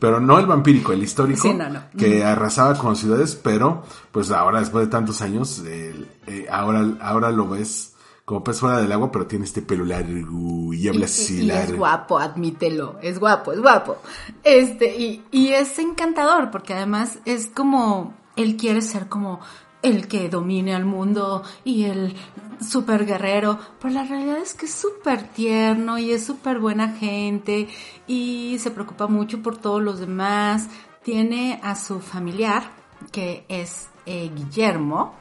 pero 0.00 0.18
no 0.18 0.40
el 0.40 0.46
vampírico, 0.46 0.92
el 0.92 1.04
histórico, 1.04 1.42
Sí, 1.42 1.54
no, 1.54 1.68
no. 1.68 1.80
que 1.96 2.24
arrasaba 2.24 2.74
con 2.76 2.96
ciudades, 2.96 3.36
pero 3.40 3.84
pues 4.10 4.32
ahora 4.32 4.58
después 4.58 4.86
de 4.86 4.90
tantos 4.90 5.22
años, 5.22 5.60
el- 5.60 6.08
eh, 6.26 6.46
ahora, 6.50 6.84
ahora 7.00 7.30
lo 7.30 7.48
ves 7.48 7.91
como 8.24 8.44
pez 8.44 8.60
fuera 8.60 8.80
del 8.80 8.92
agua, 8.92 9.10
pero 9.10 9.26
tiene 9.26 9.44
este 9.44 9.62
pelo 9.62 9.84
largo 9.84 10.72
y 10.72 10.88
habla 10.88 11.06
así 11.06 11.34
y, 11.34 11.36
y 11.38 11.40
es 11.40 11.46
largo. 11.56 11.78
guapo, 11.78 12.18
admítelo, 12.18 12.98
es 13.02 13.18
guapo, 13.18 13.52
es 13.52 13.60
guapo. 13.60 13.98
Este, 14.44 14.96
y, 14.96 15.24
y 15.30 15.48
es 15.48 15.78
encantador 15.78 16.50
porque 16.50 16.74
además 16.74 17.18
es 17.24 17.48
como, 17.48 18.14
él 18.36 18.56
quiere 18.56 18.80
ser 18.80 19.08
como 19.08 19.40
el 19.82 20.06
que 20.06 20.28
domine 20.28 20.74
al 20.74 20.84
mundo 20.84 21.42
y 21.64 21.84
el 21.84 22.14
super 22.60 23.04
guerrero, 23.04 23.58
pero 23.80 23.94
la 23.94 24.04
realidad 24.04 24.38
es 24.38 24.54
que 24.54 24.66
es 24.66 24.72
súper 24.72 25.24
tierno 25.28 25.98
y 25.98 26.12
es 26.12 26.24
súper 26.24 26.60
buena 26.60 26.90
gente 26.90 27.68
y 28.06 28.56
se 28.60 28.70
preocupa 28.70 29.08
mucho 29.08 29.42
por 29.42 29.56
todos 29.56 29.82
los 29.82 29.98
demás. 29.98 30.68
Tiene 31.02 31.58
a 31.64 31.74
su 31.74 31.98
familiar, 31.98 32.70
que 33.10 33.44
es 33.48 33.88
eh, 34.06 34.30
Guillermo, 34.32 35.14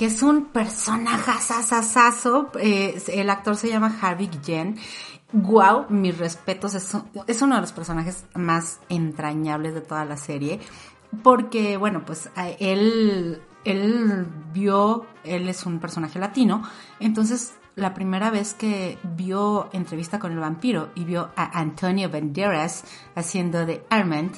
que 0.00 0.06
es 0.06 0.22
un 0.22 0.46
personaje 0.46 1.30
sasasazo. 1.42 2.50
Eh, 2.58 2.98
el 3.08 3.28
actor 3.28 3.54
se 3.54 3.68
llama 3.68 3.94
Harvey 4.00 4.28
Guillén. 4.28 4.78
Wow, 5.30 5.90
mis 5.90 6.16
respetos. 6.16 6.74
Es, 6.74 6.96
es 7.26 7.42
uno 7.42 7.56
de 7.56 7.60
los 7.60 7.72
personajes 7.72 8.24
más 8.34 8.80
entrañables 8.88 9.74
de 9.74 9.82
toda 9.82 10.06
la 10.06 10.16
serie. 10.16 10.58
Porque, 11.22 11.76
bueno, 11.76 12.02
pues 12.06 12.30
él, 12.60 13.42
él 13.66 14.26
vio, 14.54 15.04
él 15.22 15.50
es 15.50 15.66
un 15.66 15.78
personaje 15.80 16.18
latino. 16.18 16.62
Entonces 16.98 17.52
la 17.76 17.92
primera 17.92 18.30
vez 18.30 18.54
que 18.54 18.98
vio 19.02 19.68
entrevista 19.72 20.18
con 20.18 20.32
el 20.32 20.38
vampiro 20.38 20.90
y 20.94 21.04
vio 21.04 21.30
a 21.36 21.58
Antonio 21.58 22.08
Banderas 22.08 22.84
haciendo 23.14 23.66
de 23.66 23.84
Armand, 23.90 24.32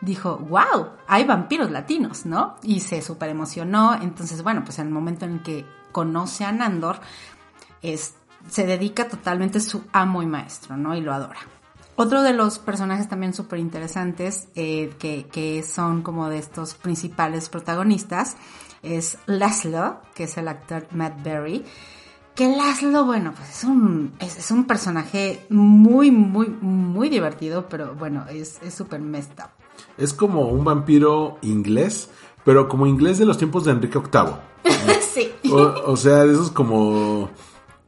dijo, 0.00 0.38
wow, 0.38 0.90
hay 1.06 1.24
vampiros 1.24 1.70
latinos, 1.70 2.26
¿no? 2.26 2.56
Y 2.62 2.80
se 2.80 3.02
súper 3.02 3.30
emocionó. 3.30 3.94
Entonces, 4.00 4.42
bueno, 4.42 4.62
pues 4.64 4.78
en 4.78 4.86
el 4.86 4.92
momento 4.92 5.24
en 5.24 5.42
que 5.42 5.66
conoce 5.92 6.44
a 6.44 6.52
Nandor, 6.52 7.00
es, 7.82 8.14
se 8.48 8.66
dedica 8.66 9.08
totalmente 9.08 9.58
a 9.58 9.60
su 9.60 9.84
amo 9.92 10.22
y 10.22 10.26
maestro, 10.26 10.76
¿no? 10.76 10.94
Y 10.94 11.00
lo 11.00 11.12
adora. 11.12 11.40
Otro 11.96 12.22
de 12.22 12.32
los 12.32 12.60
personajes 12.60 13.08
también 13.08 13.34
súper 13.34 13.58
interesantes 13.58 14.48
eh, 14.54 14.94
que, 15.00 15.26
que 15.26 15.64
son 15.64 16.02
como 16.02 16.28
de 16.28 16.38
estos 16.38 16.74
principales 16.74 17.48
protagonistas 17.48 18.36
es 18.84 19.18
Laszlo, 19.26 20.00
que 20.14 20.24
es 20.24 20.38
el 20.38 20.46
actor 20.46 20.86
Matt 20.92 21.20
Berry. 21.24 21.64
Que 22.36 22.54
Laszlo, 22.54 23.04
bueno, 23.04 23.34
pues 23.34 23.50
es 23.50 23.64
un, 23.64 24.14
es, 24.20 24.38
es 24.38 24.52
un 24.52 24.64
personaje 24.64 25.44
muy, 25.50 26.12
muy, 26.12 26.46
muy 26.48 27.08
divertido, 27.08 27.68
pero 27.68 27.96
bueno, 27.96 28.26
es 28.28 28.60
súper 28.72 29.00
messed 29.00 29.32
up. 29.40 29.57
Es 29.98 30.14
como 30.14 30.48
un 30.48 30.64
vampiro 30.64 31.38
inglés, 31.42 32.08
pero 32.44 32.68
como 32.68 32.86
inglés 32.86 33.18
de 33.18 33.26
los 33.26 33.36
tiempos 33.36 33.64
de 33.64 33.72
Enrique 33.72 33.98
VIII. 33.98 34.70
sí. 35.12 35.30
O, 35.50 35.92
o 35.92 35.96
sea, 35.96 36.24
de 36.24 36.32
esos 36.32 36.50
como 36.50 37.30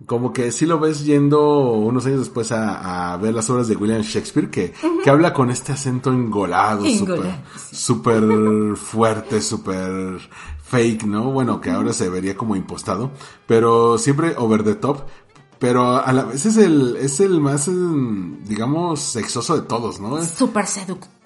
como 0.07 0.33
que 0.33 0.51
sí 0.51 0.67
lo 0.67 0.79
ves 0.79 1.05
yendo 1.05 1.73
unos 1.73 2.07
años 2.07 2.21
después 2.21 2.53
a, 2.53 3.13
a 3.13 3.17
ver 3.19 3.35
las 3.35 3.51
obras 3.51 3.69
de 3.69 3.77
William 3.77 4.01
Shakespeare, 4.01 4.51
que, 4.51 4.73
que 5.05 5.11
habla 5.11 5.33
con 5.33 5.51
este 5.51 5.73
acento 5.73 6.11
engolado, 6.11 6.85
súper 7.71 8.23
sí. 8.23 8.77
fuerte, 8.77 9.41
súper 9.43 10.19
fake, 10.65 11.05
¿no? 11.05 11.31
Bueno, 11.31 11.61
que 11.61 11.71
ahora 11.71 11.93
se 11.93 12.09
vería 12.09 12.37
como 12.37 12.57
impostado, 12.57 13.11
pero 13.47 13.99
siempre 13.99 14.35
over 14.37 14.65
the 14.65 14.75
top. 14.75 15.03
Pero 15.59 15.99
a 16.03 16.11
la 16.15 16.25
vez 16.25 16.47
es 16.47 16.57
el, 16.57 16.97
es 16.97 17.21
el 17.21 17.39
más, 17.39 17.71
digamos, 18.49 18.99
sexoso 18.99 19.57
de 19.57 19.63
todos, 19.63 20.01
¿no? 20.01 20.25
Súper 20.25 20.67
seductor 20.67 21.20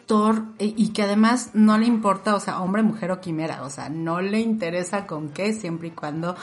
y 0.58 0.74
y 0.76 0.88
que 0.88 1.02
además 1.02 1.50
no 1.54 1.78
le 1.78 1.86
importa, 1.86 2.34
o 2.34 2.40
sea, 2.40 2.60
hombre, 2.60 2.82
mujer 2.82 3.10
o 3.10 3.20
quimera, 3.20 3.62
o 3.62 3.70
sea, 3.70 3.88
no 3.88 4.20
le 4.20 4.40
interesa 4.40 5.06
con 5.06 5.30
qué, 5.30 5.52
siempre 5.52 5.88
y 5.88 5.90
cuando 5.92 6.36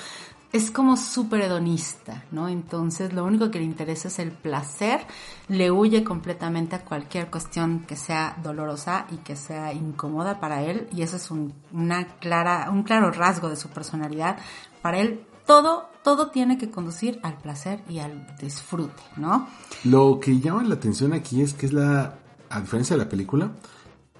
es 0.52 0.70
como 0.70 0.98
súper 0.98 1.42
hedonista, 1.42 2.26
¿no? 2.32 2.50
Entonces 2.50 3.14
lo 3.14 3.24
único 3.24 3.52
que 3.52 3.60
le 3.60 3.66
interesa 3.66 4.10
es 4.10 4.20
el 4.20 4.32
placer, 4.32 5.02
le 5.48 5.72
huye 5.72 6.04
completamente 6.04 6.76
a 6.76 6.84
cualquier 6.84 7.30
cuestión 7.30 7.86
que 7.88 7.96
sea 7.96 8.38
dolorosa 8.44 9.06
y 9.12 9.18
que 9.18 9.36
sea 9.36 9.74
incómoda 9.74 10.40
para 10.40 10.64
él 10.64 10.88
y 10.92 11.04
eso 11.04 11.16
es 11.16 11.32
un, 11.32 11.54
una 11.72 12.06
clara, 12.20 12.70
un 12.70 12.84
claro 12.84 13.12
rasgo 13.12 13.50
de 13.50 13.56
su 13.56 13.70
personalidad. 13.70 14.38
Para 14.82 15.00
él 15.00 15.26
todo, 15.46 15.90
todo 16.04 16.32
tiene 16.32 16.58
que 16.58 16.70
conducir 16.70 17.20
al 17.24 17.38
placer 17.38 17.82
y 17.88 18.00
al 18.00 18.36
disfrute, 18.38 19.02
¿no? 19.16 19.48
Lo 19.86 20.20
que 20.20 20.40
llama 20.40 20.64
la 20.64 20.76
atención 20.76 21.14
aquí 21.14 21.42
es 21.42 21.54
que 21.54 21.66
es 21.66 21.74
la, 21.74 22.21
a 22.52 22.60
diferencia 22.62 22.96
de 22.98 23.04
la 23.04 23.10
película, 23.10 23.52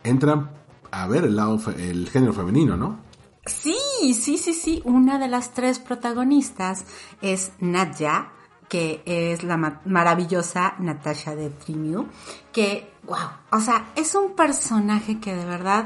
entran 0.04 0.50
a 0.92 1.08
ver 1.08 1.26
el 1.26 1.36
lado, 1.36 1.60
el 1.78 2.10
género 2.10 2.34
femenino, 2.34 2.76
¿no? 2.78 3.00
Sí, 3.46 3.76
sí, 4.14 4.38
sí, 4.38 4.54
sí. 4.54 4.82
Una 4.86 5.18
de 5.20 5.28
las 5.28 5.54
tres 5.54 5.80
protagonistas 5.80 6.86
es 7.22 7.52
Nadja, 7.60 8.32
que 8.70 9.02
es 9.06 9.44
la 9.44 9.58
ma- 9.58 9.82
maravillosa 9.86 10.76
Natasha 10.80 11.36
de 11.36 11.50
Trimiu, 11.50 12.08
que, 12.52 12.92
wow, 13.04 13.18
o 13.52 13.60
sea, 13.60 13.92
es 13.96 14.16
un 14.16 14.36
personaje 14.36 15.20
que 15.20 15.36
de 15.36 15.46
verdad 15.46 15.86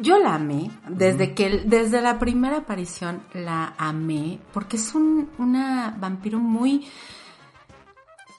yo 0.00 0.18
la 0.18 0.34
amé, 0.34 0.70
desde 0.88 1.34
que, 1.34 1.62
desde 1.64 2.02
la 2.02 2.18
primera 2.18 2.58
aparición 2.58 3.22
la 3.32 3.74
amé, 3.78 4.40
porque 4.52 4.76
es 4.76 4.94
un, 4.94 5.30
una 5.38 5.96
vampiro 5.98 6.38
muy, 6.40 6.88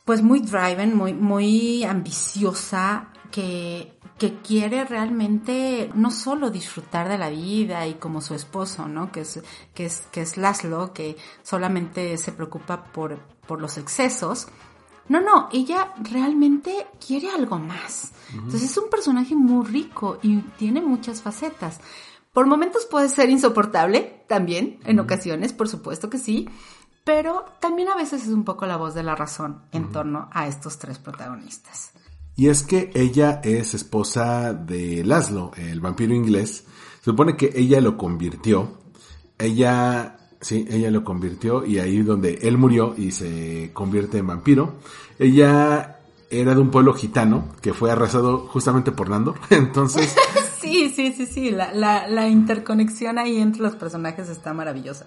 pues 0.04 0.22
muy 0.22 0.42
driven, 0.42 0.96
muy, 0.96 1.14
muy 1.14 1.84
ambiciosa, 1.86 3.08
que, 3.32 3.98
que 4.18 4.40
quiere 4.42 4.86
realmente 4.86 5.92
no 5.94 6.12
solo 6.12 6.50
disfrutar 6.50 7.10
de 7.10 7.18
la 7.18 7.30
vida 7.30 7.88
y 7.88 7.96
como 7.96 8.22
su 8.22 8.34
esposo, 8.34 8.88
¿no? 8.88 9.12
Que 9.12 9.22
es, 9.22 9.42
que 9.74 9.86
es, 9.86 10.02
que 10.12 10.22
es 10.22 10.38
Laszlo, 10.38 10.94
que 10.94 11.18
solamente 11.44 12.18
se 12.18 12.32
preocupa 12.32 12.86
por, 12.86 13.20
por 13.48 13.62
los 13.62 13.78
excesos. 13.78 14.48
No, 15.08 15.22
no, 15.22 15.50
ella 15.52 15.94
realmente 16.02 16.88
quiere 17.06 17.30
algo 17.30 17.60
más. 17.60 18.12
Entonces 18.34 18.64
es 18.64 18.78
un 18.78 18.90
personaje 18.90 19.36
muy 19.36 19.66
rico 19.66 20.18
y 20.24 20.38
tiene 20.58 20.82
muchas 20.82 21.22
facetas. 21.22 21.80
Por 22.34 22.48
momentos 22.48 22.86
puede 22.86 23.08
ser 23.08 23.30
insoportable, 23.30 24.26
también, 24.28 24.80
en 24.84 25.00
ocasiones, 25.00 25.54
por 25.54 25.70
supuesto 25.70 26.10
que 26.10 26.18
sí, 26.18 26.50
pero 27.06 27.46
también 27.62 27.88
a 27.88 27.96
veces 27.96 28.24
es 28.24 28.30
un 28.30 28.44
poco 28.44 28.66
la 28.66 28.78
voz 28.78 28.94
de 28.94 29.04
la 29.04 29.16
razón 29.16 29.62
en 29.72 29.92
torno 29.92 30.28
a 30.34 30.48
estos 30.48 30.80
tres 30.80 30.98
protagonistas. 30.98 31.92
Y 32.36 32.50
es 32.50 32.64
que 32.64 32.92
ella 32.94 33.40
es 33.44 33.74
esposa 33.74 34.54
de 34.54 35.04
Laszlo, 35.06 35.52
el 35.56 35.80
vampiro 35.80 36.14
inglés. 36.14 36.66
Se 37.00 37.06
supone 37.12 37.38
que 37.38 37.52
ella 37.56 37.80
lo 37.80 37.98
convirtió. 37.98 38.78
Ella, 39.38 40.18
sí, 40.42 40.66
ella 40.70 40.92
lo 40.92 41.04
convirtió 41.04 41.66
y 41.66 41.80
ahí 41.80 42.02
donde 42.02 42.40
él 42.42 42.58
murió 42.58 42.94
y 42.98 43.12
se 43.12 43.72
convierte 43.74 44.18
en 44.18 44.28
vampiro. 44.28 44.76
Ella 45.18 46.00
era 46.30 46.56
de 46.56 46.62
un 46.62 46.72
pueblo 46.72 46.94
gitano 46.94 47.56
que 47.62 47.74
fue 47.74 47.92
arrasado 47.92 48.48
justamente 48.48 48.92
por 48.92 49.10
Nandor. 49.10 49.36
Entonces, 49.50 50.16
Sí, 50.60 50.92
sí, 50.96 51.14
sí, 51.16 51.28
sí, 51.28 51.52
la, 51.52 51.74
la, 51.74 52.08
la 52.08 52.28
interconexión 52.28 53.20
ahí 53.20 53.38
entre 53.40 53.62
los 53.62 53.76
personajes 53.76 54.30
está 54.30 54.52
maravillosa. 54.52 55.06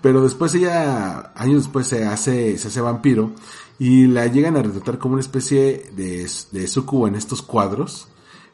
pero 0.00 0.22
después 0.22 0.54
ella, 0.54 1.32
años 1.34 1.64
después 1.64 1.86
se 1.86 2.06
hace, 2.06 2.56
se 2.56 2.68
hace 2.68 2.80
vampiro 2.80 3.32
y 3.78 4.06
la 4.06 4.26
llegan 4.26 4.56
a 4.56 4.62
retratar 4.62 4.98
como 4.98 5.14
una 5.14 5.20
especie 5.22 5.90
de, 5.96 6.30
de 6.52 6.66
sucubo 6.68 7.08
en 7.08 7.14
estos 7.14 7.42
cuadros. 7.42 8.08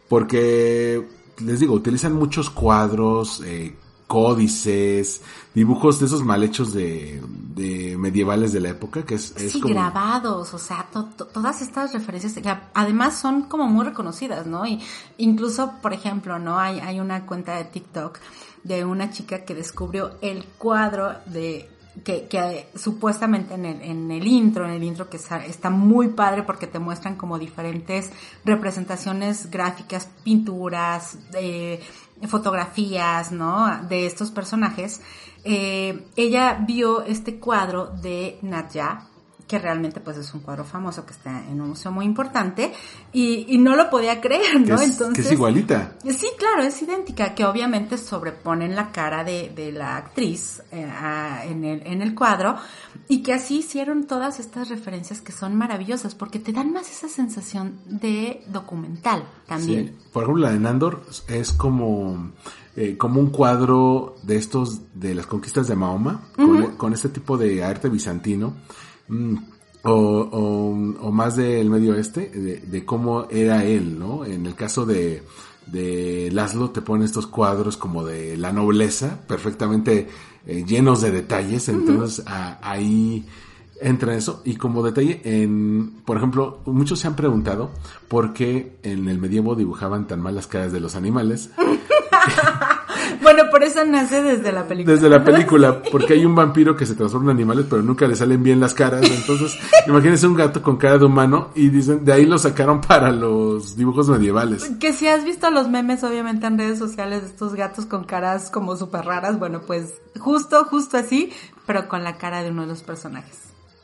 Porque, 0.08 1.06
les 1.38 1.60
digo, 1.60 1.74
utilizan 1.74 2.14
muchos 2.14 2.50
cuadros, 2.50 3.42
eh, 3.44 3.76
códices, 4.08 5.20
dibujos 5.54 6.00
de 6.00 6.06
esos 6.06 6.24
mal 6.24 6.42
hechos 6.42 6.72
de, 6.72 7.22
de 7.54 7.96
medievales 7.96 8.52
de 8.52 8.58
la 8.58 8.70
época, 8.70 9.04
que 9.04 9.14
es, 9.14 9.32
es 9.36 9.52
sí, 9.52 9.60
como... 9.60 9.72
grabados, 9.72 10.52
o 10.52 10.58
sea, 10.58 10.88
to- 10.92 11.04
to- 11.16 11.26
todas 11.26 11.62
estas 11.62 11.92
referencias 11.92 12.32
que 12.32 12.52
además 12.74 13.20
son 13.20 13.42
como 13.42 13.68
muy 13.68 13.84
reconocidas, 13.84 14.48
¿no? 14.48 14.66
Y 14.66 14.80
incluso, 15.18 15.74
por 15.80 15.92
ejemplo, 15.92 16.40
¿no? 16.40 16.58
Hay, 16.58 16.80
hay 16.80 16.98
una 16.98 17.24
cuenta 17.24 17.54
de 17.56 17.64
TikTok 17.66 18.18
de 18.64 18.84
una 18.84 19.12
chica 19.12 19.44
que 19.44 19.54
descubrió 19.54 20.10
el 20.22 20.44
cuadro 20.58 21.12
de 21.26 21.70
que, 22.04 22.28
que 22.28 22.68
supuestamente 22.74 23.54
en 23.54 23.64
el, 23.64 23.82
en 23.82 24.10
el 24.10 24.26
intro, 24.26 24.64
en 24.64 24.72
el 24.72 24.82
intro 24.82 25.08
que 25.08 25.16
está 25.16 25.70
muy 25.70 26.08
padre 26.08 26.42
porque 26.42 26.66
te 26.66 26.78
muestran 26.78 27.16
como 27.16 27.38
diferentes 27.38 28.10
representaciones 28.44 29.50
gráficas, 29.50 30.08
pinturas, 30.24 31.18
eh, 31.34 31.80
fotografías, 32.28 33.32
¿no? 33.32 33.82
De 33.88 34.06
estos 34.06 34.30
personajes. 34.30 35.00
Eh, 35.44 36.06
ella 36.16 36.62
vio 36.66 37.02
este 37.02 37.38
cuadro 37.38 37.86
de 37.86 38.38
Nadja, 38.42 39.09
que 39.50 39.58
realmente 39.58 39.98
pues 40.00 40.16
es 40.16 40.32
un 40.32 40.40
cuadro 40.42 40.64
famoso 40.64 41.04
que 41.04 41.10
está 41.12 41.44
en 41.48 41.60
un 41.60 41.70
museo 41.70 41.90
muy 41.90 42.04
importante 42.04 42.72
y, 43.12 43.46
y 43.52 43.58
no 43.58 43.74
lo 43.74 43.90
podía 43.90 44.20
creer, 44.20 44.62
que 44.64 44.70
¿no? 44.70 44.76
es, 44.76 44.92
Entonces, 44.92 45.14
que 45.14 45.20
es 45.22 45.32
igualita. 45.32 45.94
Sí, 46.08 46.28
claro, 46.38 46.62
es 46.62 46.80
idéntica, 46.80 47.34
que 47.34 47.44
obviamente 47.44 47.98
sobreponen 47.98 48.76
la 48.76 48.92
cara 48.92 49.24
de, 49.24 49.50
de 49.56 49.72
la 49.72 49.96
actriz 49.96 50.62
eh, 50.70 50.84
a- 50.84 51.44
en, 51.46 51.64
el, 51.64 51.84
en 51.84 52.00
el 52.00 52.14
cuadro 52.14 52.54
y 53.08 53.24
que 53.24 53.32
así 53.34 53.58
hicieron 53.58 54.04
todas 54.04 54.38
estas 54.38 54.68
referencias 54.68 55.20
que 55.20 55.32
son 55.32 55.56
maravillosas 55.56 56.14
porque 56.14 56.38
te 56.38 56.52
dan 56.52 56.72
más 56.72 56.88
esa 56.88 57.08
sensación 57.08 57.80
de 57.86 58.44
documental 58.46 59.24
también. 59.48 59.88
Sí. 59.98 60.06
Por 60.12 60.22
ejemplo, 60.22 60.42
la 60.44 60.52
de 60.52 60.60
Nandor 60.60 61.02
es 61.26 61.52
como, 61.52 62.30
eh, 62.76 62.96
como 62.96 63.18
un 63.20 63.30
cuadro 63.30 64.14
de 64.22 64.36
estos, 64.36 64.80
de 64.94 65.16
las 65.16 65.26
conquistas 65.26 65.66
de 65.66 65.74
Mahoma, 65.74 66.28
con, 66.36 66.76
con 66.76 66.92
este 66.92 67.08
tipo 67.08 67.36
de 67.36 67.64
arte 67.64 67.88
bizantino, 67.88 68.54
mm, 69.10 69.36
o, 69.84 69.90
o, 69.92 71.06
o 71.06 71.10
más 71.12 71.36
del 71.36 71.68
medio 71.70 71.92
oeste, 71.92 72.28
de, 72.30 72.58
de 72.60 72.84
cómo 72.84 73.26
era 73.30 73.64
él, 73.64 73.98
¿no? 73.98 74.24
En 74.24 74.46
el 74.46 74.54
caso 74.54 74.84
de, 74.86 75.22
de 75.66 76.28
Laszlo 76.32 76.70
te 76.70 76.82
pone 76.82 77.04
estos 77.04 77.26
cuadros 77.26 77.76
como 77.76 78.04
de 78.04 78.36
la 78.36 78.52
nobleza, 78.52 79.20
perfectamente 79.26 80.08
eh, 80.46 80.64
llenos 80.66 81.00
de 81.00 81.10
detalles, 81.10 81.68
entonces 81.68 82.24
a- 82.26 82.58
ahí 82.62 83.26
entra 83.80 84.14
eso. 84.14 84.42
Y 84.44 84.56
como 84.56 84.82
detalle 84.82 85.22
en 85.24 86.02
por 86.04 86.18
ejemplo 86.18 86.60
muchos 86.66 86.98
se 86.98 87.06
han 87.06 87.16
preguntado 87.16 87.70
por 88.08 88.34
qué 88.34 88.76
en 88.82 89.08
el 89.08 89.18
medievo 89.18 89.54
dibujaban 89.54 90.06
tan 90.06 90.20
mal 90.20 90.34
las 90.34 90.46
caras 90.46 90.72
de 90.72 90.80
los 90.80 90.94
animales 90.96 91.48
Bueno, 93.22 93.44
por 93.50 93.62
eso 93.62 93.84
nace 93.84 94.22
desde 94.22 94.50
la 94.52 94.66
película. 94.66 94.94
desde 94.94 95.08
la 95.10 95.22
película 95.24 95.82
porque 95.90 96.14
hay 96.14 96.24
un 96.24 96.34
vampiro 96.34 96.74
que 96.76 96.86
se 96.86 96.94
transforma 96.94 97.32
en 97.32 97.38
animales 97.38 97.66
pero 97.68 97.82
nunca 97.82 98.06
le 98.06 98.16
salen 98.16 98.42
bien 98.42 98.60
las 98.60 98.74
caras 98.74 99.02
entonces 99.02 99.58
imagínense 99.86 100.26
un 100.26 100.34
gato 100.34 100.62
con 100.62 100.76
cara 100.76 100.98
de 100.98 101.04
humano 101.04 101.50
y 101.54 101.68
dicen 101.68 102.04
de 102.04 102.12
ahí 102.12 102.26
lo 102.26 102.38
sacaron 102.38 102.80
para 102.80 103.10
los 103.12 103.76
dibujos 103.76 104.08
medievales 104.08 104.70
Que 104.80 104.92
si 104.92 105.06
has 105.06 105.24
visto 105.24 105.50
los 105.50 105.68
memes, 105.68 106.02
obviamente, 106.04 106.46
en 106.46 106.58
redes 106.58 106.78
sociales 106.78 107.22
de 107.22 107.28
estos 107.28 107.54
gatos 107.54 107.86
con 107.86 108.04
caras 108.04 108.50
como 108.50 108.76
súper 108.76 109.04
raras, 109.04 109.38
bueno, 109.38 109.60
pues 109.66 109.94
justo, 110.18 110.64
justo 110.64 110.96
así, 110.96 111.30
pero 111.66 111.88
con 111.88 112.04
la 112.04 112.16
cara 112.16 112.42
de 112.42 112.50
uno 112.50 112.62
de 112.62 112.68
los 112.68 112.82
personajes. 112.82 113.38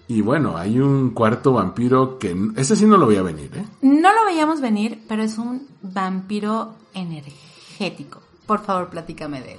Y 0.09 0.21
bueno, 0.21 0.57
hay 0.57 0.79
un 0.79 1.11
cuarto 1.11 1.53
vampiro 1.53 2.19
que... 2.19 2.37
Ese 2.57 2.77
sí 2.77 2.87
no 2.87 2.97
lo 2.97 3.07
voy 3.07 3.17
a 3.17 3.23
venir, 3.23 3.51
¿eh? 3.55 3.65
No 3.83 4.15
lo 4.15 4.25
veíamos 4.25 4.61
venir, 4.61 5.03
pero 5.09 5.23
es 5.23 5.37
un 5.39 5.67
vampiro 5.83 6.75
energético. 6.95 8.21
Por 8.47 8.65
favor, 8.65 8.89
platícame 8.89 9.41
de 9.43 9.53
él. 9.55 9.59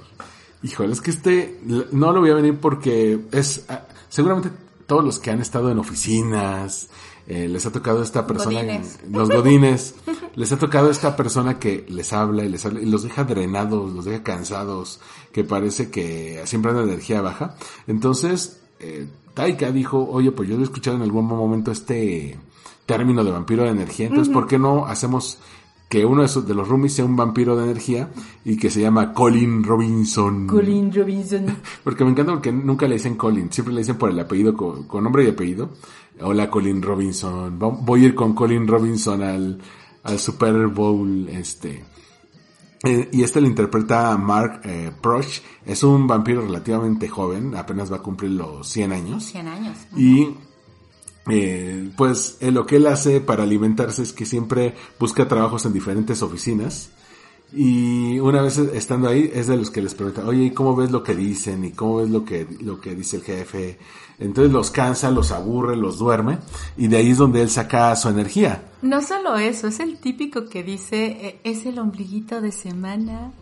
Híjole, 0.62 0.92
es 0.92 1.00
que 1.00 1.10
este 1.10 1.60
no 1.92 2.12
lo 2.12 2.20
voy 2.20 2.30
a 2.30 2.34
venir 2.34 2.58
porque 2.58 3.20
es... 3.32 3.64
ah, 3.68 3.82
Seguramente 4.08 4.50
todos 4.86 5.04
los 5.04 5.18
que 5.18 5.30
han 5.30 5.40
estado 5.40 5.70
en 5.70 5.78
oficinas, 5.78 6.88
eh, 7.26 7.46
les 7.46 7.66
ha 7.66 7.70
tocado 7.72 8.02
esta 8.02 8.26
persona, 8.26 8.62
Godines. 8.62 8.98
los 9.10 9.28
godines, 9.28 9.94
les 10.34 10.50
ha 10.50 10.58
tocado 10.58 10.90
esta 10.90 11.14
persona 11.14 11.58
que 11.58 11.84
les 11.90 12.14
habla 12.14 12.42
y 12.42 12.48
les 12.48 12.64
habla 12.64 12.80
y 12.80 12.86
los 12.86 13.02
deja 13.02 13.24
drenados, 13.24 13.92
los 13.92 14.06
deja 14.06 14.22
cansados, 14.22 14.98
que 15.30 15.44
parece 15.44 15.90
que 15.90 16.40
siempre 16.46 16.70
han 16.70 16.78
energía 16.78 17.20
baja. 17.20 17.54
Entonces, 17.86 18.60
eh, 18.80 19.06
Taika 19.34 19.70
dijo, 19.72 20.08
oye, 20.10 20.32
pues 20.32 20.48
yo 20.48 20.58
he 20.58 20.62
escuchado 20.62 20.96
en 20.96 21.02
algún 21.02 21.26
momento 21.26 21.70
este 21.70 22.38
término 22.86 23.22
de 23.22 23.30
vampiro 23.30 23.64
de 23.64 23.70
energía, 23.70 24.06
entonces, 24.06 24.32
¿por 24.32 24.46
qué 24.46 24.58
no 24.58 24.86
hacemos 24.86 25.38
que 25.88 26.04
uno 26.04 26.20
de, 26.20 26.26
esos, 26.26 26.46
de 26.46 26.54
los 26.54 26.68
roomies 26.68 26.92
sea 26.94 27.04
un 27.04 27.16
vampiro 27.16 27.56
de 27.56 27.64
energía 27.64 28.10
y 28.44 28.56
que 28.56 28.70
se 28.70 28.80
llama 28.80 29.12
Colin 29.14 29.64
Robinson? 29.64 30.46
Colin 30.46 30.92
Robinson. 30.92 31.46
Porque 31.84 32.04
me 32.04 32.10
encanta 32.10 32.32
porque 32.32 32.52
nunca 32.52 32.86
le 32.86 32.94
dicen 32.94 33.16
Colin, 33.16 33.50
siempre 33.50 33.72
le 33.74 33.80
dicen 33.80 33.96
por 33.96 34.10
el 34.10 34.18
apellido, 34.18 34.54
con, 34.54 34.84
con 34.84 35.04
nombre 35.04 35.24
y 35.24 35.28
apellido. 35.28 35.70
Hola 36.20 36.50
Colin 36.50 36.82
Robinson, 36.82 37.58
voy 37.58 38.02
a 38.02 38.06
ir 38.06 38.14
con 38.14 38.34
Colin 38.34 38.66
Robinson 38.66 39.22
al, 39.22 39.60
al 40.02 40.18
Super 40.18 40.66
Bowl, 40.66 41.28
este. 41.28 41.84
Eh, 42.84 43.08
y 43.12 43.22
este 43.22 43.40
lo 43.40 43.46
interpreta 43.46 44.16
Mark 44.16 44.60
eh, 44.64 44.92
Proch, 45.00 45.26
es 45.64 45.82
un 45.82 46.06
vampiro 46.06 46.42
relativamente 46.42 47.08
joven, 47.08 47.54
apenas 47.56 47.90
va 47.90 47.96
a 47.96 48.02
cumplir 48.02 48.32
los 48.32 48.68
100 48.68 48.92
años. 48.92 49.24
100 49.24 49.48
años. 49.48 49.78
Y 49.96 50.28
eh, 51.30 51.90
pues 51.96 52.38
eh, 52.40 52.50
lo 52.50 52.66
que 52.66 52.76
él 52.76 52.86
hace 52.86 53.20
para 53.20 53.42
alimentarse 53.42 54.02
es 54.02 54.12
que 54.12 54.26
siempre 54.26 54.74
busca 54.98 55.28
trabajos 55.28 55.64
en 55.66 55.72
diferentes 55.72 56.22
oficinas. 56.22 56.90
Y 57.52 58.18
una 58.18 58.42
vez 58.42 58.58
estando 58.58 59.08
ahí 59.08 59.30
es 59.32 59.46
de 59.46 59.56
los 59.56 59.70
que 59.70 59.80
les 59.80 59.94
pregunta, 59.94 60.26
oye, 60.26 60.44
¿y 60.44 60.50
cómo 60.50 60.76
ves 60.76 60.90
lo 60.90 61.02
que 61.02 61.14
dicen? 61.14 61.64
¿Y 61.64 61.72
cómo 61.72 61.96
ves 61.96 62.10
lo 62.10 62.24
que, 62.24 62.46
lo 62.60 62.80
que 62.80 62.94
dice 62.94 63.16
el 63.16 63.22
jefe? 63.22 63.78
Entonces 64.20 64.52
los 64.52 64.70
cansa, 64.70 65.10
los 65.10 65.30
aburre, 65.30 65.76
los 65.76 65.98
duerme. 65.98 66.38
Y 66.76 66.88
de 66.88 66.96
ahí 66.96 67.10
es 67.10 67.18
donde 67.18 67.40
él 67.40 67.50
saca 67.50 67.94
su 67.94 68.08
energía. 68.08 68.62
No 68.82 69.00
solo 69.02 69.36
eso, 69.36 69.68
es 69.68 69.80
el 69.80 69.98
típico 69.98 70.48
que 70.48 70.62
dice, 70.62 71.06
eh, 71.06 71.40
es 71.44 71.66
el 71.66 71.78
ombliguito 71.78 72.40
de 72.40 72.52
semana. 72.52 73.32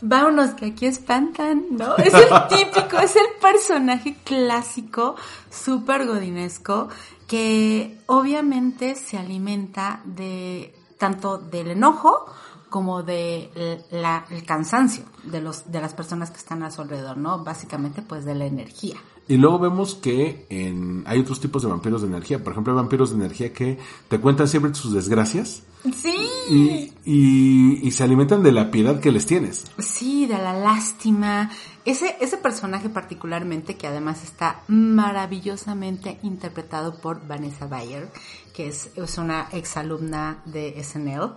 Vámonos 0.00 0.50
que 0.50 0.66
aquí 0.66 0.86
espantan, 0.86 1.64
¿no? 1.70 1.96
Es 1.98 2.14
el 2.14 2.28
típico, 2.48 2.98
es 2.98 3.16
el 3.16 3.26
personaje 3.40 4.16
clásico, 4.24 5.16
súper 5.50 6.06
godinesco, 6.06 6.88
que 7.26 7.98
obviamente 8.06 8.94
se 8.94 9.18
alimenta 9.18 10.02
de 10.04 10.74
tanto 10.98 11.38
del 11.38 11.72
enojo 11.72 12.26
como 12.68 13.02
de 13.02 13.84
la, 13.90 14.24
el 14.30 14.44
cansancio 14.44 15.04
de 15.24 15.40
los 15.40 15.70
de 15.70 15.80
las 15.80 15.94
personas 15.94 16.30
que 16.30 16.38
están 16.38 16.62
a 16.62 16.70
su 16.70 16.80
alrededor, 16.80 17.18
¿no? 17.18 17.44
Básicamente 17.44 18.02
pues 18.02 18.24
de 18.24 18.34
la 18.34 18.46
energía. 18.46 18.96
Y 19.28 19.36
luego 19.36 19.58
vemos 19.60 19.94
que 19.94 20.46
en, 20.50 21.04
hay 21.06 21.20
otros 21.20 21.40
tipos 21.40 21.62
de 21.62 21.68
vampiros 21.68 22.02
de 22.02 22.08
energía. 22.08 22.42
Por 22.42 22.52
ejemplo, 22.52 22.72
hay 22.72 22.76
vampiros 22.76 23.10
de 23.10 23.16
energía 23.16 23.52
que 23.52 23.78
te 24.08 24.18
cuentan 24.18 24.48
siempre 24.48 24.74
sus 24.74 24.92
desgracias 24.92 25.62
Sí. 25.96 26.14
y, 26.48 26.92
y, 27.04 27.80
y 27.82 27.90
se 27.92 28.04
alimentan 28.04 28.42
de 28.42 28.52
la 28.52 28.70
piedad 28.70 29.00
que 29.00 29.10
les 29.12 29.26
tienes. 29.26 29.64
Sí, 29.78 30.26
de 30.26 30.38
la 30.38 30.52
lástima. 30.52 31.50
Ese, 31.84 32.16
ese 32.20 32.36
personaje 32.36 32.88
particularmente, 32.88 33.76
que 33.76 33.86
además 33.88 34.22
está 34.22 34.62
maravillosamente 34.68 36.18
interpretado 36.22 36.96
por 37.00 37.26
Vanessa 37.26 37.66
Bayer, 37.66 38.08
que 38.54 38.68
es, 38.68 38.90
es 38.96 39.18
una 39.18 39.48
exalumna 39.52 40.42
de 40.44 40.80
SNL, 40.82 41.32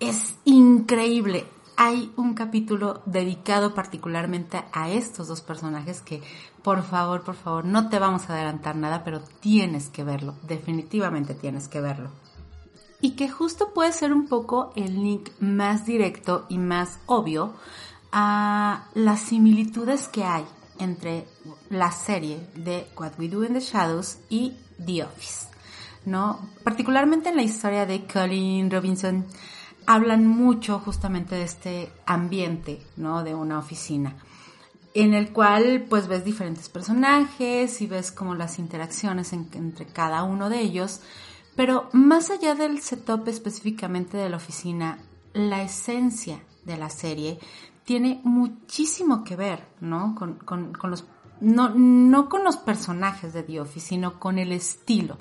es 0.00 0.34
increíble. 0.44 1.44
Hay 1.76 2.12
un 2.16 2.34
capítulo 2.34 3.02
dedicado 3.04 3.74
particularmente 3.74 4.62
a 4.72 4.90
estos 4.90 5.28
dos 5.28 5.40
personajes 5.40 6.00
que, 6.00 6.22
por 6.62 6.82
favor, 6.82 7.22
por 7.22 7.34
favor, 7.34 7.64
no 7.64 7.88
te 7.88 7.98
vamos 7.98 8.28
a 8.28 8.34
adelantar 8.34 8.76
nada, 8.76 9.02
pero 9.04 9.20
tienes 9.40 9.88
que 9.88 10.04
verlo. 10.04 10.34
Definitivamente 10.42 11.34
tienes 11.34 11.68
que 11.68 11.80
verlo 11.80 12.10
y 13.04 13.16
que 13.16 13.28
justo 13.28 13.74
puede 13.74 13.92
ser 13.92 14.14
un 14.14 14.28
poco 14.28 14.72
el 14.76 14.94
link 14.94 15.28
más 15.38 15.84
directo 15.84 16.46
y 16.48 16.56
más 16.56 17.00
obvio 17.04 17.52
a 18.12 18.86
las 18.94 19.20
similitudes 19.20 20.08
que 20.08 20.24
hay 20.24 20.46
entre 20.78 21.26
la 21.68 21.92
serie 21.92 22.48
de 22.54 22.86
What 22.96 23.12
We 23.18 23.28
Do 23.28 23.44
in 23.44 23.52
the 23.52 23.60
Shadows 23.60 24.20
y 24.30 24.56
The 24.82 25.04
Office, 25.04 25.48
¿no? 26.06 26.48
Particularmente 26.62 27.28
en 27.28 27.36
la 27.36 27.42
historia 27.42 27.84
de 27.84 28.06
Colin 28.06 28.70
Robinson 28.70 29.26
hablan 29.86 30.26
mucho 30.26 30.78
justamente 30.78 31.34
de 31.34 31.42
este 31.42 31.92
ambiente, 32.06 32.80
¿no? 32.96 33.22
De 33.24 33.34
una 33.34 33.58
oficina 33.58 34.16
en 34.94 35.12
el 35.12 35.32
cual 35.32 35.86
pues 35.90 36.06
ves 36.06 36.24
diferentes 36.24 36.68
personajes 36.68 37.82
y 37.82 37.88
ves 37.88 38.12
como 38.12 38.36
las 38.36 38.60
interacciones 38.60 39.32
en- 39.32 39.48
entre 39.54 39.86
cada 39.86 40.22
uno 40.22 40.48
de 40.48 40.60
ellos, 40.60 41.00
pero 41.56 41.88
más 41.92 42.30
allá 42.30 42.54
del 42.54 42.80
setup 42.80 43.26
específicamente 43.28 44.16
de 44.16 44.28
la 44.28 44.36
oficina, 44.36 44.98
la 45.32 45.62
esencia 45.62 46.40
de 46.64 46.76
la 46.76 46.90
serie 46.90 47.40
tiene 47.84 48.20
muchísimo 48.22 49.24
que 49.24 49.34
ver, 49.34 49.66
¿no? 49.80 50.14
Con 50.14 50.72
los, 50.84 51.04
no, 51.40 51.70
no 51.74 52.28
con 52.28 52.44
los 52.44 52.56
personajes 52.56 53.32
de 53.32 53.42
The 53.42 53.60
Office, 53.60 53.88
sino 53.88 54.20
con 54.20 54.38
el 54.38 54.52
estilo. 54.52 55.18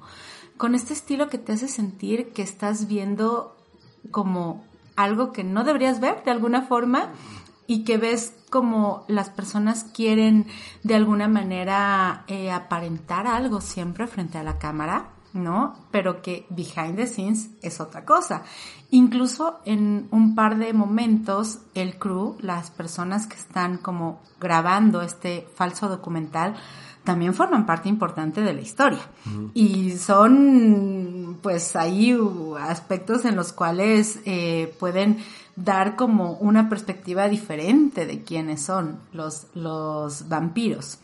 Con 0.55 0.75
este 0.75 0.93
estilo 0.93 1.29
que 1.29 1.39
te 1.39 1.51
hace 1.53 1.67
sentir 1.67 2.31
que 2.31 2.43
estás 2.43 2.87
viendo 2.87 3.52
como 4.11 4.63
algo 4.95 5.31
que 5.31 5.43
no 5.43 5.63
deberías 5.63 5.99
ver 5.99 6.23
de 6.23 6.31
alguna 6.31 6.63
forma 6.63 7.09
y 7.67 7.83
que 7.83 7.97
ves 7.97 8.33
como 8.49 9.05
las 9.07 9.29
personas 9.29 9.83
quieren 9.83 10.47
de 10.83 10.95
alguna 10.95 11.27
manera 11.27 12.23
eh, 12.27 12.51
aparentar 12.51 13.25
algo 13.25 13.61
siempre 13.61 14.05
frente 14.05 14.37
a 14.37 14.43
la 14.43 14.59
cámara, 14.59 15.09
¿no? 15.33 15.73
Pero 15.89 16.21
que 16.21 16.45
behind 16.49 16.95
the 16.95 17.07
scenes 17.07 17.49
es 17.61 17.79
otra 17.79 18.05
cosa. 18.05 18.43
Incluso 18.91 19.59
en 19.65 20.07
un 20.11 20.35
par 20.35 20.57
de 20.57 20.73
momentos 20.73 21.59
el 21.73 21.97
crew, 21.97 22.37
las 22.41 22.69
personas 22.69 23.25
que 23.25 23.37
están 23.37 23.77
como 23.77 24.21
grabando 24.39 25.01
este 25.01 25.47
falso 25.55 25.89
documental, 25.89 26.55
también 27.03 27.33
forman 27.33 27.65
parte 27.65 27.89
importante 27.89 28.41
de 28.41 28.53
la 28.53 28.61
historia. 28.61 29.01
Y 29.53 29.91
son, 29.91 31.37
pues, 31.41 31.75
ahí 31.75 32.15
uh, 32.15 32.55
aspectos 32.55 33.25
en 33.25 33.35
los 33.35 33.51
cuales 33.51 34.19
eh, 34.25 34.73
pueden 34.79 35.17
dar 35.55 35.95
como 35.95 36.33
una 36.33 36.69
perspectiva 36.69 37.27
diferente 37.27 38.05
de 38.05 38.23
quiénes 38.23 38.61
son 38.61 38.99
los, 39.11 39.47
los 39.53 40.29
vampiros. 40.29 40.99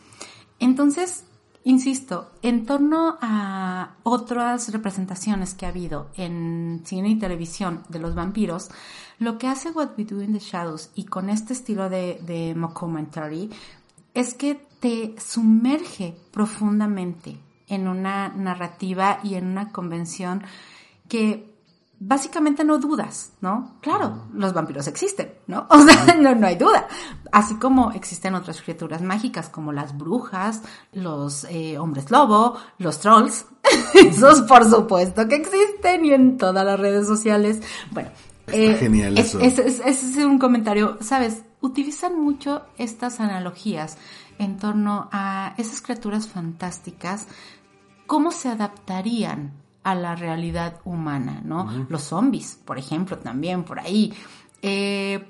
Entonces, 0.58 1.24
insisto, 1.64 2.30
en 2.42 2.66
torno 2.66 3.18
a 3.20 3.90
otras 4.02 4.72
representaciones 4.72 5.54
que 5.54 5.66
ha 5.66 5.68
habido 5.68 6.08
en 6.16 6.82
cine 6.84 7.10
y 7.10 7.18
televisión 7.18 7.82
de 7.88 7.98
los 7.98 8.14
vampiros, 8.14 8.70
lo 9.18 9.36
que 9.36 9.48
hace 9.48 9.70
What 9.70 9.90
We 9.98 10.04
Do 10.04 10.22
in 10.22 10.32
the 10.32 10.38
Shadows 10.38 10.90
y 10.94 11.04
con 11.04 11.28
este 11.28 11.52
estilo 11.52 11.90
de, 11.90 12.20
de 12.26 12.54
mockumentary 12.54 13.50
es 14.14 14.34
que 14.34 14.69
te 14.80 15.14
sumerge 15.20 16.16
profundamente 16.32 17.38
en 17.68 17.86
una 17.86 18.28
narrativa 18.28 19.20
y 19.22 19.34
en 19.34 19.46
una 19.46 19.70
convención 19.70 20.42
que 21.08 21.48
básicamente 22.02 22.64
no 22.64 22.78
dudas, 22.78 23.32
¿no? 23.42 23.76
Claro, 23.82 24.24
los 24.32 24.54
vampiros 24.54 24.86
existen, 24.86 25.34
¿no? 25.46 25.66
O 25.70 25.78
sea, 25.82 26.14
no, 26.16 26.34
no 26.34 26.46
hay 26.46 26.56
duda. 26.56 26.88
Así 27.30 27.56
como 27.56 27.92
existen 27.92 28.34
otras 28.34 28.62
criaturas 28.62 29.02
mágicas 29.02 29.48
como 29.50 29.70
las 29.72 29.96
brujas, 29.96 30.62
los 30.92 31.44
eh, 31.50 31.78
hombres 31.78 32.10
lobo, 32.10 32.56
los 32.78 33.00
trolls. 33.00 33.44
Esos 33.94 34.42
por 34.42 34.64
supuesto 34.68 35.28
que 35.28 35.36
existen 35.36 36.04
y 36.06 36.12
en 36.12 36.38
todas 36.38 36.64
las 36.64 36.80
redes 36.80 37.06
sociales. 37.06 37.60
Bueno, 37.90 38.08
Está 38.46 38.78
genial 38.78 39.16
es- 39.18 39.26
eso. 39.34 39.40
es- 39.40 39.58
ese 39.58 39.78
es, 39.90 40.02
es 40.16 40.24
un 40.24 40.38
comentario, 40.38 40.96
¿sabes? 41.02 41.42
Utilizan 41.60 42.20
mucho 42.20 42.62
estas 42.78 43.20
analogías 43.20 43.98
en 44.38 44.56
torno 44.56 45.08
a 45.12 45.54
esas 45.58 45.82
criaturas 45.82 46.26
fantásticas, 46.26 47.26
cómo 48.06 48.30
se 48.30 48.48
adaptarían 48.48 49.52
a 49.82 49.94
la 49.94 50.14
realidad 50.14 50.80
humana, 50.84 51.40
¿no? 51.44 51.86
Los 51.88 52.02
zombies, 52.02 52.58
por 52.64 52.78
ejemplo, 52.78 53.18
también 53.18 53.64
por 53.64 53.80
ahí. 53.80 54.12
Eh, 54.62 55.26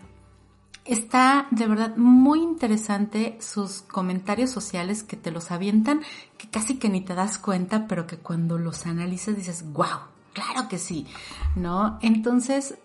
está 0.84 1.46
de 1.50 1.66
verdad 1.66 1.96
muy 1.96 2.42
interesante 2.42 3.38
sus 3.40 3.82
comentarios 3.82 4.50
sociales 4.50 5.02
que 5.02 5.16
te 5.16 5.30
los 5.30 5.50
avientan, 5.50 6.00
que 6.36 6.48
casi 6.48 6.78
que 6.78 6.88
ni 6.88 7.00
te 7.00 7.14
das 7.14 7.38
cuenta, 7.38 7.86
pero 7.86 8.06
que 8.06 8.16
cuando 8.16 8.58
los 8.58 8.86
analizas 8.86 9.36
dices, 9.36 9.64
wow, 9.72 10.00
claro 10.32 10.68
que 10.68 10.78
sí, 10.78 11.06
¿no? 11.54 11.98
Entonces, 12.02 12.76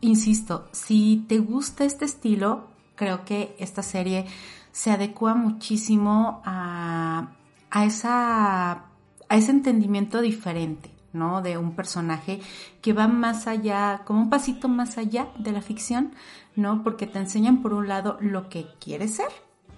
insisto, 0.00 0.68
si 0.72 1.24
te 1.28 1.38
gusta 1.38 1.84
este 1.84 2.04
estilo, 2.04 2.68
creo 2.94 3.24
que 3.24 3.56
esta 3.58 3.82
serie 3.82 4.26
se 4.72 4.90
adecua 4.90 5.34
muchísimo 5.34 6.42
a, 6.44 7.32
a 7.70 7.84
esa 7.84 8.84
a 9.28 9.36
ese 9.36 9.50
entendimiento 9.50 10.20
diferente, 10.20 10.90
¿no? 11.12 11.42
De 11.42 11.56
un 11.56 11.74
personaje 11.74 12.40
que 12.80 12.92
va 12.92 13.08
más 13.08 13.46
allá, 13.46 14.02
como 14.04 14.20
un 14.20 14.30
pasito 14.30 14.68
más 14.68 14.98
allá 14.98 15.28
de 15.38 15.52
la 15.52 15.62
ficción, 15.62 16.12
¿no? 16.56 16.82
Porque 16.82 17.06
te 17.06 17.18
enseñan 17.18 17.62
por 17.62 17.72
un 17.72 17.88
lado 17.88 18.18
lo 18.20 18.48
que 18.48 18.66
quiere 18.80 19.08
ser, 19.08 19.28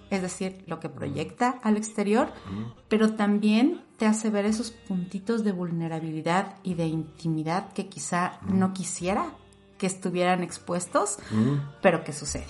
es 0.09 0.21
decir, 0.21 0.63
lo 0.67 0.79
que 0.79 0.89
proyecta 0.89 1.59
al 1.63 1.77
exterior, 1.77 2.31
pero 2.87 3.13
también 3.13 3.81
te 3.97 4.05
hace 4.05 4.29
ver 4.29 4.45
esos 4.45 4.71
puntitos 4.71 5.43
de 5.43 5.51
vulnerabilidad 5.51 6.55
y 6.63 6.75
de 6.75 6.87
intimidad 6.87 7.71
que 7.73 7.87
quizá 7.87 8.39
no 8.47 8.73
quisiera 8.73 9.33
que 9.77 9.87
estuvieran 9.87 10.43
expuestos, 10.43 11.17
pero 11.81 12.03
que 12.03 12.13
suceden. 12.13 12.47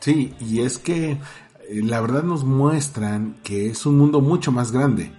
Sí, 0.00 0.34
y 0.40 0.60
es 0.60 0.78
que 0.78 1.12
eh, 1.12 1.18
la 1.82 2.00
verdad 2.00 2.22
nos 2.22 2.44
muestran 2.44 3.36
que 3.42 3.66
es 3.66 3.86
un 3.86 3.98
mundo 3.98 4.20
mucho 4.20 4.52
más 4.52 4.72
grande. 4.72 5.12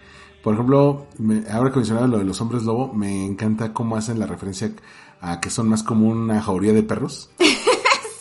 Por 0.44 0.54
ejemplo, 0.54 1.08
me- 1.18 1.44
ahora 1.52 1.72
que 1.72 1.78
mencionaba 1.78 2.08
lo 2.08 2.20
de 2.20 2.24
los 2.24 2.40
hombres 2.42 2.64
lobo, 2.64 2.94
me 2.94 3.26
encanta 3.26 3.74
cómo 3.74 3.98
hacen 3.98 4.20
la 4.20 4.28
referencia 4.28 4.72
a 5.20 5.42
que 5.42 5.50
son 5.50 5.68
más 5.68 5.84
como 5.84 6.08
una 6.10 6.42
jauría 6.42 6.74
de 6.74 6.84
perros. 6.84 7.30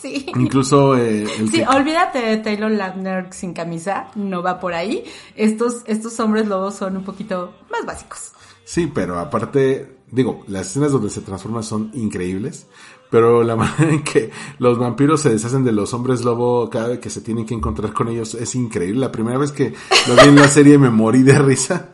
Sí. 0.01 0.27
Incluso 0.35 0.95
eh, 0.95 1.23
el 1.23 1.49
Sí, 1.49 1.57
que- 1.57 1.67
olvídate 1.67 2.19
de 2.19 2.37
Taylor 2.37 2.69
Lautner 2.71 3.33
sin 3.33 3.53
camisa, 3.53 4.07
no 4.15 4.41
va 4.43 4.59
por 4.59 4.73
ahí. 4.73 5.03
Estos, 5.35 5.81
estos 5.85 6.17
hombres 6.19 6.47
lobos 6.47 6.75
son 6.75 6.95
un 6.97 7.03
poquito 7.03 7.53
más 7.71 7.83
básicos. 7.85 8.31
Sí, 8.63 8.89
pero 8.93 9.19
aparte, 9.19 9.97
digo, 10.11 10.43
las 10.47 10.67
escenas 10.67 10.91
donde 10.91 11.09
se 11.09 11.21
transforman 11.21 11.63
son 11.63 11.89
increíbles, 11.95 12.67
pero 13.09 13.43
la 13.43 13.55
manera 13.57 13.89
en 13.91 14.03
que 14.03 14.31
los 14.59 14.77
vampiros 14.77 15.21
se 15.21 15.29
deshacen 15.29 15.63
de 15.63 15.71
los 15.71 15.93
hombres 15.93 16.23
lobo 16.23 16.69
cada 16.69 16.89
vez 16.89 16.99
que 16.99 17.09
se 17.09 17.21
tienen 17.21 17.45
que 17.45 17.53
encontrar 17.53 17.93
con 17.93 18.07
ellos 18.07 18.33
es 18.35 18.55
increíble. 18.55 18.99
La 18.99 19.11
primera 19.11 19.37
vez 19.37 19.51
que 19.51 19.73
lo 20.07 20.15
vi 20.15 20.29
en 20.29 20.35
la 20.35 20.49
serie 20.49 20.77
me 20.77 20.89
morí 20.89 21.23
de 21.23 21.39
risa. 21.39 21.89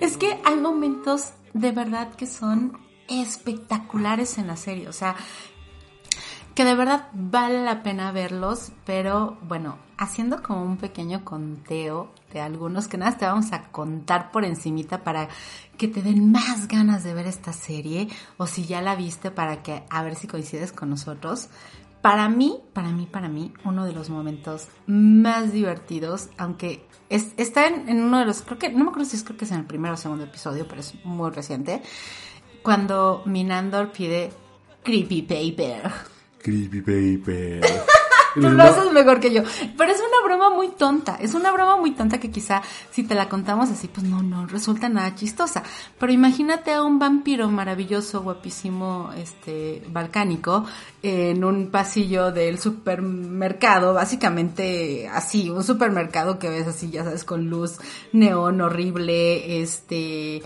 Es 0.00 0.16
que 0.16 0.38
hay 0.44 0.56
momentos 0.56 1.32
de 1.54 1.72
verdad 1.72 2.14
que 2.14 2.26
son 2.26 2.78
espectaculares 3.08 4.38
en 4.38 4.46
la 4.46 4.56
serie, 4.56 4.88
o 4.88 4.92
sea, 4.92 5.16
que 6.54 6.64
de 6.64 6.74
verdad 6.74 7.08
vale 7.12 7.64
la 7.64 7.82
pena 7.82 8.12
verlos, 8.12 8.72
pero 8.84 9.38
bueno, 9.42 9.78
haciendo 9.96 10.42
como 10.42 10.62
un 10.64 10.76
pequeño 10.76 11.24
conteo 11.24 12.12
de 12.32 12.40
algunos 12.40 12.88
que 12.88 12.98
nada 12.98 13.16
te 13.16 13.24
vamos 13.24 13.52
a 13.52 13.70
contar 13.70 14.30
por 14.30 14.44
encimita 14.44 15.02
para 15.02 15.28
que 15.78 15.88
te 15.88 16.02
den 16.02 16.30
más 16.30 16.68
ganas 16.68 17.04
de 17.04 17.14
ver 17.14 17.26
esta 17.26 17.52
serie 17.52 18.08
o 18.36 18.46
si 18.46 18.66
ya 18.66 18.82
la 18.82 18.96
viste 18.96 19.30
para 19.30 19.62
que 19.62 19.84
a 19.88 20.02
ver 20.02 20.14
si 20.14 20.26
coincides 20.26 20.72
con 20.72 20.90
nosotros. 20.90 21.48
Para 22.02 22.28
mí, 22.28 22.60
para 22.72 22.90
mí, 22.90 23.06
para 23.06 23.28
mí, 23.28 23.54
uno 23.64 23.84
de 23.84 23.92
los 23.92 24.10
momentos 24.10 24.68
más 24.86 25.52
divertidos, 25.52 26.30
aunque 26.36 26.84
es, 27.08 27.32
está 27.36 27.66
en, 27.68 28.02
uno 28.02 28.18
de 28.18 28.24
los, 28.24 28.42
creo 28.42 28.58
que, 28.58 28.70
no 28.70 28.84
me 28.84 28.90
acuerdo 28.90 29.08
si 29.08 29.16
es 29.16 29.22
creo 29.22 29.36
que 29.36 29.44
es 29.44 29.52
en 29.52 29.58
el 29.58 29.66
primero 29.66 29.94
o 29.94 29.96
segundo 29.96 30.24
episodio, 30.24 30.66
pero 30.66 30.80
es 30.80 30.94
muy 31.04 31.30
reciente, 31.30 31.80
cuando 32.62 33.22
Minandor 33.24 33.92
pide 33.92 34.32
Creepy 34.82 35.22
Paper. 35.22 36.11
Creepy 36.42 36.80
paper. 36.80 37.60
Tú 38.34 38.40
lo 38.40 38.62
haces 38.62 38.90
mejor 38.92 39.20
que 39.20 39.32
yo. 39.32 39.42
Pero 39.76 39.92
es 39.92 39.98
una 39.98 40.24
broma 40.24 40.50
muy 40.50 40.68
tonta. 40.68 41.16
Es 41.20 41.34
una 41.34 41.52
broma 41.52 41.76
muy 41.76 41.92
tonta 41.92 42.18
que 42.18 42.30
quizá 42.30 42.62
si 42.90 43.02
te 43.02 43.14
la 43.14 43.28
contamos 43.28 43.70
así, 43.70 43.88
pues 43.88 44.06
no, 44.06 44.22
no 44.22 44.46
resulta 44.46 44.88
nada 44.88 45.14
chistosa. 45.14 45.62
Pero 45.98 46.12
imagínate 46.12 46.72
a 46.72 46.82
un 46.82 46.98
vampiro 46.98 47.48
maravilloso, 47.48 48.22
guapísimo, 48.22 49.10
este, 49.16 49.82
balcánico, 49.88 50.64
en 51.02 51.44
un 51.44 51.70
pasillo 51.70 52.32
del 52.32 52.58
supermercado, 52.58 53.94
básicamente 53.94 55.08
así, 55.08 55.50
un 55.50 55.64
supermercado 55.64 56.38
que 56.38 56.48
ves 56.48 56.66
así, 56.66 56.90
ya 56.90 57.04
sabes, 57.04 57.24
con 57.24 57.50
luz 57.50 57.78
neón 58.12 58.60
horrible, 58.60 59.60
este, 59.60 60.42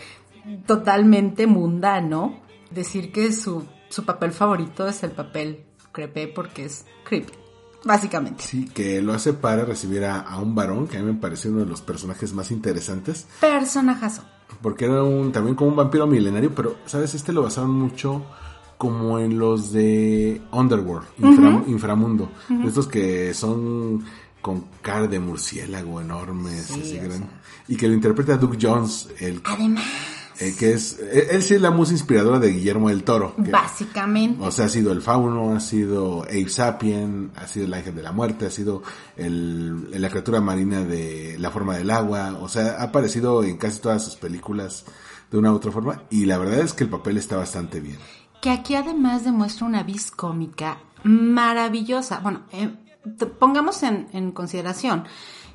totalmente 0.66 1.46
mundano. 1.46 2.40
Decir 2.70 3.12
que 3.12 3.32
su, 3.32 3.64
su 3.88 4.04
papel 4.04 4.32
favorito 4.32 4.88
es 4.88 5.04
el 5.04 5.12
papel 5.12 5.65
creepy 5.96 6.26
porque 6.34 6.66
es 6.66 6.84
creepy. 7.04 7.32
Básicamente. 7.84 8.42
Sí, 8.42 8.66
que 8.74 9.00
lo 9.00 9.12
hace 9.12 9.32
para 9.32 9.64
recibir 9.64 10.04
a, 10.04 10.20
a 10.20 10.38
un 10.40 10.54
varón, 10.54 10.88
que 10.88 10.98
a 10.98 11.00
mí 11.02 11.06
me 11.12 11.18
pareció 11.20 11.50
uno 11.52 11.60
de 11.60 11.66
los 11.66 11.80
personajes 11.82 12.32
más 12.32 12.50
interesantes, 12.50 13.26
Personajazo. 13.40 14.22
porque 14.60 14.86
era 14.86 15.02
un 15.04 15.30
también 15.30 15.54
como 15.54 15.70
un 15.70 15.76
vampiro 15.76 16.06
milenario, 16.06 16.52
pero, 16.54 16.76
¿sabes? 16.86 17.14
Este 17.14 17.32
lo 17.32 17.42
basaron 17.42 17.70
mucho 17.72 18.24
como 18.76 19.18
en 19.20 19.38
los 19.38 19.72
de 19.72 20.42
Underworld, 20.50 21.06
infra- 21.18 21.62
inframundo, 21.68 22.30
estos 22.66 22.88
que 22.88 23.32
son 23.34 24.04
con 24.42 24.64
cara 24.82 25.06
de 25.06 25.18
murciélago 25.20 26.00
enormes, 26.00 26.62
Sí, 26.66 26.80
así 26.80 26.96
gran- 26.98 27.18
sea. 27.18 27.40
y 27.68 27.76
que 27.76 27.86
lo 27.88 27.94
interpreta 27.94 28.36
Doug 28.36 28.56
Jones, 28.60 29.08
el 29.20 29.40
Además, 29.44 29.84
eh, 30.38 30.54
que 30.58 30.72
es, 30.72 30.98
él, 30.98 31.24
él 31.30 31.42
sí 31.42 31.54
es 31.54 31.60
la 31.60 31.70
musa 31.70 31.92
inspiradora 31.92 32.38
de 32.38 32.52
Guillermo 32.52 32.88
del 32.88 33.04
Toro. 33.04 33.34
que- 33.36 33.50
básicamente. 33.50 34.42
o 34.44 34.50
sea, 34.50 34.66
ha 34.66 34.68
sido 34.68 34.92
el 34.92 35.00
fauno, 35.02 35.54
ha 35.54 35.60
sido 35.60 36.22
Abe 36.24 36.48
Sapien, 36.48 37.30
ha 37.36 37.46
sido 37.46 37.66
el 37.66 37.74
ángel 37.74 37.94
de 37.94 38.02
la 38.02 38.12
muerte, 38.12 38.46
ha 38.46 38.50
sido 38.50 38.82
el, 39.16 39.90
la 40.00 40.08
criatura 40.10 40.40
marina 40.40 40.84
de 40.84 41.36
la 41.38 41.50
forma 41.50 41.76
del 41.76 41.90
agua, 41.90 42.36
o 42.40 42.48
sea, 42.48 42.76
ha 42.78 42.82
aparecido 42.84 43.42
en 43.44 43.56
casi 43.56 43.80
todas 43.80 44.04
sus 44.04 44.16
películas 44.16 44.84
de 45.30 45.38
una 45.38 45.52
u 45.52 45.56
otra 45.56 45.72
forma 45.72 46.02
y 46.10 46.24
la 46.26 46.38
verdad 46.38 46.60
es 46.60 46.72
que 46.72 46.84
el 46.84 46.90
papel 46.90 47.16
está 47.16 47.36
bastante 47.36 47.80
bien. 47.80 47.98
Que 48.40 48.50
aquí 48.50 48.74
además 48.74 49.24
demuestra 49.24 49.66
una 49.66 49.82
vis 49.82 50.10
cómica 50.10 50.78
maravillosa. 51.02 52.20
Bueno, 52.20 52.42
eh, 52.52 52.70
pongamos 53.38 53.82
en, 53.82 54.08
en 54.12 54.32
consideración 54.32 55.04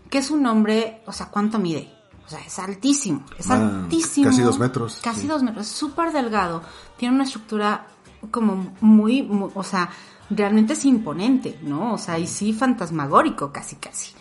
que 0.10 0.18
es 0.18 0.30
un 0.32 0.46
hombre, 0.46 1.02
o 1.06 1.14
sea, 1.14 1.28
¿cuánto 1.30 1.58
mide? 1.58 1.90
O 2.34 2.38
sea, 2.38 2.46
es 2.46 2.60
altísimo, 2.60 3.24
es 3.38 3.50
Ah, 3.50 3.56
altísimo. 3.84 4.28
casi 4.28 4.42
dos 4.42 4.58
metros, 4.60 5.00
Casi 5.04 5.22
sí. 5.22 5.28
dos 5.28 5.44
metros, 5.44 5.68
súper 5.68 6.14
delgado. 6.14 6.62
Tiene 6.98 7.16
una 7.16 7.24
estructura 7.26 7.88
como 8.32 8.74
muy, 8.82 9.22
mu- 9.24 9.50
o 9.54 9.64
sea, 9.64 9.90
realmente 10.30 10.74
es 10.74 10.86
imponente, 10.86 11.60
¿no? 11.64 11.94
O 11.94 11.98
sea, 11.98 12.18
y 12.20 12.28
sí 12.28 12.54
fantasmagórico, 12.54 13.52
casi, 13.52 13.76
casi. 13.76 14.14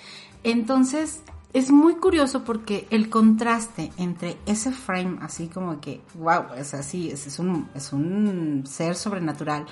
Entonces, 0.43 1.21
es 1.53 1.71
muy 1.71 1.95
curioso 1.97 2.43
porque 2.45 2.87
el 2.91 3.11
contraste 3.11 3.93
entre 3.97 4.39
ese 4.47 4.73
frame 4.73 5.19
así 5.21 5.49
como 5.49 5.81
que, 5.81 6.01
wow, 6.15 6.55
es 6.57 6.75
así, 6.75 7.11
es, 7.11 7.27
es 7.27 7.39
un, 7.39 7.69
es 7.75 7.93
un 7.93 8.65
ser 8.67 8.97
sobrenatural, 8.97 9.67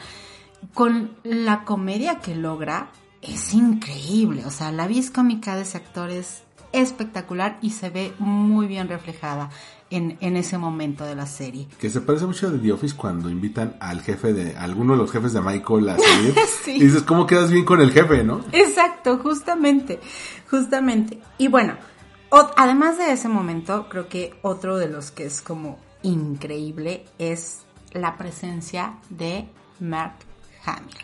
con 0.74 1.12
la 1.24 1.64
comedia 1.64 2.20
que 2.20 2.34
logra, 2.34 2.90
es 3.22 3.54
increíble. 3.54 4.44
O 4.46 4.50
sea, 4.50 4.70
la 4.72 4.86
vis 4.86 5.10
cómica 5.10 5.56
de 5.56 5.62
ese 5.62 5.76
actor 5.78 6.10
es 6.10 6.42
espectacular 6.72 7.58
y 7.62 7.70
se 7.70 7.90
ve 7.90 8.12
muy 8.18 8.66
bien 8.66 8.88
reflejada 8.88 9.50
en, 9.90 10.18
en 10.20 10.36
ese 10.36 10.58
momento 10.58 11.04
de 11.04 11.14
la 11.14 11.26
serie. 11.26 11.66
Que 11.80 11.88
se 11.90 12.00
parece 12.00 12.26
mucho 12.26 12.50
de 12.50 12.58
The 12.58 12.72
Office 12.72 12.94
cuando 12.96 13.30
invitan 13.30 13.76
al 13.80 14.02
jefe 14.02 14.32
de, 14.32 14.56
a 14.56 14.64
alguno 14.64 14.92
de 14.92 14.98
los 14.98 15.10
jefes 15.10 15.32
de 15.32 15.40
Michael 15.40 15.88
a 15.88 15.98
salir. 15.98 16.34
Sí. 16.64 16.72
Y 16.76 16.80
dices, 16.84 17.02
¿cómo 17.04 17.26
quedas 17.26 17.50
bien 17.50 17.64
con 17.64 17.80
el 17.80 17.92
jefe, 17.92 18.22
no? 18.24 18.40
Exacto, 18.52 19.18
justamente, 19.18 19.98
justamente. 20.50 21.18
Y 21.38 21.48
bueno, 21.48 21.74
o- 22.30 22.50
además 22.56 22.98
de 22.98 23.12
ese 23.12 23.28
momento, 23.28 23.88
creo 23.88 24.08
que 24.08 24.38
otro 24.42 24.76
de 24.76 24.88
los 24.88 25.10
que 25.10 25.24
es 25.24 25.40
como 25.40 25.78
increíble 26.02 27.06
es 27.18 27.60
la 27.92 28.16
presencia 28.18 28.94
de 29.08 29.48
Mark 29.80 30.16
Hamill. 30.66 30.96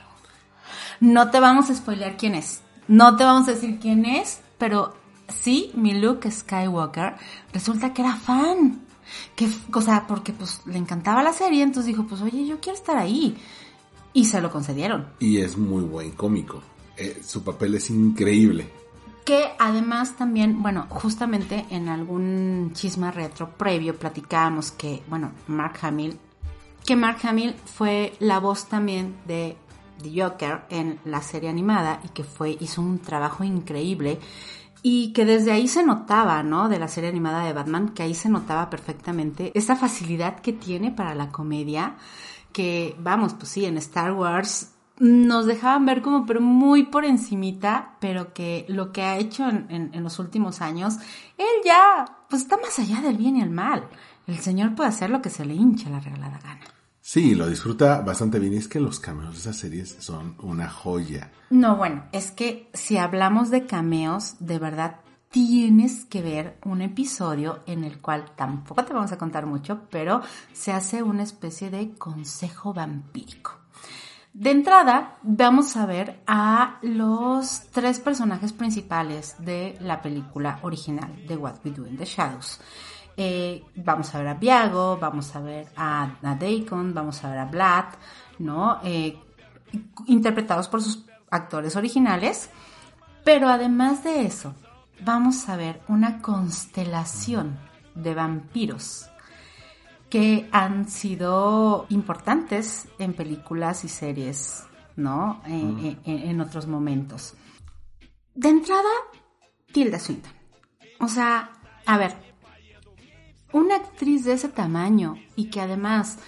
No 1.00 1.30
te 1.30 1.40
vamos 1.40 1.70
a 1.70 1.74
spoilear 1.74 2.16
quién 2.18 2.34
es, 2.34 2.60
no 2.88 3.16
te 3.16 3.24
vamos 3.24 3.48
a 3.48 3.52
decir 3.52 3.78
quién 3.80 4.04
es, 4.04 4.40
pero 4.58 4.94
sí, 5.40 5.70
mi 5.74 5.94
Luke 5.94 6.30
Skywalker 6.30 7.14
resulta 7.52 7.92
que 7.92 8.02
era 8.02 8.16
fan. 8.16 8.80
Que, 9.36 9.48
o 9.72 9.80
sea, 9.80 10.06
porque 10.06 10.32
pues 10.32 10.62
le 10.66 10.78
encantaba 10.78 11.22
la 11.22 11.32
serie, 11.32 11.62
entonces 11.62 11.86
dijo, 11.86 12.06
pues 12.06 12.22
oye, 12.22 12.46
yo 12.46 12.60
quiero 12.60 12.78
estar 12.78 12.96
ahí. 12.96 13.36
Y 14.12 14.26
se 14.26 14.40
lo 14.40 14.50
concedieron. 14.50 15.08
Y 15.18 15.38
es 15.38 15.58
muy 15.58 15.82
buen 15.82 16.12
cómico. 16.12 16.62
Eh, 16.96 17.20
su 17.24 17.42
papel 17.42 17.74
es 17.74 17.90
increíble. 17.90 18.70
Que 19.24 19.52
además 19.58 20.16
también, 20.16 20.62
bueno, 20.62 20.86
justamente 20.88 21.64
en 21.70 21.88
algún 21.88 22.70
chisme 22.74 23.10
retro 23.10 23.56
previo 23.56 23.96
platicábamos 23.96 24.70
que, 24.70 25.02
bueno, 25.08 25.32
Mark 25.48 25.78
Hamill, 25.82 26.18
que 26.84 26.96
Mark 26.96 27.18
Hamill 27.22 27.54
fue 27.64 28.12
la 28.20 28.38
voz 28.38 28.66
también 28.66 29.16
de 29.26 29.56
The 30.02 30.22
Joker 30.22 30.64
en 30.68 31.00
la 31.04 31.22
serie 31.22 31.48
animada 31.48 32.00
y 32.04 32.08
que 32.08 32.24
fue, 32.24 32.56
hizo 32.60 32.82
un 32.82 32.98
trabajo 32.98 33.44
increíble 33.44 34.18
y 34.86 35.14
que 35.14 35.24
desde 35.24 35.50
ahí 35.50 35.66
se 35.66 35.82
notaba, 35.82 36.42
¿no? 36.42 36.68
De 36.68 36.78
la 36.78 36.88
serie 36.88 37.08
animada 37.08 37.42
de 37.44 37.54
Batman, 37.54 37.88
que 37.88 38.02
ahí 38.02 38.14
se 38.14 38.28
notaba 38.28 38.68
perfectamente 38.68 39.50
esa 39.54 39.76
facilidad 39.76 40.40
que 40.40 40.52
tiene 40.52 40.90
para 40.92 41.14
la 41.14 41.30
comedia, 41.32 41.96
que 42.52 42.94
vamos, 43.00 43.32
pues 43.32 43.48
sí, 43.48 43.64
en 43.64 43.78
Star 43.78 44.12
Wars 44.12 44.72
nos 45.00 45.46
dejaban 45.46 45.86
ver 45.86 46.02
como 46.02 46.26
pero 46.26 46.42
muy 46.42 46.84
por 46.84 47.06
encimita, 47.06 47.96
pero 47.98 48.34
que 48.34 48.66
lo 48.68 48.92
que 48.92 49.02
ha 49.02 49.16
hecho 49.16 49.48
en, 49.48 49.90
en- 49.92 50.04
los 50.04 50.18
últimos 50.18 50.60
años, 50.60 50.98
él 51.38 51.46
ya, 51.64 52.04
pues 52.28 52.42
está 52.42 52.58
más 52.58 52.78
allá 52.78 53.00
del 53.00 53.16
bien 53.16 53.36
y 53.38 53.40
el 53.42 53.50
mal. 53.50 53.88
El 54.26 54.38
señor 54.38 54.74
puede 54.74 54.90
hacer 54.90 55.08
lo 55.08 55.22
que 55.22 55.30
se 55.30 55.46
le 55.46 55.54
hincha 55.54 55.88
la 55.88 56.00
regalada 56.00 56.38
gana. 56.44 56.60
Sí, 57.06 57.34
lo 57.34 57.46
disfruta 57.46 58.00
bastante 58.00 58.38
bien. 58.38 58.54
Y 58.54 58.56
es 58.56 58.66
que 58.66 58.80
los 58.80 58.98
cameos 58.98 59.34
de 59.34 59.40
esas 59.40 59.58
series 59.58 59.94
son 59.98 60.36
una 60.40 60.70
joya. 60.70 61.30
No, 61.50 61.76
bueno, 61.76 62.06
es 62.12 62.30
que 62.30 62.70
si 62.72 62.96
hablamos 62.96 63.50
de 63.50 63.66
cameos, 63.66 64.36
de 64.40 64.58
verdad 64.58 65.00
tienes 65.28 66.06
que 66.06 66.22
ver 66.22 66.58
un 66.64 66.80
episodio 66.80 67.60
en 67.66 67.84
el 67.84 68.00
cual 68.00 68.34
tampoco 68.34 68.86
te 68.86 68.94
vamos 68.94 69.12
a 69.12 69.18
contar 69.18 69.44
mucho, 69.44 69.82
pero 69.90 70.22
se 70.54 70.72
hace 70.72 71.02
una 71.02 71.24
especie 71.24 71.68
de 71.68 71.92
consejo 71.92 72.72
vampírico. 72.72 73.52
De 74.32 74.50
entrada, 74.50 75.18
vamos 75.22 75.76
a 75.76 75.84
ver 75.84 76.22
a 76.26 76.78
los 76.80 77.64
tres 77.70 78.00
personajes 78.00 78.54
principales 78.54 79.36
de 79.40 79.76
la 79.80 80.00
película 80.00 80.58
original 80.62 81.26
de 81.28 81.36
What 81.36 81.56
We 81.66 81.70
Do 81.70 81.86
in 81.86 81.98
the 81.98 82.06
Shadows. 82.06 82.60
Eh, 83.16 83.64
vamos 83.76 84.14
a 84.14 84.18
ver 84.18 84.28
a 84.28 84.34
Viago, 84.34 84.98
vamos 85.00 85.34
a 85.36 85.40
ver 85.40 85.68
a, 85.76 86.16
a 86.22 86.34
vamos 86.94 87.24
a 87.24 87.30
ver 87.30 87.38
a 87.38 87.44
Vlad, 87.46 87.84
¿no? 88.38 88.80
Eh, 88.82 89.16
interpretados 90.06 90.68
por 90.68 90.82
sus 90.82 91.04
actores 91.30 91.76
originales. 91.76 92.50
Pero 93.24 93.48
además 93.48 94.04
de 94.04 94.26
eso, 94.26 94.54
vamos 95.00 95.48
a 95.48 95.56
ver 95.56 95.80
una 95.88 96.20
constelación 96.20 97.58
de 97.94 98.14
vampiros 98.14 99.08
que 100.10 100.48
han 100.52 100.88
sido 100.88 101.86
importantes 101.88 102.86
en 102.98 103.14
películas 103.14 103.84
y 103.84 103.88
series, 103.88 104.64
¿no? 104.96 105.40
En, 105.46 105.98
en- 106.04 106.18
en 106.28 106.40
otros 106.40 106.66
momentos. 106.66 107.34
De 108.34 108.48
entrada, 108.48 108.90
Tilda 109.72 109.98
Swinton. 109.98 110.32
O 111.00 111.08
sea, 111.08 111.50
a 111.86 111.98
ver, 111.98 112.14
una 113.54 113.76
actriz 113.76 114.24
de 114.24 114.32
ese 114.32 114.48
tamaño 114.48 115.16
y 115.36 115.48
que 115.48 115.60
además 115.60 116.18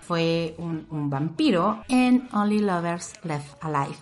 fue 0.00 0.54
un, 0.58 1.10
vampiro 1.10 1.84
en 1.88 2.26
Only 2.32 2.60
Lovers 2.60 3.12
Left 3.22 3.62
Alive. 3.62 3.96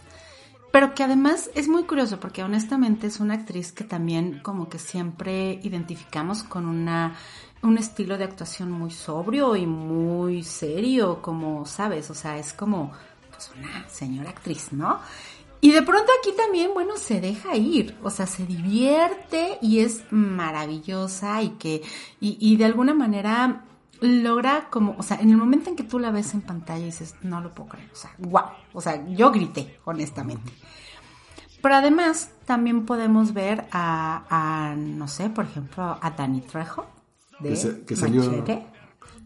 Pero 0.71 0.95
que 0.95 1.03
además 1.03 1.51
es 1.57 1.69
muy 1.69 1.83
curioso 1.85 2.21
porque 2.21 2.45
honestamente 2.45 3.09
es 3.09 3.19
una 3.19 3.35
actriz 3.35 3.73
que 3.73 3.83
también 3.83 4.41
como 4.45 4.69
que 4.69 4.79
siempre 4.79 5.59
identificamos 5.63 6.45
con 6.45 6.67
una, 6.67 7.17
un 7.63 7.79
estilo 7.79 8.17
de 8.17 8.25
actuación 8.25 8.71
muy 8.71 8.93
sobrio 8.93 9.57
y 9.57 9.67
muy 9.67 10.45
serio, 10.45 11.21
como 11.21 11.67
sabes, 11.67 12.09
o 12.11 12.15
sea, 12.15 12.39
es 12.39 12.53
como 12.53 12.93
pues 13.31 13.51
una 13.59 13.89
señora 13.89 14.31
actriz, 14.31 14.73
¿no? 14.73 15.01
Y 15.61 15.73
de 15.73 15.83
pronto 15.83 16.11
aquí 16.21 16.31
también, 16.37 16.71
bueno, 16.73 16.97
se 16.97 17.21
deja 17.21 17.57
ir, 17.57 17.97
o 18.03 18.11
sea, 18.11 18.27
se 18.27 18.47
divierte 18.47 19.59
y 19.61 19.81
es 19.81 20.05
maravillosa 20.11 21.43
y 21.43 21.51
que, 21.51 21.83
y, 22.21 22.39
y 22.41 22.57
de 22.57 22.65
alguna 22.65 22.95
manera 22.95 23.65
logra 24.01 24.69
como, 24.71 24.95
o 24.99 25.03
sea, 25.03 25.19
en 25.21 25.31
el 25.31 25.37
momento 25.37 25.71
en 25.71 25.77
que 25.77 25.83
tú 25.83 25.99
la 25.99 26.13
ves 26.13 26.33
en 26.35 26.43
pantalla 26.43 26.85
dices, 26.85 27.17
no 27.23 27.41
lo 27.41 27.53
puedo 27.53 27.71
creer, 27.71 27.91
o 27.93 27.97
sea, 27.97 28.15
wow, 28.19 28.45
o 28.73 28.81
sea, 28.81 29.05
yo 29.09 29.33
grité, 29.33 29.79
honestamente. 29.85 30.53
Pero 31.61 31.75
además 31.75 32.31
también 32.45 32.87
podemos 32.87 33.35
ver 33.35 33.67
a, 33.73 34.25
a, 34.31 34.77
no 34.77 35.09
sé, 35.09 35.29
por 35.29 35.45
ejemplo, 35.45 35.99
a 36.01 36.11
Dani 36.17 36.41
Trejo 36.41 36.87
de 37.41 37.51
Que 37.51 37.85
que 37.85 37.97
salió-. 37.97 38.45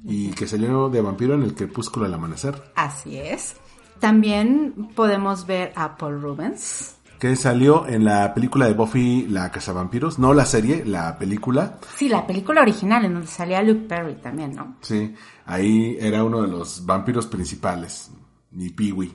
Y 0.05 0.30
que 0.33 0.49
salió 0.49 0.89
de 0.89 1.01
vampiro 1.01 1.35
en 1.35 1.43
el 1.43 1.55
crepúsculo 1.55 2.07
al 2.07 2.14
amanecer. 2.14 2.72
Así 2.74 3.18
es. 3.18 3.55
También 4.03 4.90
podemos 4.96 5.46
ver 5.46 5.72
a 5.76 5.96
Paul 5.96 6.20
Rubens. 6.20 6.96
Que 7.20 7.36
salió 7.36 7.86
en 7.86 8.05
la 8.05 8.34
película 8.34 8.66
de 8.66 8.74
Buffy 8.74 9.28
la 9.28 9.48
Cazavampiros. 9.53 10.18
No 10.18 10.34
la 10.34 10.44
serie, 10.44 10.84
la 10.84 11.16
película. 11.16 11.78
Sí, 11.94 12.09
la 12.09 12.26
película 12.26 12.62
original 12.62 13.05
en 13.05 13.12
donde 13.12 13.28
salía 13.28 13.62
Luke 13.62 13.86
Perry 13.88 14.16
también, 14.16 14.57
¿no? 14.57 14.74
Sí, 14.80 15.14
ahí 15.46 15.96
era 16.00 16.24
uno 16.24 16.42
de 16.42 16.48
los 16.48 16.84
vampiros 16.84 17.28
principales. 17.28 18.11
Ni 18.50 18.70
Peewee. 18.70 19.12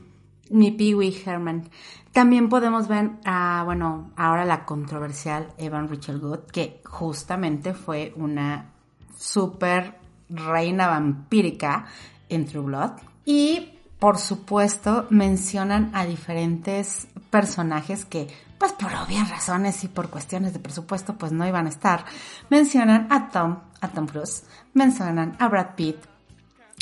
Mi 0.52 0.72
Pee 0.72 0.96
Wee 0.96 1.22
Herman. 1.26 1.70
También 2.14 2.48
podemos 2.48 2.88
ver 2.88 3.12
a, 3.26 3.64
bueno, 3.66 4.12
ahora 4.16 4.46
la 4.46 4.64
controversial 4.64 5.50
Evan 5.58 5.90
Rachel 5.90 6.22
Good, 6.22 6.46
que 6.50 6.80
justamente 6.86 7.74
fue 7.74 8.14
una 8.16 8.72
super 9.20 9.98
reina 10.30 10.88
vampírica 10.88 11.88
en 12.30 12.46
True 12.46 12.64
Blood. 12.64 12.92
Y, 13.26 13.77
por 14.00 14.20
supuesto, 14.20 15.08
mencionan 15.10 15.92
a 15.94 16.06
diferentes 16.06 17.08
personajes 17.30 18.06
que, 18.06 18.28
pues 18.58 18.74
por 18.74 18.94
obvias 18.94 19.30
razones 19.30 19.84
y 19.84 19.88
por 19.88 20.10
cuestiones 20.10 20.54
de 20.54 20.60
presupuesto, 20.60 21.16
pues 21.16 21.32
no 21.32 21.48
iban 21.48 21.66
a 21.66 21.70
estar. 21.70 22.06
Mencionan 22.50 23.08
a 23.12 23.30
Tom, 23.30 23.58
a 23.82 23.88
Tom 23.88 24.08
Cruise, 24.08 24.44
mencionan 24.74 25.36
a 25.40 25.48
Brad 25.48 25.76
Pitt, 25.76 25.98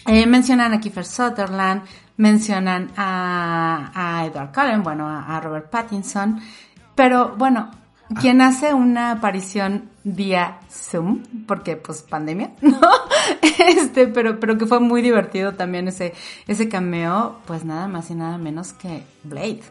eh, 0.06 0.26
mencionan 0.26 0.74
a 0.74 0.80
Kiefer 0.80 1.06
Sutherland, 1.06 1.84
mencionan 2.18 2.92
a, 2.98 4.24
Edward 4.26 4.54
Cullen, 4.54 4.84
bueno, 4.84 5.08
a 5.08 5.40
Robert 5.40 5.70
Pattinson, 5.70 6.42
pero 6.96 7.36
bueno, 7.36 7.72
quien 8.20 8.42
hace 8.42 8.74
una 8.74 9.12
aparición 9.12 9.90
vía 10.04 10.60
Zoom, 10.72 11.24
porque 11.48 11.76
pues 11.76 12.02
pandemia, 12.02 12.52
¿no? 12.62 12.80
Este, 13.60 14.08
pero, 14.08 14.40
pero 14.40 14.58
que 14.58 14.66
fue 14.66 14.80
muy 14.80 15.02
divertido 15.02 15.54
también 15.54 15.88
ese, 15.88 16.14
ese 16.48 16.70
cameo, 16.70 17.40
pues 17.46 17.66
nada 17.66 17.88
más 17.88 18.10
y 18.12 18.16
nada 18.16 18.38
menos 18.38 18.74
que 18.74 19.04
Blade. 19.24 19.62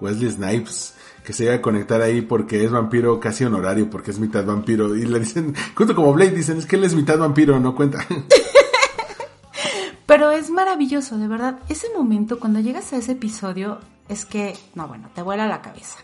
Wesley 0.00 0.30
Snipes, 0.30 0.94
que 1.24 1.32
se 1.32 1.44
llega 1.44 1.56
a 1.56 1.62
conectar 1.62 2.00
ahí 2.00 2.22
porque 2.22 2.64
es 2.64 2.70
vampiro 2.70 3.20
casi 3.20 3.44
honorario, 3.44 3.88
porque 3.88 4.10
es 4.10 4.18
mitad 4.18 4.44
vampiro. 4.44 4.96
Y 4.96 5.06
le 5.06 5.20
dicen, 5.20 5.54
justo 5.74 5.94
como 5.94 6.12
Blade, 6.12 6.32
dicen, 6.32 6.58
es 6.58 6.66
que 6.66 6.76
él 6.76 6.84
es 6.84 6.94
mitad 6.94 7.18
vampiro, 7.18 7.60
no 7.60 7.74
cuenta. 7.74 8.04
Pero 10.06 10.30
es 10.32 10.50
maravilloso, 10.50 11.16
de 11.18 11.28
verdad. 11.28 11.60
Ese 11.68 11.86
momento, 11.96 12.40
cuando 12.40 12.60
llegas 12.60 12.92
a 12.92 12.96
ese 12.96 13.12
episodio, 13.12 13.78
es 14.08 14.24
que, 14.24 14.54
no, 14.74 14.88
bueno, 14.88 15.08
te 15.14 15.22
vuela 15.22 15.46
la 15.46 15.62
cabeza. 15.62 15.98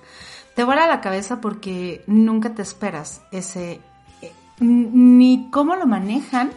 Te 0.59 0.65
vuela 0.65 0.89
la 0.89 1.01
cabeza 1.01 1.41
porque 1.41 2.03
nunca 2.09 2.53
te 2.53 2.63
esperas 2.63 3.23
ese, 3.31 3.81
eh, 4.21 4.33
ni 4.59 5.51
cómo 5.53 5.77
lo 5.77 5.87
manejan, 5.87 6.51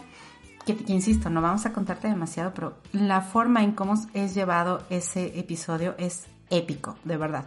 que, 0.66 0.74
que 0.74 0.92
insisto, 0.92 1.30
no 1.30 1.40
vamos 1.40 1.66
a 1.66 1.72
contarte 1.72 2.08
demasiado, 2.08 2.52
pero 2.52 2.74
la 2.90 3.20
forma 3.20 3.62
en 3.62 3.70
cómo 3.70 3.94
es 4.12 4.34
llevado 4.34 4.82
ese 4.90 5.38
episodio 5.38 5.94
es 5.98 6.26
épico, 6.50 6.96
de 7.04 7.16
verdad. 7.16 7.44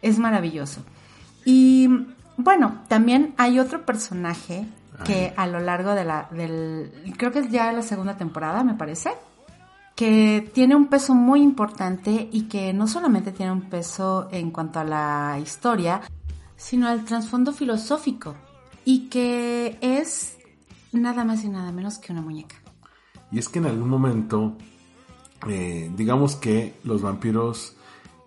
Es 0.00 0.18
maravilloso. 0.18 0.80
Y 1.44 2.06
bueno, 2.38 2.78
también 2.88 3.34
hay 3.36 3.58
otro 3.58 3.84
personaje 3.84 4.64
que 5.04 5.34
a 5.36 5.46
lo 5.46 5.60
largo 5.60 5.94
de 5.94 6.06
la, 6.06 6.28
del, 6.30 6.90
creo 7.18 7.32
que 7.32 7.40
es 7.40 7.50
ya 7.50 7.70
la 7.70 7.82
segunda 7.82 8.16
temporada, 8.16 8.64
me 8.64 8.72
parece, 8.72 9.12
que 9.98 10.48
tiene 10.54 10.76
un 10.76 10.86
peso 10.86 11.12
muy 11.12 11.42
importante 11.42 12.28
y 12.30 12.42
que 12.42 12.72
no 12.72 12.86
solamente 12.86 13.32
tiene 13.32 13.50
un 13.50 13.62
peso 13.62 14.28
en 14.30 14.52
cuanto 14.52 14.78
a 14.78 14.84
la 14.84 15.40
historia, 15.42 16.02
sino 16.56 16.86
al 16.86 17.04
trasfondo 17.04 17.52
filosófico 17.52 18.36
y 18.84 19.08
que 19.08 19.76
es 19.80 20.36
nada 20.92 21.24
más 21.24 21.42
y 21.42 21.48
nada 21.48 21.72
menos 21.72 21.98
que 21.98 22.12
una 22.12 22.22
muñeca. 22.22 22.54
Y 23.32 23.40
es 23.40 23.48
que 23.48 23.58
en 23.58 23.66
algún 23.66 23.88
momento, 23.88 24.56
eh, 25.48 25.90
digamos 25.96 26.36
que 26.36 26.76
los 26.84 27.02
vampiros 27.02 27.74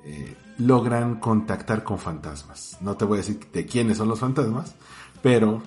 eh, 0.03 0.35
logran 0.57 1.21
contactar 1.21 1.85
con 1.85 1.99
fantasmas. 1.99 2.79
No 2.81 2.97
te 2.97 3.05
voy 3.05 3.19
a 3.19 3.21
decir 3.21 3.39
de 3.53 3.65
quiénes 3.65 3.95
son 3.95 4.09
los 4.09 4.19
fantasmas, 4.19 4.75
pero 5.21 5.63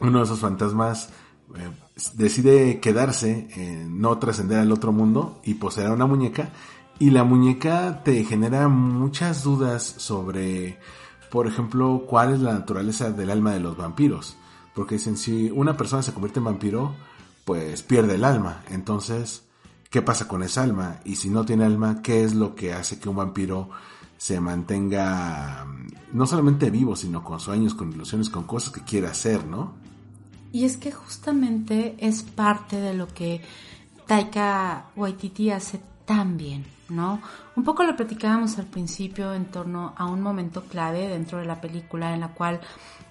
uno 0.00 0.18
de 0.18 0.24
esos 0.24 0.40
fantasmas 0.40 1.10
eh, 1.56 1.70
decide 2.14 2.80
quedarse, 2.80 3.48
no 3.88 4.18
trascender 4.18 4.58
al 4.58 4.72
otro 4.72 4.92
mundo 4.92 5.40
y 5.44 5.54
poseer 5.54 5.90
una 5.90 6.06
muñeca. 6.06 6.50
Y 6.98 7.10
la 7.10 7.24
muñeca 7.24 8.02
te 8.04 8.24
genera 8.24 8.68
muchas 8.68 9.42
dudas 9.42 9.82
sobre, 9.82 10.78
por 11.30 11.46
ejemplo, 11.46 12.04
cuál 12.06 12.34
es 12.34 12.40
la 12.40 12.52
naturaleza 12.52 13.10
del 13.10 13.30
alma 13.30 13.52
de 13.52 13.60
los 13.60 13.76
vampiros. 13.76 14.36
Porque 14.74 14.96
dicen, 14.96 15.16
si 15.16 15.50
una 15.50 15.76
persona 15.76 16.02
se 16.02 16.12
convierte 16.12 16.40
en 16.40 16.44
vampiro, 16.44 16.94
pues 17.44 17.82
pierde 17.82 18.16
el 18.16 18.24
alma. 18.24 18.62
Entonces, 18.68 19.44
¿qué 19.88 20.02
pasa 20.02 20.28
con 20.28 20.42
esa 20.42 20.62
alma? 20.62 21.00
Y 21.04 21.16
si 21.16 21.30
no 21.30 21.44
tiene 21.44 21.64
alma, 21.64 22.02
¿qué 22.02 22.22
es 22.22 22.34
lo 22.34 22.54
que 22.54 22.72
hace 22.74 22.98
que 23.00 23.08
un 23.08 23.16
vampiro 23.16 23.70
se 24.20 24.38
mantenga 24.38 25.64
mm, 25.64 26.16
no 26.18 26.26
solamente 26.26 26.70
vivo, 26.70 26.94
sino 26.94 27.24
con 27.24 27.40
sueños, 27.40 27.72
con 27.72 27.90
ilusiones, 27.90 28.28
con 28.28 28.44
cosas 28.44 28.70
que 28.70 28.82
quiere 28.82 29.06
hacer, 29.06 29.46
¿no? 29.46 29.79
Y 30.52 30.64
es 30.64 30.76
que 30.76 30.90
justamente 30.92 31.94
es 31.98 32.22
parte 32.22 32.76
de 32.80 32.94
lo 32.94 33.06
que 33.08 33.40
Taika 34.06 34.86
Waititi 34.96 35.50
hace 35.50 35.80
tan 36.04 36.36
bien, 36.36 36.64
¿no? 36.88 37.20
Un 37.54 37.62
poco 37.62 37.84
lo 37.84 37.94
platicábamos 37.96 38.58
al 38.58 38.66
principio 38.66 39.32
en 39.34 39.44
torno 39.46 39.94
a 39.96 40.06
un 40.06 40.20
momento 40.20 40.64
clave 40.64 41.06
dentro 41.08 41.38
de 41.38 41.44
la 41.46 41.60
película 41.60 42.12
en 42.14 42.20
la 42.20 42.28
cual 42.28 42.60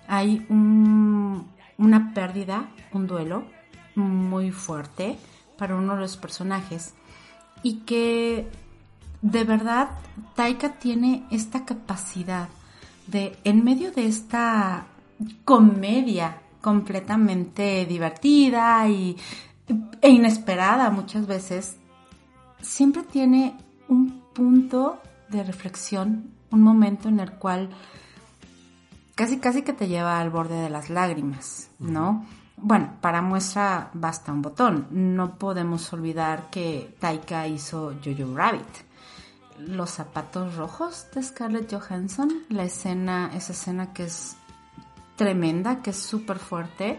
hay 0.08 0.46
un- 0.50 1.48
una 1.78 2.14
pérdida, 2.14 2.70
un 2.92 3.08
duelo 3.08 3.46
muy 3.96 4.52
fuerte 4.52 5.18
para 5.58 5.76
uno 5.76 5.96
de 5.96 6.02
los 6.02 6.18
personajes 6.18 6.94
y 7.64 7.82
que 7.82 8.50
de 9.22 9.44
verdad 9.46 9.92
Taika 10.36 10.74
tiene 10.80 11.26
esta 11.32 11.64
capacidad 11.66 12.50
de, 13.08 13.38
en 13.46 13.64
medio 13.64 13.92
de 13.92 14.08
esta 14.08 14.88
comedia 15.46 16.38
completamente 16.62 17.86
divertida 17.86 18.88
y, 18.88 19.18
e 20.02 20.10
inesperada 20.10 20.90
muchas 20.90 21.28
veces, 21.28 21.78
siempre 22.62 23.04
tiene 23.04 23.56
un 23.88 24.22
punto 24.34 25.02
de 25.30 25.44
reflexión, 25.44 26.32
un 26.52 26.62
momento 26.62 27.10
en 27.10 27.20
el 27.20 27.32
cual 27.34 27.70
casi 29.16 29.38
casi 29.38 29.64
que 29.64 29.74
te 29.74 29.88
lleva 29.88 30.20
al 30.20 30.30
borde 30.30 30.56
de 30.56 30.70
las 30.70 30.90
lágrimas, 30.90 31.70
¿no? 31.80 32.26
Bueno, 32.62 32.94
para 33.02 33.22
muestra 33.22 33.90
basta 33.94 34.32
un 34.32 34.42
botón. 34.42 34.88
No 34.92 35.36
podemos 35.36 35.92
olvidar 35.94 36.50
que 36.50 36.96
Taika 37.00 37.48
hizo 37.48 37.94
Jojo 38.04 38.36
Rabbit. 38.36 38.68
Los 39.60 39.92
zapatos 39.92 40.56
rojos 40.56 41.08
de 41.14 41.24
Scarlett 41.24 41.74
Johansson, 41.74 42.30
la 42.50 42.64
escena, 42.64 43.32
esa 43.34 43.54
escena 43.54 43.94
que 43.94 44.06
es 44.06 44.38
tremenda, 45.20 45.82
que 45.82 45.90
es 45.90 45.98
súper 45.98 46.40
fuerte, 46.40 46.98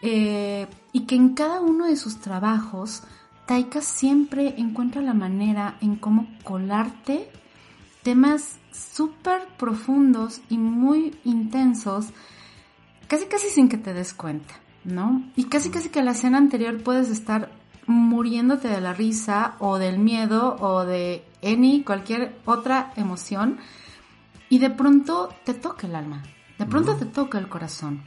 eh, 0.00 0.68
y 0.92 1.00
que 1.06 1.16
en 1.16 1.34
cada 1.34 1.60
uno 1.60 1.86
de 1.86 1.96
sus 1.96 2.20
trabajos, 2.20 3.02
Taika 3.46 3.80
siempre 3.82 4.54
encuentra 4.58 5.02
la 5.02 5.12
manera 5.12 5.76
en 5.80 5.96
cómo 5.96 6.28
colarte 6.44 7.28
temas 8.04 8.60
súper 8.70 9.48
profundos 9.58 10.40
y 10.48 10.56
muy 10.56 11.18
intensos, 11.24 12.06
casi 13.08 13.26
casi 13.26 13.48
sin 13.48 13.68
que 13.68 13.76
te 13.76 13.92
des 13.92 14.14
cuenta, 14.14 14.54
¿no? 14.84 15.24
Y 15.34 15.44
casi 15.44 15.70
casi 15.70 15.88
que 15.88 16.04
la 16.04 16.12
escena 16.12 16.38
anterior 16.38 16.80
puedes 16.84 17.10
estar 17.10 17.50
muriéndote 17.86 18.68
de 18.68 18.80
la 18.80 18.92
risa 18.92 19.56
o 19.58 19.78
del 19.78 19.98
miedo 19.98 20.56
o 20.60 20.84
de 20.84 21.24
any, 21.42 21.82
cualquier 21.82 22.38
otra 22.44 22.92
emoción, 22.94 23.58
y 24.48 24.60
de 24.60 24.70
pronto 24.70 25.30
te 25.44 25.54
toca 25.54 25.88
el 25.88 25.96
alma, 25.96 26.22
de 26.58 26.66
pronto 26.66 26.96
te 26.96 27.06
toca 27.06 27.38
el 27.38 27.48
corazón. 27.48 28.02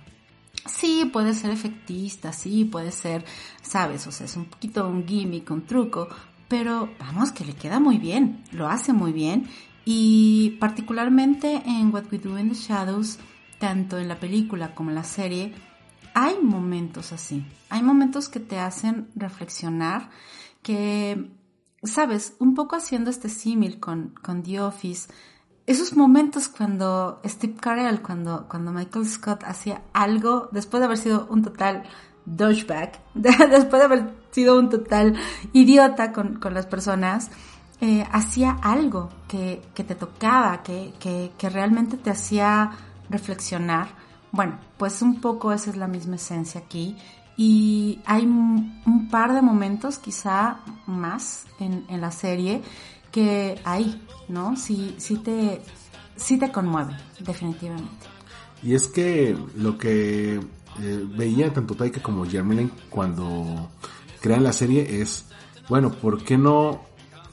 Sí, 0.66 1.10
puede 1.12 1.34
ser 1.34 1.52
efectista, 1.52 2.34
sí, 2.34 2.66
puede 2.66 2.92
ser, 2.92 3.26
sabes, 3.62 4.06
o 4.06 4.12
sea, 4.12 4.26
es 4.26 4.36
un 4.36 4.46
poquito 4.46 4.88
un 4.88 5.08
gimmick, 5.08 5.50
un 5.50 5.66
truco, 5.66 6.08
pero 6.48 6.90
vamos, 7.00 7.32
que 7.32 7.46
le 7.46 7.54
queda 7.54 7.80
muy 7.80 7.98
bien, 7.98 8.44
lo 8.52 8.68
hace 8.68 8.94
muy 8.94 9.12
bien. 9.14 9.48
Y 9.86 10.58
particularmente 10.60 11.64
en 11.66 11.92
What 11.92 12.06
We 12.12 12.20
Do 12.20 12.38
in 12.38 12.50
the 12.50 12.56
Shadows, 12.56 13.18
tanto 13.58 13.98
en 13.98 14.08
la 14.08 14.20
película 14.20 14.76
como 14.76 14.90
en 14.90 14.96
la 14.96 15.04
serie, 15.04 15.54
hay 16.14 16.36
momentos 16.42 17.14
así, 17.14 17.46
hay 17.70 17.82
momentos 17.82 18.30
que 18.30 18.40
te 18.40 18.60
hacen 18.60 19.10
reflexionar, 19.16 20.10
que, 20.62 21.32
sabes, 21.84 22.36
un 22.40 22.54
poco 22.54 22.76
haciendo 22.76 23.10
este 23.10 23.30
símil 23.30 23.80
con, 23.80 24.14
con 24.22 24.44
The 24.44 24.62
Office, 24.62 25.12
esos 25.68 25.96
momentos 25.96 26.48
cuando 26.48 27.22
Steve 27.26 27.56
Carell, 27.60 28.02
cuando, 28.02 28.48
cuando 28.50 28.72
Michael 28.72 29.06
Scott 29.06 29.44
hacía 29.46 29.82
algo, 29.94 30.50
después 30.52 30.82
de 30.82 30.86
haber 30.86 30.98
sido 30.98 31.28
un 31.30 31.44
total 31.44 31.84
douchebag, 32.26 33.00
después 33.14 33.80
de 33.80 33.84
haber 33.84 34.14
sido 34.32 34.58
un 34.60 34.70
total 34.70 35.16
idiota 35.54 36.12
con, 36.12 36.40
con 36.40 36.54
las 36.54 36.66
personas, 36.66 37.30
eh, 37.80 38.06
hacía 38.12 38.52
algo 38.62 39.10
que, 39.28 39.62
que 39.74 39.84
te 39.84 39.96
tocaba, 39.96 40.62
que, 40.64 40.94
que, 41.00 41.32
que, 41.38 41.50
realmente 41.50 41.98
te 41.98 42.12
hacía 42.12 42.72
reflexionar. 43.10 43.88
Bueno, 44.32 44.60
pues 44.78 45.02
un 45.02 45.20
poco 45.20 45.52
esa 45.52 45.72
es 45.72 45.78
la 45.78 45.88
misma 45.88 46.16
esencia 46.16 46.62
aquí. 46.62 46.96
Y 47.38 48.00
hay 48.06 48.26
un 48.26 49.08
par 49.10 49.34
de 49.34 49.42
momentos, 49.42 49.98
quizá 49.98 50.60
más, 50.86 51.46
en, 51.60 51.86
en 51.88 52.02
la 52.02 52.12
serie 52.12 52.62
que 53.12 53.60
hay, 53.64 54.02
¿no? 54.28 54.56
Sí, 54.56 54.96
sí 54.98 55.18
te, 55.18 55.62
te 56.16 56.52
conmueve, 56.52 56.96
definitivamente. 57.20 58.08
Y 58.64 58.76
es 58.76 58.88
que 58.88 59.36
lo 59.56 59.78
que 59.78 60.36
eh, 60.36 61.06
veía 61.18 61.52
tanto 61.54 61.76
Taika 61.76 62.02
como 62.02 62.26
Jermaine 62.26 62.70
cuando 62.90 63.70
crean 64.22 64.44
la 64.44 64.54
serie 64.54 65.02
es, 65.02 65.26
bueno, 65.68 65.92
¿por 65.92 66.24
qué 66.24 66.38
no 66.38 66.82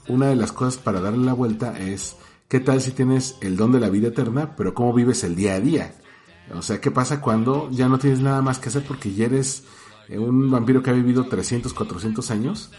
una 0.08 0.28
de 0.28 0.36
las 0.36 0.52
cosas 0.52 0.78
para 0.78 1.00
darle 1.00 1.24
la 1.24 1.34
vuelta 1.34 1.78
es 1.78 2.16
qué 2.48 2.60
tal 2.60 2.80
si 2.80 2.92
tienes 2.92 3.36
el 3.40 3.56
don 3.56 3.72
de 3.72 3.80
la 3.80 3.90
vida 3.90 4.08
eterna, 4.08 4.56
pero 4.56 4.74
cómo 4.74 4.92
vives 4.92 5.22
el 5.22 5.36
día 5.36 5.54
a 5.54 5.60
día. 5.60 5.94
O 6.54 6.62
sea, 6.62 6.80
¿qué 6.80 6.90
pasa 6.90 7.20
cuando 7.20 7.70
ya 7.70 7.88
no 7.88 7.98
tienes 7.98 8.20
nada 8.20 8.40
más 8.40 8.58
que 8.58 8.70
hacer 8.70 8.82
porque 8.84 9.12
ya 9.12 9.26
eres 9.26 9.64
eh, 10.08 10.18
un 10.18 10.50
vampiro 10.50 10.82
que 10.82 10.90
ha 10.90 10.94
vivido 10.94 11.26
300, 11.26 11.74
400 11.74 12.30
años? 12.30 12.70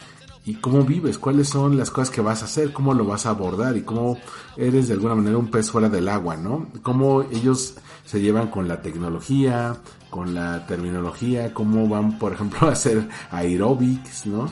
¿Y 0.50 0.56
cómo 0.56 0.82
vives? 0.82 1.20
¿Cuáles 1.20 1.48
son 1.48 1.78
las 1.78 1.92
cosas 1.92 2.10
que 2.10 2.22
vas 2.22 2.42
a 2.42 2.46
hacer? 2.46 2.74
¿Cómo 2.74 2.96
lo 2.96 3.06
vas 3.06 3.28
a 3.28 3.30
abordar? 3.30 3.78
¿Y 3.78 3.84
cómo 3.84 4.18
eres 4.58 4.88
de 4.88 4.96
alguna 4.96 5.14
manera 5.14 5.38
un 5.38 5.52
pez 5.52 5.70
fuera 5.70 5.90
del 5.90 6.10
agua, 6.10 6.38
no? 6.38 6.70
¿Cómo 6.82 7.22
ellos 7.22 7.76
se 8.04 8.20
llevan 8.20 8.48
con 8.48 8.68
la 8.68 8.82
tecnología, 8.82 9.78
con 10.10 10.34
la 10.34 10.66
terminología? 10.66 11.54
¿Cómo 11.54 11.88
van, 11.88 12.18
por 12.18 12.34
ejemplo, 12.34 12.68
a 12.68 12.72
hacer 12.72 13.08
aerobics, 13.30 14.26
no? 14.26 14.50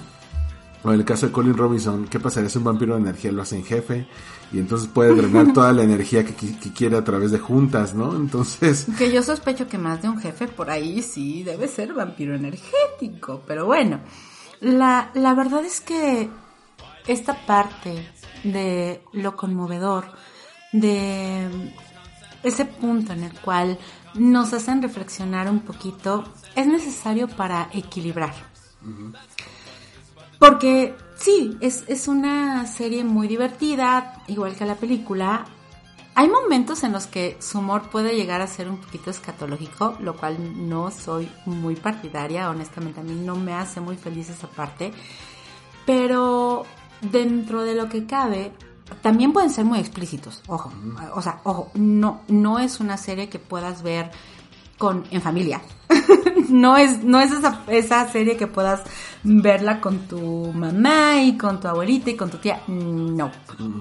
O 0.83 0.93
en 0.93 0.99
el 0.99 1.03
caso 1.03 1.25
de 1.25 1.31
Colin 1.31 1.57
Robinson, 1.57 2.05
¿qué 2.07 2.19
pasaría 2.19 2.51
si 2.51 2.59
un 2.59 2.65
vampiro 2.65 2.93
de 2.93 3.01
energía 3.01 3.31
lo 3.31 3.41
hace 3.41 3.55
en 3.55 3.65
jefe? 3.65 4.07
Y 4.53 4.59
entonces 4.59 4.87
puede 4.87 5.15
drenar 5.15 5.51
toda 5.51 5.73
la 5.73 5.81
energía 5.81 6.23
que, 6.23 6.35
que, 6.35 6.73
quiere 6.73 6.95
a 6.97 7.03
través 7.03 7.31
de 7.31 7.39
juntas, 7.39 7.95
¿no? 7.95 8.15
Entonces... 8.15 8.85
Que 8.99 9.11
yo 9.11 9.23
sospecho 9.23 9.67
que 9.67 9.79
más 9.79 10.03
de 10.03 10.09
un 10.09 10.19
jefe 10.19 10.47
por 10.47 10.69
ahí 10.69 11.01
sí 11.01 11.41
debe 11.41 11.67
ser 11.67 11.95
vampiro 11.95 12.35
energético, 12.35 13.41
pero 13.47 13.65
bueno. 13.65 13.99
La, 14.59 15.11
la 15.13 15.33
verdad 15.33 15.63
es 15.65 15.81
que 15.81 16.29
esta 17.07 17.45
parte 17.45 18.07
de 18.43 19.01
lo 19.13 19.35
conmovedor, 19.35 20.05
de 20.71 21.73
ese 22.43 22.65
punto 22.65 23.13
en 23.13 23.23
el 23.23 23.39
cual 23.39 23.77
nos 24.15 24.53
hacen 24.53 24.81
reflexionar 24.81 25.49
un 25.49 25.61
poquito, 25.61 26.23
es 26.55 26.67
necesario 26.67 27.27
para 27.27 27.69
equilibrar. 27.73 28.33
Porque 30.39 30.95
sí, 31.15 31.57
es, 31.61 31.83
es 31.87 32.07
una 32.07 32.65
serie 32.67 33.03
muy 33.03 33.27
divertida, 33.27 34.21
igual 34.27 34.55
que 34.55 34.65
la 34.65 34.75
película. 34.75 35.45
Hay 36.17 36.29
momentos 36.29 36.83
en 36.83 36.93
los 36.93 37.05
que 37.05 37.37
su 37.39 37.59
humor 37.59 37.91
puede 37.91 38.15
llegar 38.15 38.41
a 38.41 38.47
ser 38.47 38.71
un 38.71 38.77
poquito 38.77 39.11
escatológico, 39.11 39.95
lo 39.99 40.15
cual 40.17 40.67
no 40.67 40.89
soy 40.89 41.29
muy 41.45 41.75
partidaria, 41.75 42.49
honestamente 42.49 43.01
a 43.01 43.03
mí 43.03 43.13
no 43.13 43.35
me 43.35 43.53
hace 43.53 43.81
muy 43.81 43.97
feliz 43.97 44.27
esa 44.27 44.47
parte. 44.47 44.91
Pero 45.85 46.65
dentro 47.01 47.61
de 47.61 47.75
lo 47.75 47.87
que 47.87 48.07
cabe, 48.07 48.51
también 49.03 49.31
pueden 49.31 49.51
ser 49.51 49.65
muy 49.65 49.77
explícitos, 49.77 50.41
ojo. 50.47 50.73
O 51.13 51.21
sea, 51.21 51.39
ojo, 51.43 51.69
no, 51.75 52.21
no 52.27 52.57
es 52.57 52.79
una 52.79 52.97
serie 52.97 53.29
que 53.29 53.37
puedas 53.37 53.83
ver 53.83 54.09
con, 54.77 55.05
en 55.11 55.21
familia. 55.21 55.61
no 56.49 56.77
es, 56.77 57.03
no 57.03 57.19
es 57.19 57.31
esa, 57.31 57.63
esa 57.67 58.07
serie 58.09 58.37
que 58.37 58.47
puedas 58.47 58.81
verla 59.23 59.81
con 59.81 60.07
tu 60.07 60.51
mamá 60.53 61.21
y 61.21 61.37
con 61.37 61.59
tu 61.59 61.67
abuelita 61.67 62.09
y 62.09 62.15
con 62.15 62.29
tu 62.29 62.37
tía. 62.37 62.61
No, 62.67 63.31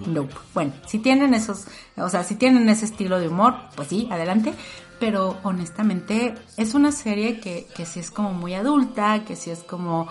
no. 0.06 0.28
Bueno, 0.54 0.72
si 0.86 0.98
tienen 0.98 1.34
esos, 1.34 1.66
o 1.96 2.08
sea, 2.08 2.24
si 2.24 2.36
tienen 2.36 2.68
ese 2.68 2.86
estilo 2.86 3.18
de 3.18 3.28
humor, 3.28 3.54
pues 3.74 3.88
sí, 3.88 4.08
adelante. 4.10 4.54
Pero 4.98 5.36
honestamente 5.42 6.34
es 6.56 6.74
una 6.74 6.90
serie 6.90 7.38
que, 7.38 7.66
que 7.76 7.84
sí 7.84 8.00
es 8.00 8.10
como 8.10 8.32
muy 8.32 8.54
adulta, 8.54 9.24
que 9.24 9.36
sí 9.36 9.50
es 9.50 9.62
como 9.62 10.08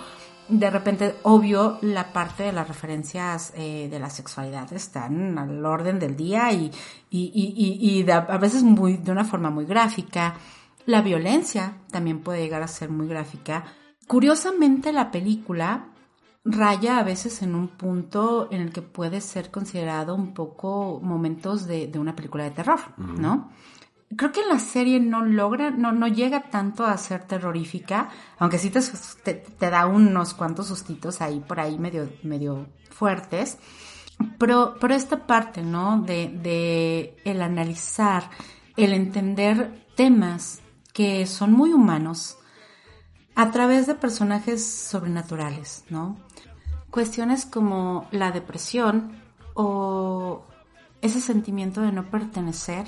de 0.48 0.70
repente, 0.70 1.16
obvio, 1.24 1.80
la 1.82 2.14
parte 2.14 2.44
de 2.44 2.52
las 2.52 2.68
referencias 2.68 3.52
eh, 3.56 3.88
de 3.90 4.00
la 4.00 4.12
sexualidad 4.12 4.72
están 4.74 5.38
al 5.40 5.66
orden 5.66 5.98
del 5.98 6.16
día 6.16 6.52
y, 6.52 6.72
y, 7.10 7.32
y, 7.34 7.80
y 7.82 8.04
de, 8.04 8.14
a 8.14 8.38
veces 8.38 8.62
muy, 8.62 8.98
de 8.98 9.12
una 9.12 9.26
forma 9.26 9.50
muy 9.50 9.66
gráfica. 9.66 10.36
La 10.86 11.02
violencia 11.02 11.78
también 11.92 12.22
puede 12.22 12.42
llegar 12.42 12.62
a 12.62 12.68
ser 12.68 12.90
muy 12.90 13.08
gráfica. 13.08 13.66
Curiosamente, 14.08 14.92
la 14.92 15.12
película 15.12 15.88
raya 16.46 17.00
a 17.00 17.04
veces 17.04 17.42
en 17.42 17.56
un 17.56 17.70
punto 17.70 18.48
en 18.52 18.62
el 18.62 18.72
que 18.72 18.84
puede 18.84 19.20
ser 19.20 19.50
considerado 19.50 20.14
un 20.14 20.36
poco 20.36 21.00
momentos 21.02 21.66
de, 21.66 21.88
de 21.88 21.98
una 21.98 22.16
película 22.16 22.44
de 22.44 22.52
terror, 22.52 22.80
¿no? 22.98 23.50
Creo 24.16 24.32
que 24.32 24.42
en 24.42 24.50
la 24.50 24.60
serie 24.60 25.00
no 25.00 25.26
logra, 25.26 25.72
no, 25.72 25.92
no 25.92 26.08
llega 26.08 26.52
tanto 26.52 26.86
a 26.86 26.96
ser 26.98 27.24
terrorífica, 27.24 28.10
aunque 28.38 28.60
sí 28.60 28.70
te, 28.70 28.80
te, 29.24 29.34
te, 29.34 29.70
da 29.72 29.88
unos 29.88 30.36
cuantos 30.36 30.68
sustitos 30.68 31.22
ahí 31.22 31.40
por 31.40 31.60
ahí 31.60 31.80
medio, 31.80 32.08
medio 32.22 32.68
fuertes. 32.92 33.58
Pero, 34.38 34.76
pero 34.80 34.94
esta 34.94 35.26
parte, 35.26 35.64
¿no? 35.64 36.04
De, 36.04 36.28
de 36.30 37.18
el 37.26 37.42
analizar, 37.42 38.30
el 38.78 38.94
entender 38.94 39.88
temas 39.96 40.62
que 40.96 41.28
son 41.28 41.52
muy 41.52 41.74
humanos 41.74 42.38
a 43.36 43.52
través 43.52 43.86
de 43.86 43.96
personajes 43.96 44.66
sobrenaturales, 44.66 45.84
¿no? 45.89 46.18
Cuestiones 46.89 47.46
como 47.46 48.08
la 48.12 48.32
depresión 48.32 49.22
o 49.56 50.46
ese 51.02 51.20
sentimiento 51.20 51.82
de 51.82 51.91
no 51.91 52.10
pertenecer. 52.10 52.86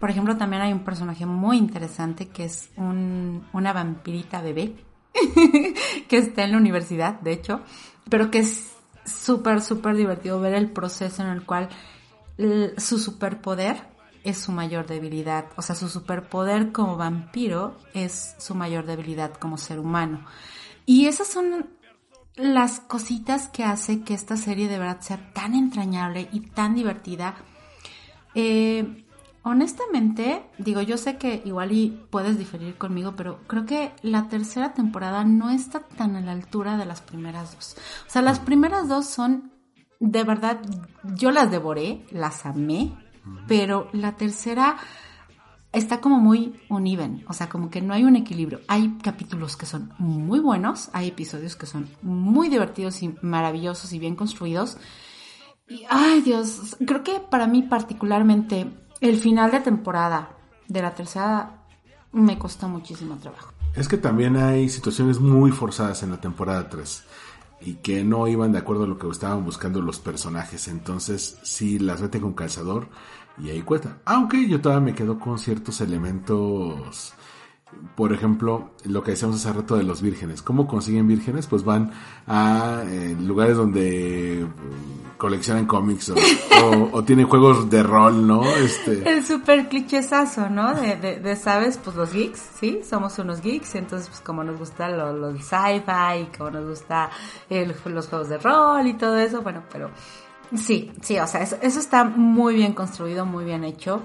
Por 0.00 0.08
ejemplo, 0.08 0.38
también 0.38 0.62
hay 0.62 0.72
un 0.72 0.82
personaje 0.82 1.26
muy 1.26 1.58
interesante 1.58 2.28
que 2.28 2.46
es 2.46 2.70
un, 2.78 3.46
una 3.52 3.74
vampirita 3.74 4.40
bebé 4.40 4.74
que 6.08 6.16
está 6.16 6.44
en 6.44 6.52
la 6.52 6.58
universidad, 6.58 7.20
de 7.20 7.32
hecho, 7.32 7.60
pero 8.08 8.30
que 8.30 8.38
es 8.38 8.72
súper, 9.04 9.60
súper 9.60 9.94
divertido 9.94 10.40
ver 10.40 10.54
el 10.54 10.70
proceso 10.70 11.22
en 11.22 11.28
el 11.28 11.44
cual 11.44 11.68
su 12.78 12.98
superpoder 12.98 13.95
es 14.26 14.38
su 14.38 14.50
mayor 14.50 14.86
debilidad. 14.86 15.46
O 15.56 15.62
sea, 15.62 15.76
su 15.76 15.88
superpoder 15.88 16.72
como 16.72 16.96
vampiro 16.96 17.76
es 17.94 18.34
su 18.38 18.56
mayor 18.56 18.84
debilidad 18.84 19.32
como 19.34 19.56
ser 19.56 19.78
humano. 19.78 20.26
Y 20.84 21.06
esas 21.06 21.28
son 21.28 21.68
las 22.34 22.80
cositas 22.80 23.48
que 23.48 23.64
hace 23.64 24.02
que 24.02 24.14
esta 24.14 24.36
serie 24.36 24.68
de 24.68 24.78
verdad 24.78 25.00
sea 25.00 25.32
tan 25.32 25.54
entrañable 25.54 26.28
y 26.32 26.40
tan 26.40 26.74
divertida. 26.74 27.36
Eh, 28.34 29.04
honestamente, 29.42 30.42
digo, 30.58 30.82
yo 30.82 30.98
sé 30.98 31.18
que 31.18 31.40
igual 31.44 31.70
y 31.70 32.04
puedes 32.10 32.36
diferir 32.36 32.76
conmigo, 32.76 33.14
pero 33.16 33.38
creo 33.46 33.64
que 33.64 33.92
la 34.02 34.28
tercera 34.28 34.74
temporada 34.74 35.22
no 35.22 35.50
está 35.50 35.80
tan 35.80 36.16
a 36.16 36.20
la 36.20 36.32
altura 36.32 36.76
de 36.76 36.84
las 36.84 37.00
primeras 37.00 37.54
dos. 37.54 37.76
O 38.08 38.10
sea, 38.10 38.22
las 38.22 38.40
primeras 38.40 38.88
dos 38.88 39.06
son, 39.06 39.52
de 40.00 40.24
verdad, 40.24 40.60
yo 41.14 41.30
las 41.30 41.48
devoré, 41.52 42.04
las 42.10 42.44
amé, 42.44 42.92
pero 43.46 43.88
la 43.92 44.16
tercera 44.16 44.76
está 45.72 46.00
como 46.00 46.18
muy 46.18 46.54
uneven, 46.68 47.24
o 47.28 47.32
sea, 47.32 47.48
como 47.48 47.70
que 47.70 47.82
no 47.82 47.92
hay 47.92 48.04
un 48.04 48.16
equilibrio. 48.16 48.60
Hay 48.66 48.96
capítulos 49.02 49.56
que 49.56 49.66
son 49.66 49.92
muy 49.98 50.40
buenos, 50.40 50.90
hay 50.92 51.08
episodios 51.08 51.56
que 51.56 51.66
son 51.66 51.88
muy 52.02 52.48
divertidos 52.48 53.02
y 53.02 53.14
maravillosos 53.22 53.92
y 53.92 53.98
bien 53.98 54.16
construidos. 54.16 54.78
Y, 55.68 55.84
ay 55.90 56.22
Dios, 56.22 56.76
creo 56.86 57.02
que 57.02 57.20
para 57.20 57.46
mí 57.46 57.62
particularmente 57.62 58.70
el 59.00 59.16
final 59.18 59.50
de 59.50 59.60
temporada 59.60 60.30
de 60.68 60.82
la 60.82 60.94
tercera 60.94 61.64
me 62.12 62.38
costó 62.38 62.68
muchísimo 62.68 63.16
trabajo. 63.16 63.52
Es 63.74 63.88
que 63.88 63.98
también 63.98 64.36
hay 64.36 64.70
situaciones 64.70 65.20
muy 65.20 65.50
forzadas 65.50 66.02
en 66.02 66.10
la 66.10 66.20
temporada 66.20 66.68
3 66.68 67.04
y 67.60 67.74
que 67.76 68.04
no 68.04 68.28
iban 68.28 68.52
de 68.52 68.58
acuerdo 68.58 68.84
a 68.84 68.86
lo 68.86 68.98
que 68.98 69.08
estaban 69.08 69.44
buscando 69.44 69.80
los 69.80 69.98
personajes. 69.98 70.68
Entonces, 70.68 71.38
sí, 71.42 71.78
las 71.78 72.00
rete 72.00 72.20
con 72.20 72.34
calzador 72.34 72.88
y 73.38 73.50
ahí 73.50 73.62
cuesta. 73.62 73.98
Aunque 74.04 74.48
yo 74.48 74.60
todavía 74.60 74.86
me 74.86 74.94
quedo 74.94 75.18
con 75.18 75.38
ciertos 75.38 75.80
elementos. 75.80 77.14
Por 77.94 78.12
ejemplo, 78.12 78.70
lo 78.84 79.02
que 79.02 79.12
decíamos 79.12 79.36
hace 79.36 79.52
rato 79.56 79.76
de 79.76 79.82
los 79.82 80.02
vírgenes. 80.02 80.42
¿Cómo 80.42 80.66
consiguen 80.66 81.06
vírgenes? 81.06 81.46
Pues 81.46 81.64
van 81.64 81.92
a 82.26 82.82
eh, 82.86 83.16
lugares 83.18 83.56
donde 83.56 84.44
mm, 84.46 85.16
coleccionan 85.16 85.66
cómics 85.66 86.12
o, 86.92 87.02
tienen 87.04 87.26
juegos 87.26 87.70
de 87.70 87.82
rol, 87.82 88.26
¿no? 88.26 88.44
Este, 88.44 89.08
El 89.10 89.24
super 89.24 89.68
clichésazo, 89.68 90.50
¿no? 90.50 90.74
De, 90.74 90.96
de, 90.96 91.20
de, 91.20 91.36
¿sabes? 91.36 91.78
Pues 91.82 91.96
los 91.96 92.12
geeks, 92.12 92.38
¿sí? 92.60 92.80
Somos 92.88 93.18
unos 93.18 93.40
geeks, 93.40 93.74
entonces 93.76 94.08
pues 94.08 94.20
como 94.20 94.44
nos 94.44 94.58
gusta 94.58 94.88
lo, 94.88 95.12
lo 95.12 95.34
sci-fi, 95.36 96.28
como 96.36 96.50
nos 96.50 96.68
gusta 96.68 97.10
los 97.48 98.08
juegos 98.08 98.28
de 98.28 98.38
rol 98.38 98.86
y 98.86 98.94
todo 98.94 99.18
eso, 99.18 99.42
bueno, 99.42 99.62
pero 99.72 99.90
sí, 100.54 100.92
sí, 101.00 101.18
o 101.18 101.26
sea, 101.26 101.42
eso, 101.42 101.56
eso 101.62 101.78
está 101.78 102.04
muy 102.04 102.54
bien 102.54 102.72
construido, 102.72 103.24
muy 103.24 103.44
bien 103.44 103.64
hecho, 103.64 104.02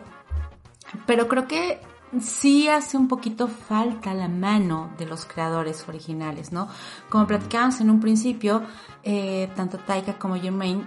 pero 1.05 1.27
creo 1.27 1.47
que 1.47 1.81
sí 2.19 2.67
hace 2.67 2.97
un 2.97 3.07
poquito 3.07 3.47
falta 3.47 4.13
la 4.13 4.27
mano 4.27 4.91
de 4.97 5.05
los 5.05 5.25
creadores 5.25 5.87
originales, 5.87 6.51
¿no? 6.51 6.67
Como 7.09 7.27
platicábamos 7.27 7.79
en 7.81 7.89
un 7.89 7.99
principio, 7.99 8.63
eh, 9.03 9.49
tanto 9.55 9.77
Taika 9.77 10.19
como 10.19 10.35
Jermaine 10.35 10.83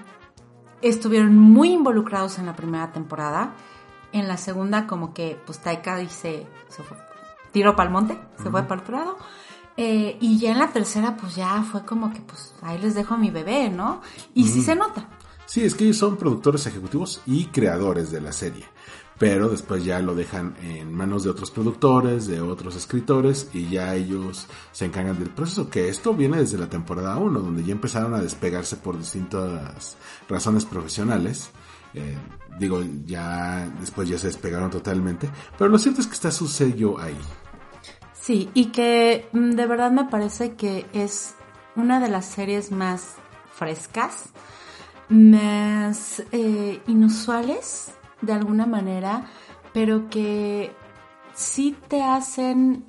estuvieron 0.82 1.38
muy 1.38 1.72
involucrados 1.72 2.38
en 2.38 2.46
la 2.46 2.54
primera 2.54 2.92
temporada. 2.92 3.54
En 4.12 4.28
la 4.28 4.36
segunda, 4.36 4.86
como 4.86 5.12
que, 5.12 5.40
pues 5.44 5.58
Taika 5.60 5.96
dice, 5.96 6.46
se 6.68 6.82
fue, 6.82 6.96
tiró 7.52 7.74
para 7.74 7.88
el 7.88 7.92
monte, 7.92 8.18
se 8.36 8.50
fue 8.50 8.62
para 8.64 8.82
otro 8.82 8.96
lado. 8.96 9.18
Eh, 9.76 10.18
y 10.20 10.38
ya 10.38 10.52
en 10.52 10.58
la 10.58 10.68
tercera, 10.68 11.16
pues 11.16 11.34
ya 11.34 11.62
fue 11.62 11.84
como 11.84 12.12
que, 12.12 12.20
pues 12.20 12.54
ahí 12.62 12.78
les 12.78 12.94
dejo 12.94 13.14
a 13.14 13.16
mi 13.16 13.30
bebé, 13.30 13.70
¿no? 13.70 14.02
Y 14.34 14.46
sí 14.46 14.62
se 14.62 14.76
nota. 14.76 15.08
Sí, 15.46 15.64
es 15.64 15.74
que 15.74 15.84
ellos 15.84 15.98
son 15.98 16.16
productores 16.16 16.66
ejecutivos 16.66 17.22
y 17.26 17.46
creadores 17.46 18.10
de 18.10 18.20
la 18.20 18.32
serie. 18.32 18.64
Pero 19.18 19.48
después 19.48 19.84
ya 19.84 20.00
lo 20.00 20.14
dejan 20.14 20.56
en 20.62 20.92
manos 20.92 21.22
de 21.22 21.30
otros 21.30 21.50
productores, 21.50 22.26
de 22.26 22.40
otros 22.40 22.74
escritores, 22.74 23.48
y 23.52 23.68
ya 23.68 23.94
ellos 23.94 24.46
se 24.72 24.86
encargan 24.86 25.18
del 25.18 25.30
proceso. 25.30 25.70
Que 25.70 25.88
esto 25.88 26.14
viene 26.14 26.38
desde 26.38 26.58
la 26.58 26.68
temporada 26.68 27.16
1, 27.16 27.40
donde 27.40 27.64
ya 27.64 27.72
empezaron 27.72 28.14
a 28.14 28.20
despegarse 28.20 28.76
por 28.76 28.98
distintas 28.98 29.96
razones 30.28 30.64
profesionales. 30.64 31.50
Eh, 31.94 32.16
digo, 32.58 32.82
ya 33.06 33.70
después 33.78 34.08
ya 34.08 34.18
se 34.18 34.26
despegaron 34.26 34.70
totalmente. 34.70 35.30
Pero 35.56 35.70
lo 35.70 35.78
cierto 35.78 36.00
es 36.00 36.08
que 36.08 36.14
está 36.14 36.32
su 36.32 36.48
sello 36.48 36.98
ahí. 36.98 37.16
Sí, 38.14 38.50
y 38.54 38.66
que 38.66 39.28
mm, 39.32 39.50
de 39.50 39.66
verdad 39.66 39.92
me 39.92 40.06
parece 40.06 40.54
que 40.54 40.86
es 40.92 41.34
una 41.76 42.00
de 42.00 42.08
las 42.08 42.26
series 42.26 42.72
más 42.72 43.14
frescas, 43.52 44.30
más 45.08 46.22
eh, 46.32 46.80
inusuales 46.88 47.92
de 48.24 48.32
alguna 48.32 48.66
manera, 48.66 49.26
pero 49.72 50.08
que 50.08 50.72
sí 51.34 51.76
te 51.88 52.02
hacen 52.02 52.84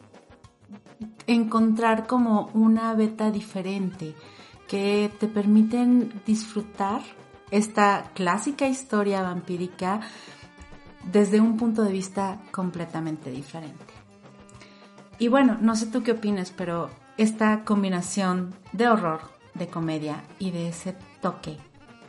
encontrar 1.28 2.08
como 2.08 2.50
una 2.54 2.94
beta 2.94 3.32
diferente, 3.32 4.16
que 4.68 5.12
te 5.20 5.28
permiten 5.28 6.22
disfrutar 6.26 7.02
esta 7.52 8.12
clásica 8.14 8.68
historia 8.68 9.22
vampírica 9.22 10.02
desde 11.12 11.40
un 11.40 11.58
punto 11.58 11.84
de 11.84 11.92
vista 11.92 12.42
completamente 12.52 13.32
diferente. 13.32 13.94
Y 15.20 15.28
bueno, 15.28 15.58
no 15.62 15.76
sé 15.76 15.86
tú 15.88 16.04
qué 16.04 16.14
opinas, 16.14 16.52
pero 16.56 16.90
esta 17.18 17.64
combinación 17.64 18.54
de 18.74 18.90
horror, 18.90 19.22
de 19.54 19.68
comedia 19.68 20.24
y 20.40 20.52
de 20.52 20.70
ese 20.70 20.96
toque 21.22 21.58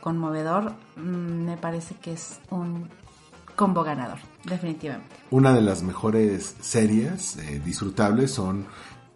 conmovedor, 0.01 0.73
mm, 0.95 1.45
me 1.45 1.57
parece 1.57 1.95
que 1.95 2.13
es 2.13 2.39
un 2.49 2.89
combo 3.57 3.83
ganador, 3.83 4.19
definitivamente. 4.45 5.17
Una 5.31 5.51
de 5.51 5.61
las 5.61 5.83
mejores 5.83 6.55
series 6.61 7.35
eh, 7.37 7.59
disfrutables 7.59 8.31
son 8.31 8.65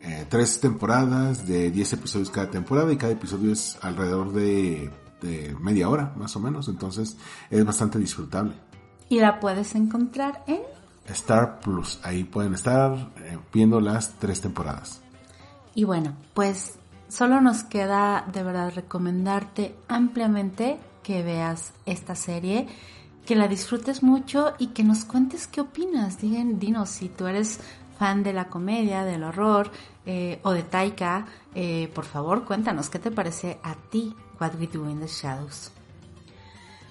eh, 0.02 0.26
tres 0.28 0.60
temporadas 0.60 1.48
de 1.48 1.70
10 1.70 1.94
episodios 1.94 2.32
cada 2.32 2.50
temporada 2.50 2.92
y 2.92 2.98
cada 2.98 3.14
episodio 3.14 3.54
es 3.54 3.78
alrededor 3.82 4.34
de, 4.34 4.90
de 5.22 5.56
media 5.62 5.88
hora 5.88 6.12
más 6.18 6.36
o 6.36 6.40
menos, 6.40 6.68
entonces 6.68 7.16
es 7.50 7.64
bastante 7.64 8.00
disfrutable. 8.00 8.54
Y 9.08 9.20
la 9.20 9.40
puedes 9.40 9.76
encontrar 9.76 10.44
en... 10.48 10.62
Star 11.08 11.60
Plus, 11.60 12.00
ahí 12.04 12.24
pueden 12.24 12.54
estar 12.54 13.12
eh, 13.18 13.38
viendo 13.54 13.80
las 13.80 14.14
tres 14.20 14.42
temporadas. 14.42 15.02
Y 15.76 15.84
bueno, 15.84 16.14
pues 16.34 16.80
solo 17.10 17.42
nos 17.42 17.64
queda 17.64 18.26
de 18.32 18.42
verdad 18.42 18.72
recomendarte 18.74 19.76
ampliamente 19.88 20.80
que 21.04 21.22
veas 21.22 21.74
esta 21.86 22.16
serie, 22.16 22.68
que 23.26 23.36
la 23.36 23.48
disfrutes 23.48 24.04
mucho 24.04 24.54
y 24.58 24.68
que 24.68 24.84
nos 24.84 25.06
cuentes 25.06 25.48
qué 25.48 25.62
opinas. 25.62 26.20
Digan, 26.20 26.60
dinos 26.60 26.90
si 26.90 27.10
tú 27.10 27.28
eres 27.28 27.60
fan 27.98 28.24
de 28.24 28.34
la 28.34 28.50
comedia, 28.50 29.06
del 29.06 29.24
horror 29.24 29.72
eh, 30.08 30.40
o 30.44 30.52
de 30.52 30.64
Taika, 30.64 31.28
eh, 31.54 31.92
por 31.94 32.06
favor 32.06 32.46
cuéntanos 32.46 32.90
qué 32.90 32.98
te 32.98 33.12
parece 33.12 33.60
a 33.62 33.76
ti 33.76 34.16
What 34.40 34.56
We 34.60 34.66
Do 34.66 34.90
in 34.90 35.00
the 35.00 35.08
Shadows. 35.08 35.72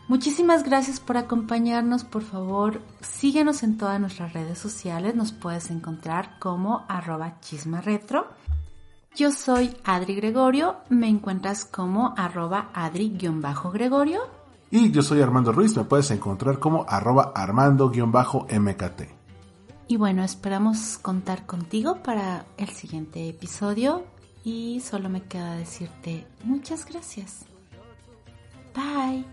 Muchísimas 0.06 0.62
gracias 0.62 1.00
por 1.00 1.16
acompañarnos, 1.16 2.04
por 2.04 2.22
favor 2.22 2.80
síguenos 3.00 3.62
en 3.64 3.76
todas 3.76 4.00
nuestras 4.00 4.32
redes 4.32 4.58
sociales, 4.58 5.16
nos 5.16 5.32
puedes 5.32 5.70
encontrar 5.70 6.38
como 6.38 6.84
arroba 6.88 7.40
chismarretro. 7.40 8.28
Yo 9.16 9.32
soy 9.32 9.76
Adri 9.84 10.14
Gregorio, 10.14 10.76
me 10.88 11.08
encuentras 11.08 11.64
como 11.64 12.14
arroba 12.16 12.70
adri-gregorio. 12.72 14.39
Y 14.70 14.92
yo 14.92 15.02
soy 15.02 15.20
Armando 15.20 15.50
Ruiz, 15.52 15.76
me 15.76 15.84
puedes 15.84 16.10
encontrar 16.10 16.58
como 16.58 16.84
arroba 16.88 17.32
armando-mkt. 17.34 19.02
Y 19.88 19.96
bueno, 19.96 20.22
esperamos 20.22 20.98
contar 20.98 21.46
contigo 21.46 21.96
para 22.04 22.46
el 22.56 22.68
siguiente 22.68 23.28
episodio 23.28 24.04
y 24.44 24.80
solo 24.80 25.08
me 25.08 25.22
queda 25.22 25.56
decirte 25.56 26.26
muchas 26.44 26.86
gracias. 26.86 27.44
Bye. 28.74 29.24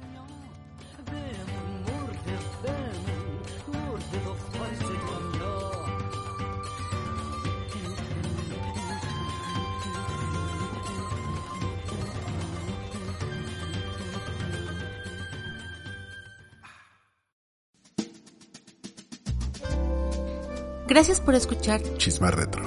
Gracias 20.87 21.19
por 21.19 21.35
escuchar 21.35 21.81
Chisma 21.97 22.31
Retro. 22.31 22.65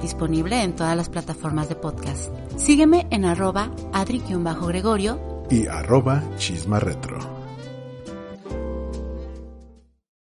disponible 0.00 0.62
en 0.62 0.76
todas 0.76 0.96
las 0.96 1.08
plataformas 1.08 1.68
de 1.68 1.74
podcast. 1.74 2.32
Sígueme 2.56 3.08
en 3.10 3.24
arroba 3.24 3.72
adri-gregorio 3.92 5.44
Y 5.50 5.66
arroba 5.66 6.22
Chisma 6.36 6.78
Retro. 6.78 7.35